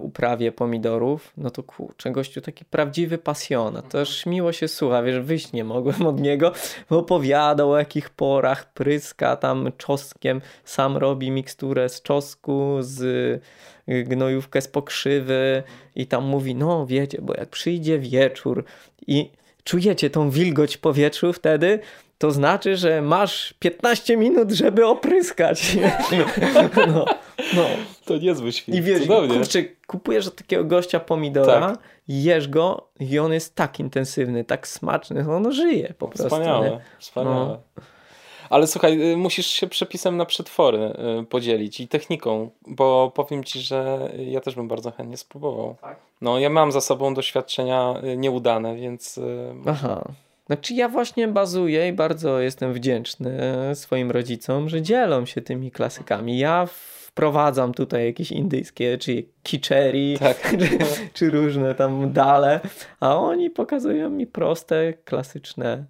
uprawie 0.00 0.52
pomidorów, 0.52 1.32
no 1.36 1.50
to 1.50 1.62
kurczę, 1.62 2.10
gościu 2.10 2.40
taki 2.40 2.64
prawdziwy 2.64 3.18
pasjonat. 3.18 3.88
To 3.88 3.98
już 3.98 4.26
miło 4.26 4.52
się 4.52 4.68
słucha, 4.68 5.02
wiesz, 5.02 5.20
wyjść 5.20 5.52
nie 5.52 5.64
mogłem 5.64 6.06
od 6.06 6.20
niego, 6.20 6.52
bo 6.90 6.98
opowiadał 6.98 7.72
o 7.72 7.78
jakich 7.78 8.10
porach, 8.10 8.72
pryska 8.72 9.36
tam 9.36 9.72
czosnkiem, 9.76 10.40
sam 10.64 10.96
robi 10.96 11.30
miksturę 11.30 11.88
z 11.88 12.02
czosnku, 12.02 12.76
z 12.80 13.02
y, 13.88 14.04
gnojówkę 14.04 14.60
z 14.60 14.68
pokrzywy 14.68 15.62
i 15.94 16.06
tam 16.06 16.24
mówi, 16.24 16.54
no 16.54 16.86
wiecie, 16.86 17.18
bo 17.22 17.34
jak 17.34 17.48
przyjdzie 17.48 17.98
wieczór 17.98 18.64
i 19.06 19.30
czujecie 19.64 20.10
tą 20.10 20.30
wilgoć 20.30 20.76
powietrzu 20.76 21.32
wtedy, 21.32 21.80
to 22.18 22.30
znaczy, 22.30 22.76
że 22.76 23.02
masz 23.02 23.54
15 23.58 24.16
minut, 24.16 24.50
żeby 24.50 24.86
opryskać. 24.86 25.62
No, 26.86 27.04
no. 27.54 27.64
To 28.04 28.16
niezły 28.16 28.52
świt. 28.52 28.74
I 28.74 28.82
wiesz, 28.82 29.06
kurczę, 29.06 29.64
kupujesz 29.86 30.26
od 30.26 30.34
takiego 30.34 30.64
gościa 30.64 31.00
pomidora, 31.00 31.60
tak. 31.60 31.78
jesz 32.08 32.48
go 32.48 32.88
i 33.00 33.18
on 33.18 33.32
jest 33.32 33.54
tak 33.54 33.80
intensywny, 33.80 34.44
tak 34.44 34.68
smaczny, 34.68 35.34
on 35.34 35.52
żyje 35.52 35.94
po 35.98 36.08
prostu. 36.08 36.28
Wspaniałe, 36.28 36.70
nie? 36.70 36.80
wspaniałe. 36.98 37.46
No. 37.46 37.82
Ale 38.50 38.66
słuchaj, 38.66 39.12
y, 39.12 39.16
musisz 39.16 39.46
się 39.46 39.66
przepisem 39.66 40.16
na 40.16 40.24
przetwory 40.24 40.92
y, 41.20 41.24
podzielić 41.24 41.80
i 41.80 41.88
techniką, 41.88 42.50
bo 42.66 43.12
powiem 43.14 43.44
ci, 43.44 43.60
że 43.60 44.10
ja 44.18 44.40
też 44.40 44.54
bym 44.54 44.68
bardzo 44.68 44.90
chętnie 44.90 45.16
spróbował. 45.16 45.76
Tak? 45.80 45.96
No, 46.20 46.38
ja 46.38 46.50
mam 46.50 46.72
za 46.72 46.80
sobą 46.80 47.14
doświadczenia 47.14 47.94
y, 48.04 48.16
nieudane, 48.16 48.76
więc. 48.76 49.20
Aha. 49.66 50.04
Znaczy 50.46 50.74
ja 50.74 50.88
właśnie 50.88 51.28
bazuję 51.28 51.88
i 51.88 51.92
bardzo 51.92 52.40
jestem 52.40 52.72
wdzięczny 52.72 53.40
swoim 53.74 54.10
rodzicom, 54.10 54.68
że 54.68 54.82
dzielą 54.82 55.26
się 55.26 55.42
tymi 55.42 55.70
klasykami. 55.70 56.38
Ja 56.38 56.66
wprowadzam 56.66 57.74
tutaj 57.74 58.06
jakieś 58.06 58.32
indyjskie, 58.32 58.98
czy 58.98 59.24
kicheri, 59.42 60.18
tak. 60.18 60.42
czy, 60.50 60.78
czy, 61.12 61.30
różne 61.30 61.74
tam 61.74 62.12
dale, 62.12 62.60
a 63.00 63.16
oni 63.16 63.50
pokazują 63.50 64.10
mi 64.10 64.26
proste, 64.26 64.92
klasyczne 65.04 65.86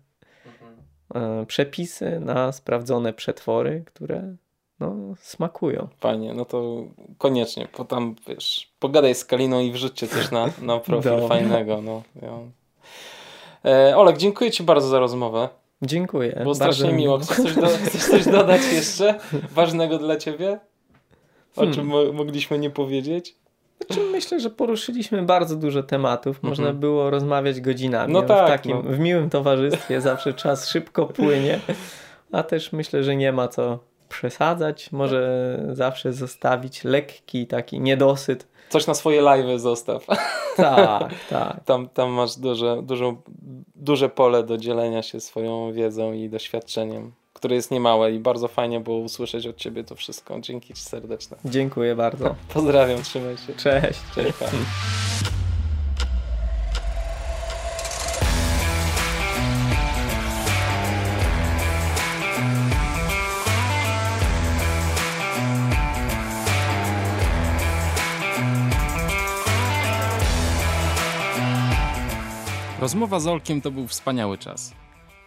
mhm. 0.47 1.43
e, 1.43 1.47
przepisy 1.47 2.21
na 2.21 2.53
sprawdzone 2.53 3.13
przetwory, 3.13 3.83
które 3.87 4.37
no, 4.81 5.15
smakują. 5.19 5.89
Fajnie, 6.01 6.35
no 6.35 6.45
to 6.45 6.85
koniecznie, 7.19 7.69
bo 7.79 7.85
tam 7.85 8.15
wiesz, 8.29 8.73
pogadaj 8.79 9.15
z 9.15 9.25
Kaliną 9.25 9.61
i 9.61 9.73
wrzućcie 9.73 10.09
coś 10.09 10.31
na, 10.31 10.47
na 10.63 10.79
profil 10.79 11.29
fajnego. 11.29 11.83
No, 11.83 12.03
ja. 12.23 12.39
E, 13.67 13.97
Olek, 13.97 14.17
dziękuję 14.17 14.51
Ci 14.51 14.63
bardzo 14.63 14.89
za 14.89 14.99
rozmowę. 14.99 15.49
Dziękuję. 15.83 16.39
Było 16.43 16.55
strasznie 16.55 16.93
miło. 16.93 17.19
Chcesz 17.19 17.37
coś, 17.37 17.55
do, 17.55 17.67
chcesz 17.67 18.05
coś 18.05 18.25
dodać 18.25 18.61
jeszcze 18.73 19.19
ważnego 19.51 19.99
dla 19.99 20.17
Ciebie? 20.17 20.61
O 21.57 21.61
hmm. 21.61 21.75
czym 21.75 21.87
mo 21.87 22.13
mogliśmy 22.13 22.59
nie 22.59 22.71
powiedzieć? 22.71 23.37
Znaczy, 23.87 24.03
myślę, 24.13 24.41
że 24.41 24.51
poruszyliśmy 24.51 25.23
bardzo 25.23 25.57
dużo 25.57 25.83
tematów. 25.83 26.43
Można 26.43 26.65
mhm. 26.65 26.81
było 26.81 27.11
rozmawiać 27.11 27.61
godzinami. 27.61 28.13
No 28.13 28.23
tak, 28.23 28.47
w 28.47 28.49
takim, 28.49 28.77
no. 28.77 28.83
w 28.83 28.99
miłym 28.99 29.31
towarzystwie 29.31 30.01
zawsze 30.01 30.35
czas 30.35 30.69
szybko 30.69 31.07
płynie. 31.07 31.61
A 32.33 32.43
też 32.43 32.73
myślę, 32.73 33.05
że 33.05 33.17
nie 33.17 33.33
ma 33.33 33.49
co 33.49 33.79
przesadzać, 34.09 34.93
może 34.93 35.59
zawsze 35.73 36.13
zostawić 36.13 36.85
lekki 36.85 37.47
taki 37.47 37.81
niedosyt. 37.81 38.49
Coś 38.69 38.87
na 38.87 38.95
swoje 38.95 39.23
live'y 39.23 39.59
zostaw. 39.59 40.07
Tak, 40.57 41.15
tak. 41.31 41.65
Tam, 41.65 41.89
tam 41.89 42.11
masz 42.11 42.37
duże, 42.37 42.83
dużo, 42.83 43.17
duże 43.75 44.09
pole 44.09 44.43
do 44.43 44.59
dzielenia 44.59 45.03
się 45.03 45.21
swoją 45.21 45.73
wiedzą 45.73 46.13
i 46.13 46.29
doświadczeniem, 46.29 47.13
które 47.33 47.55
jest 47.55 47.71
niemałe 47.71 48.13
i 48.13 48.19
bardzo 48.19 48.49
fajnie 48.49 48.81
było 48.81 48.99
usłyszeć 48.99 49.47
od 49.47 49.57
Ciebie 49.57 49.85
to 49.85 49.95
wszystko. 49.95 50.41
Dzięki 50.41 50.75
Ci 50.75 50.83
serdeczne. 50.83 51.37
Dziękuję 51.45 51.97
bardzo. 51.97 52.35
Pozdrawiam, 52.55 53.03
trzymaj 53.03 53.37
się. 53.37 53.55
Cześć. 53.55 54.01
Cześć. 54.15 55.36
Rozmowa 72.87 73.21
z 73.21 73.27
Olkiem 73.27 73.61
to 73.61 73.71
był 73.71 73.87
wspaniały 73.87 74.39
czas. 74.39 74.75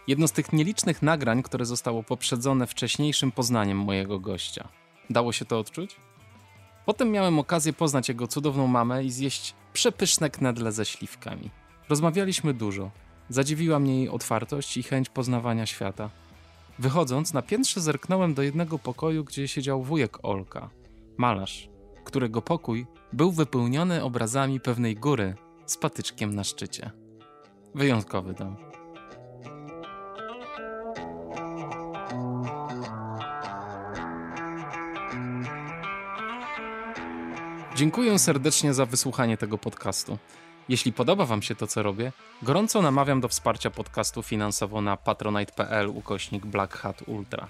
Jedno 0.06 0.28
z 0.28 0.32
tych 0.32 0.52
nielicznych 0.52 1.02
nagrań, 1.02 1.42
które 1.42 1.64
zostało 1.64 2.02
poprzedzone 2.02 2.66
wcześniejszym 2.66 3.32
poznaniem 3.32 3.78
mojego 3.78 4.20
gościa. 4.20 4.68
Dało 5.10 5.32
się 5.32 5.44
to 5.44 5.58
odczuć? 5.58 5.96
Potem 6.86 7.10
miałem 7.10 7.38
okazję 7.38 7.72
poznać 7.72 8.08
jego 8.08 8.26
cudowną 8.26 8.66
mamę 8.66 9.04
i 9.04 9.10
zjeść 9.10 9.54
przepyszne 9.72 10.30
knedle 10.30 10.72
ze 10.72 10.84
śliwkami. 10.84 11.50
Rozmawialiśmy 11.88 12.54
dużo. 12.54 12.90
Zadziwiła 13.28 13.78
mnie 13.78 13.96
jej 13.96 14.08
otwartość 14.08 14.76
i 14.76 14.82
chęć 14.82 15.08
poznawania 15.08 15.66
świata. 15.66 16.10
Wychodząc, 16.78 17.32
na 17.32 17.42
piętrze 17.42 17.80
zerknąłem 17.80 18.34
do 18.34 18.42
jednego 18.42 18.78
pokoju, 18.78 19.24
gdzie 19.24 19.48
siedział 19.48 19.82
wujek 19.82 20.24
Olka, 20.24 20.70
malarz, 21.16 21.68
którego 22.04 22.42
pokój 22.42 22.86
był 23.12 23.32
wypełniony 23.32 24.04
obrazami 24.04 24.60
pewnej 24.60 24.94
góry 24.94 25.34
z 25.66 25.76
patyczkiem 25.76 26.34
na 26.34 26.44
szczycie. 26.44 26.99
Wyjątkowy 27.74 28.34
dom. 28.34 28.56
Dziękuję 37.76 38.18
serdecznie 38.18 38.74
za 38.74 38.86
wysłuchanie 38.86 39.36
tego 39.36 39.58
podcastu. 39.58 40.18
Jeśli 40.68 40.92
podoba 40.92 41.26
Wam 41.26 41.42
się 41.42 41.54
to, 41.54 41.66
co 41.66 41.82
robię, 41.82 42.12
gorąco 42.42 42.82
namawiam 42.82 43.20
do 43.20 43.28
wsparcia 43.28 43.70
podcastu 43.70 44.22
finansowo 44.22 44.80
na 44.80 44.96
patronite.pl 44.96 45.88
ukośnik 45.88 46.46
Black 46.46 46.76
Hat 46.76 47.02
Ultra. 47.06 47.48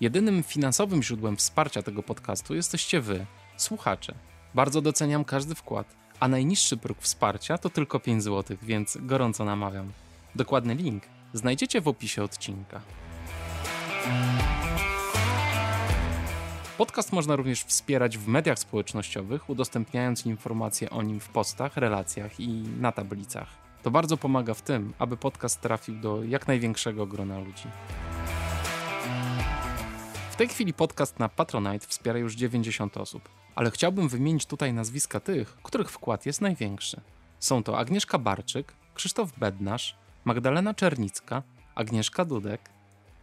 Jedynym 0.00 0.42
finansowym 0.42 1.02
źródłem 1.02 1.36
wsparcia 1.36 1.82
tego 1.82 2.02
podcastu 2.02 2.54
jesteście 2.54 3.00
Wy, 3.00 3.26
słuchacze. 3.56 4.14
Bardzo 4.54 4.80
doceniam 4.82 5.24
każdy 5.24 5.54
wkład, 5.54 5.96
a 6.20 6.28
najniższy 6.28 6.76
próg 6.76 6.98
wsparcia 7.00 7.58
to 7.58 7.70
tylko 7.70 8.00
5 8.00 8.22
zł, 8.22 8.56
więc 8.62 8.98
gorąco 9.00 9.44
namawiam. 9.44 9.92
Dokładny 10.34 10.74
link 10.74 11.02
znajdziecie 11.32 11.80
w 11.80 11.88
opisie 11.88 12.22
odcinka. 12.22 12.80
Podcast 16.78 17.12
można 17.12 17.36
również 17.36 17.64
wspierać 17.64 18.18
w 18.18 18.28
mediach 18.28 18.58
społecznościowych, 18.58 19.50
udostępniając 19.50 20.26
informacje 20.26 20.90
o 20.90 21.02
nim 21.02 21.20
w 21.20 21.28
postach, 21.28 21.76
relacjach 21.76 22.40
i 22.40 22.48
na 22.80 22.92
tablicach. 22.92 23.48
To 23.82 23.90
bardzo 23.90 24.16
pomaga 24.16 24.54
w 24.54 24.62
tym, 24.62 24.92
aby 24.98 25.16
podcast 25.16 25.60
trafił 25.60 26.00
do 26.00 26.24
jak 26.24 26.48
największego 26.48 27.06
grona 27.06 27.38
ludzi. 27.38 27.68
W 30.30 30.36
tej 30.36 30.48
chwili 30.48 30.72
podcast 30.72 31.18
na 31.18 31.28
Patronite 31.28 31.86
wspiera 31.86 32.18
już 32.18 32.34
90 32.34 32.96
osób, 32.96 33.28
ale 33.54 33.70
chciałbym 33.70 34.08
wymienić 34.08 34.46
tutaj 34.46 34.72
nazwiska 34.72 35.20
tych, 35.20 35.56
których 35.62 35.90
wkład 35.90 36.26
jest 36.26 36.40
największy. 36.40 37.00
Są 37.40 37.62
to 37.62 37.78
Agnieszka 37.78 38.18
Barczyk, 38.18 38.72
Krzysztof 38.94 39.38
Bednarz, 39.38 39.96
Magdalena 40.24 40.74
Czernicka, 40.74 41.42
Agnieszka 41.74 42.24
Dudek, 42.24 42.70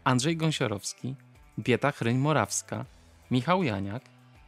Andrzej 0.03 0.37
Gąsiorowski, 0.37 1.15
Bieta 1.59 1.91
Chryń-Morawska, 1.91 2.85
Michał 3.31 3.63
Janiak, 3.63 4.03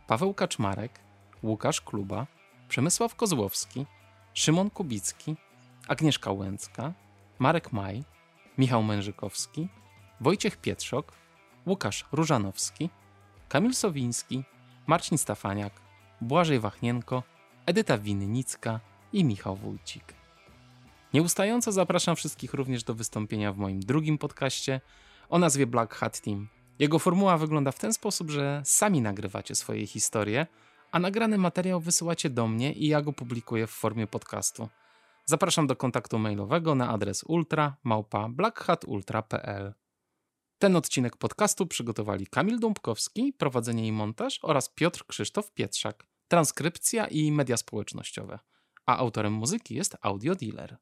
Paweł 0.07 0.33
Kaczmarek, 0.33 0.99
Łukasz 1.43 1.81
Kluba, 1.81 2.27
Przemysław 2.69 3.15
Kozłowski, 3.15 3.85
Szymon 4.33 4.69
Kubicki, 4.69 5.35
Agnieszka 5.87 6.31
Łęcka, 6.31 6.93
Marek 7.39 7.71
Maj, 7.71 8.03
Michał 8.57 8.83
Mężykowski, 8.83 9.67
Wojciech 10.21 10.57
Pietrzok, 10.57 11.13
Łukasz 11.67 12.05
Różanowski, 12.11 12.89
Kamil 13.49 13.73
Sowiński, 13.73 14.43
Marcin 14.87 15.17
Stafaniak, 15.17 15.73
Błażej 16.21 16.59
Wachnienko, 16.59 17.23
Edyta 17.65 17.97
Winnicka 17.97 18.79
i 19.13 19.25
Michał 19.25 19.55
Wójcik. 19.55 20.13
Nieustająco 21.13 21.71
zapraszam 21.71 22.15
wszystkich 22.15 22.53
również 22.53 22.83
do 22.83 22.93
wystąpienia 22.93 23.53
w 23.53 23.57
moim 23.57 23.79
drugim 23.79 24.17
podcaście 24.17 24.81
o 25.29 25.39
nazwie 25.39 25.67
Black 25.67 25.93
Hat 25.93 26.21
Team. 26.21 26.47
Jego 26.79 26.99
formuła 26.99 27.37
wygląda 27.37 27.71
w 27.71 27.79
ten 27.79 27.93
sposób, 27.93 28.31
że 28.31 28.61
sami 28.65 29.01
nagrywacie 29.01 29.55
swoje 29.55 29.87
historie, 29.87 30.47
a 30.91 30.99
nagrany 30.99 31.37
materiał 31.37 31.79
wysyłacie 31.79 32.29
do 32.29 32.47
mnie 32.47 32.73
i 32.73 32.87
ja 32.87 33.01
go 33.01 33.13
publikuję 33.13 33.67
w 33.67 33.71
formie 33.71 34.07
podcastu. 34.07 34.69
Zapraszam 35.25 35.67
do 35.67 35.75
kontaktu 35.75 36.19
mailowego 36.19 36.75
na 36.75 36.89
adres 36.89 37.23
ultra 37.27 37.75
małpa 37.83 38.29
blackhatultra.pl. 38.29 39.73
Ten 40.63 40.75
odcinek 40.75 41.17
podcastu 41.17 41.67
przygotowali 41.67 42.27
Kamil 42.27 42.59
Dąbkowski, 42.59 43.33
prowadzenie 43.33 43.87
i 43.87 43.91
montaż 43.91 44.39
oraz 44.41 44.69
Piotr 44.69 45.05
Krzysztof 45.05 45.51
Pietrzak, 45.51 46.07
transkrypcja 46.27 47.07
i 47.07 47.31
media 47.31 47.57
społecznościowe. 47.57 48.39
A 48.85 48.97
autorem 48.97 49.33
muzyki 49.33 49.75
jest 49.75 49.97
Audio 50.01 50.35
Dealer. 50.35 50.77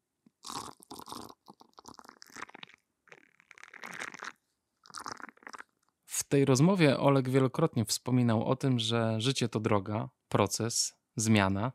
W 6.05 6.23
tej 6.23 6.45
rozmowie 6.45 6.99
Oleg 6.99 7.29
wielokrotnie 7.29 7.85
wspominał 7.85 8.45
o 8.45 8.55
tym, 8.55 8.79
że 8.79 9.21
życie 9.21 9.49
to 9.49 9.59
droga, 9.59 10.09
proces, 10.29 10.93
zmiana. 11.15 11.71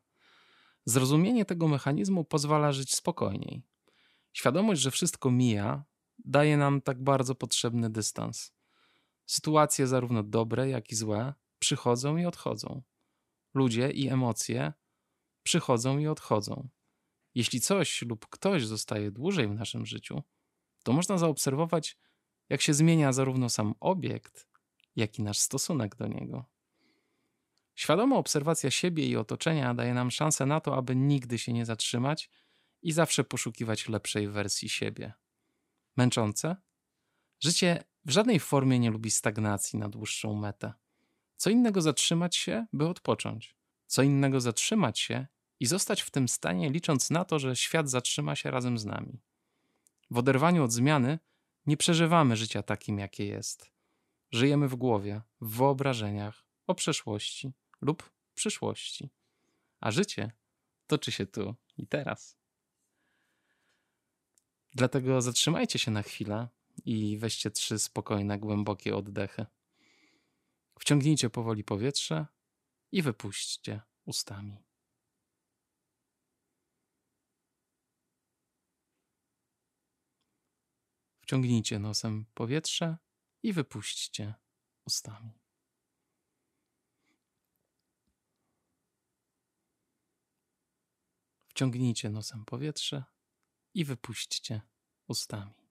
Zrozumienie 0.85 1.45
tego 1.45 1.69
mechanizmu 1.69 2.25
pozwala 2.25 2.73
żyć 2.73 2.95
spokojniej. 2.95 3.63
Świadomość, 4.33 4.81
że 4.81 4.91
wszystko 4.91 5.31
mija, 5.31 5.85
daje 6.19 6.57
nam 6.57 6.81
tak 6.81 7.03
bardzo 7.03 7.35
potrzebny 7.35 7.91
dystans. 7.91 8.53
Sytuacje, 9.27 9.87
zarówno 9.87 10.23
dobre, 10.23 10.69
jak 10.69 10.93
i 10.93 10.95
złe, 10.95 11.35
przychodzą 11.59 12.17
i 12.17 12.27
odchodzą. 12.27 12.83
Ludzie 13.55 13.91
i 13.91 14.09
emocje 14.09 14.73
przychodzą 15.43 15.99
i 15.99 16.07
odchodzą. 16.07 16.69
Jeśli 17.35 17.61
coś 17.61 18.03
lub 18.03 18.27
ktoś 18.27 18.67
zostaje 18.67 19.11
dłużej 19.11 19.49
w 19.49 19.55
naszym 19.55 19.87
życiu, 19.87 20.23
to 20.85 20.93
można 20.93 21.19
zaobserwować, 21.19 21.99
jak 22.49 22.63
się 22.63 22.75
zmienia 22.75 23.13
zarówno 23.13 23.49
sam 23.49 23.75
obiekt, 23.81 24.49
jak 24.97 25.19
i 25.19 25.23
nasz 25.23 25.39
stosunek 25.39 25.97
do 25.97 26.07
niego. 26.07 26.45
Świadoma 27.75 28.17
obserwacja 28.17 28.71
siebie 28.71 29.07
i 29.07 29.17
otoczenia 29.17 29.75
daje 29.75 29.95
nam 29.95 30.11
szansę 30.11 30.47
na 30.47 30.61
to, 30.61 30.77
aby 30.77 30.97
nigdy 30.97 31.39
się 31.39 31.53
nie 31.53 31.67
zatrzymać 31.67 32.31
i 32.83 32.93
zawsze 32.93 33.25
poszukiwać 33.25 33.89
lepszej 33.89 34.29
wersji 34.29 34.69
siebie. 34.69 35.13
Męczące? 35.97 36.57
Życie 37.41 37.85
w 38.05 38.11
żadnej 38.11 38.41
formie 38.41 38.79
nie 38.79 38.91
lubi 38.91 39.11
stagnacji 39.11 39.79
na 39.79 39.89
dłuższą 39.89 40.35
metę. 40.35 40.73
Co 41.37 41.51
innego 41.51 41.83
zatrzymać 41.83 42.37
się, 42.37 42.67
by 42.73 42.89
odpocząć. 42.89 43.57
Co 43.87 44.03
innego 44.03 44.41
zatrzymać 44.41 44.99
się 44.99 45.27
i 45.61 45.67
zostać 45.67 46.03
w 46.03 46.11
tym 46.11 46.29
stanie, 46.29 46.71
licząc 46.71 47.11
na 47.11 47.25
to, 47.25 47.39
że 47.39 47.57
świat 47.57 47.91
zatrzyma 47.91 48.37
się 48.37 48.51
razem 48.51 48.79
z 48.79 48.85
nami. 48.85 49.21
W 50.11 50.19
oderwaniu 50.19 50.65
od 50.65 50.73
zmiany 50.73 51.19
nie 51.67 51.77
przeżywamy 51.77 52.37
życia 52.37 52.63
takim, 52.63 52.99
jakie 52.99 53.27
jest. 53.27 53.71
Żyjemy 54.31 54.69
w 54.69 54.77
głowie, 54.77 55.23
w 55.41 55.57
wyobrażeniach 55.57 56.47
o 56.67 56.75
przeszłości 56.75 57.53
lub 57.81 58.11
przyszłości. 58.35 59.11
A 59.81 59.91
życie 59.91 60.33
toczy 60.87 61.13
się 61.13 61.27
tu 61.27 61.55
i 61.77 61.87
teraz. 61.87 62.37
Dlatego 64.77 65.23
zatrzymajcie 65.23 65.79
się 65.79 65.91
na 65.91 66.03
chwilę 66.03 66.49
i 66.85 67.19
weźcie 67.19 67.51
trzy 67.51 67.79
spokojne, 67.79 68.39
głębokie 68.39 68.97
oddechy. 68.97 69.47
Wciągnijcie 70.79 71.31
powoli 71.31 71.65
powietrze 71.65 72.27
i 72.93 73.03
wypuśćcie 73.03 73.81
ustami. 74.05 74.57
Wciągnijcie 81.21 81.79
nosem 81.79 82.27
powietrze 82.35 82.97
i 83.43 83.53
wypuśćcie 83.53 84.35
ustami. 84.87 85.33
Wciągnijcie 91.49 92.11
nosem 92.11 92.45
powietrze 92.45 93.16
i 93.77 93.85
wypuśćcie 93.85 94.61
ustami. 95.09 95.71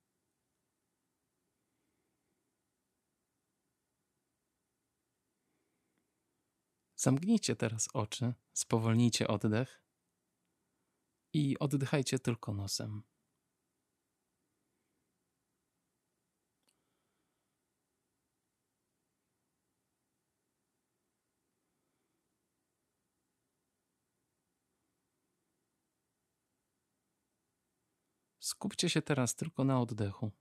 Zamknijcie 6.96 7.56
teraz 7.56 7.90
oczy, 7.94 8.34
spowolnijcie 8.54 9.28
oddech 9.28 9.84
i 11.34 11.60
oddychajcie 11.60 12.20
tylko 12.20 12.54
nosem. 12.54 13.04
Skupcie 28.46 28.90
się 28.90 29.02
teraz 29.02 29.36
tylko 29.36 29.64
na 29.64 29.82
oddechu, 29.82 30.32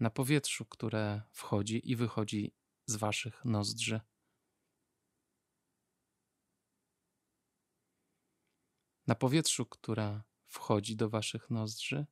na 0.00 0.10
powietrzu, 0.10 0.64
które 0.64 1.22
wchodzi 1.30 1.90
i 1.90 1.96
wychodzi 1.96 2.54
z 2.86 2.96
waszych 2.96 3.44
nozdrzy. 3.44 4.00
Na 9.06 9.14
powietrzu, 9.14 9.66
które 9.66 10.22
wchodzi 10.46 10.96
do 10.96 11.10
waszych 11.10 11.50
nozdrzy 11.50 12.06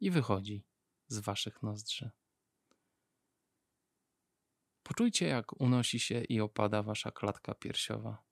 i 0.00 0.10
wychodzi 0.10 0.64
z 1.06 1.18
waszych 1.18 1.62
nozdrzy. 1.62 2.10
Poczujcie, 4.82 5.26
jak 5.26 5.60
unosi 5.60 6.00
się 6.00 6.20
i 6.20 6.40
opada 6.40 6.82
wasza 6.82 7.10
klatka 7.10 7.54
piersiowa. 7.54 8.24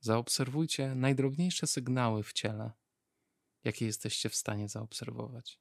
Zaobserwujcie 0.00 0.94
najdrobniejsze 0.94 1.66
sygnały 1.66 2.22
w 2.22 2.32
ciele 2.32 2.85
jakie 3.66 3.86
jesteście 3.86 4.28
w 4.28 4.34
stanie 4.34 4.68
zaobserwować. 4.68 5.60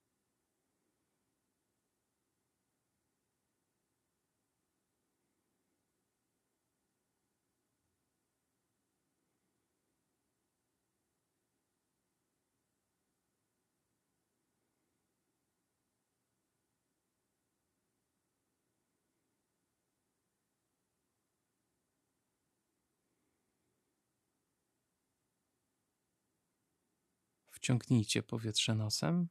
Wciągnijcie 27.65 28.23
powietrze 28.23 28.75
nosem 28.75 29.29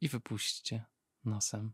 i 0.00 0.08
wypuśćcie 0.08 0.84
nosem. 1.24 1.72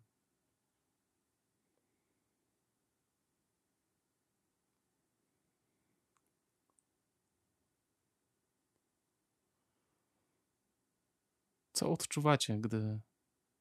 Co 11.72 11.92
odczuwacie, 11.92 12.58
gdy 12.58 13.00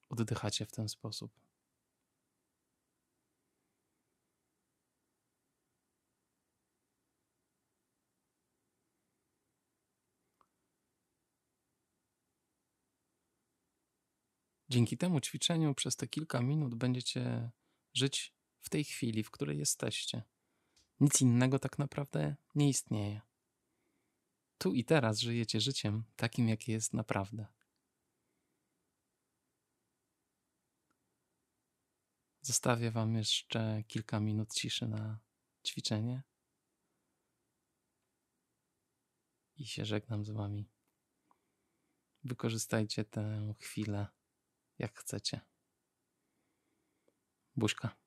oddychacie 0.10 0.66
w 0.66 0.72
ten 0.72 0.90
sposób? 0.90 1.45
Dzięki 14.76 14.98
temu 14.98 15.22
ćwiczeniu 15.22 15.76
przez 15.76 15.96
te 15.96 16.08
kilka 16.08 16.42
minut 16.42 16.76
będziecie 16.76 17.52
żyć 17.94 18.36
w 18.62 18.70
tej 18.70 18.84
chwili, 18.84 19.24
w 19.24 19.32
której 19.32 19.58
jesteście. 19.58 20.24
Nic 21.00 21.22
innego 21.22 21.60
tak 21.60 21.80
naprawdę 21.80 22.36
nie 22.56 22.70
istnieje. 22.70 23.22
Tu 24.58 24.74
i 24.74 24.86
teraz 24.86 25.20
żyjecie 25.20 25.62
życiem 25.62 26.04
takim, 26.16 26.50
jakie 26.50 26.72
jest 26.72 26.94
naprawdę. 26.94 27.48
Zostawię 32.42 32.92
Wam 32.92 33.16
jeszcze 33.16 33.84
kilka 33.88 34.20
minut 34.20 34.54
ciszy 34.54 34.88
na 34.88 35.20
ćwiczenie 35.68 36.24
i 39.58 39.66
się 39.66 39.86
żegnam 39.86 40.26
z 40.26 40.30
Wami. 40.30 40.70
Wykorzystajcie 42.24 43.06
tę 43.06 43.54
chwilę 43.60 44.08
jak 44.80 45.00
chcecie. 45.00 45.42
Buźka. 47.56 48.05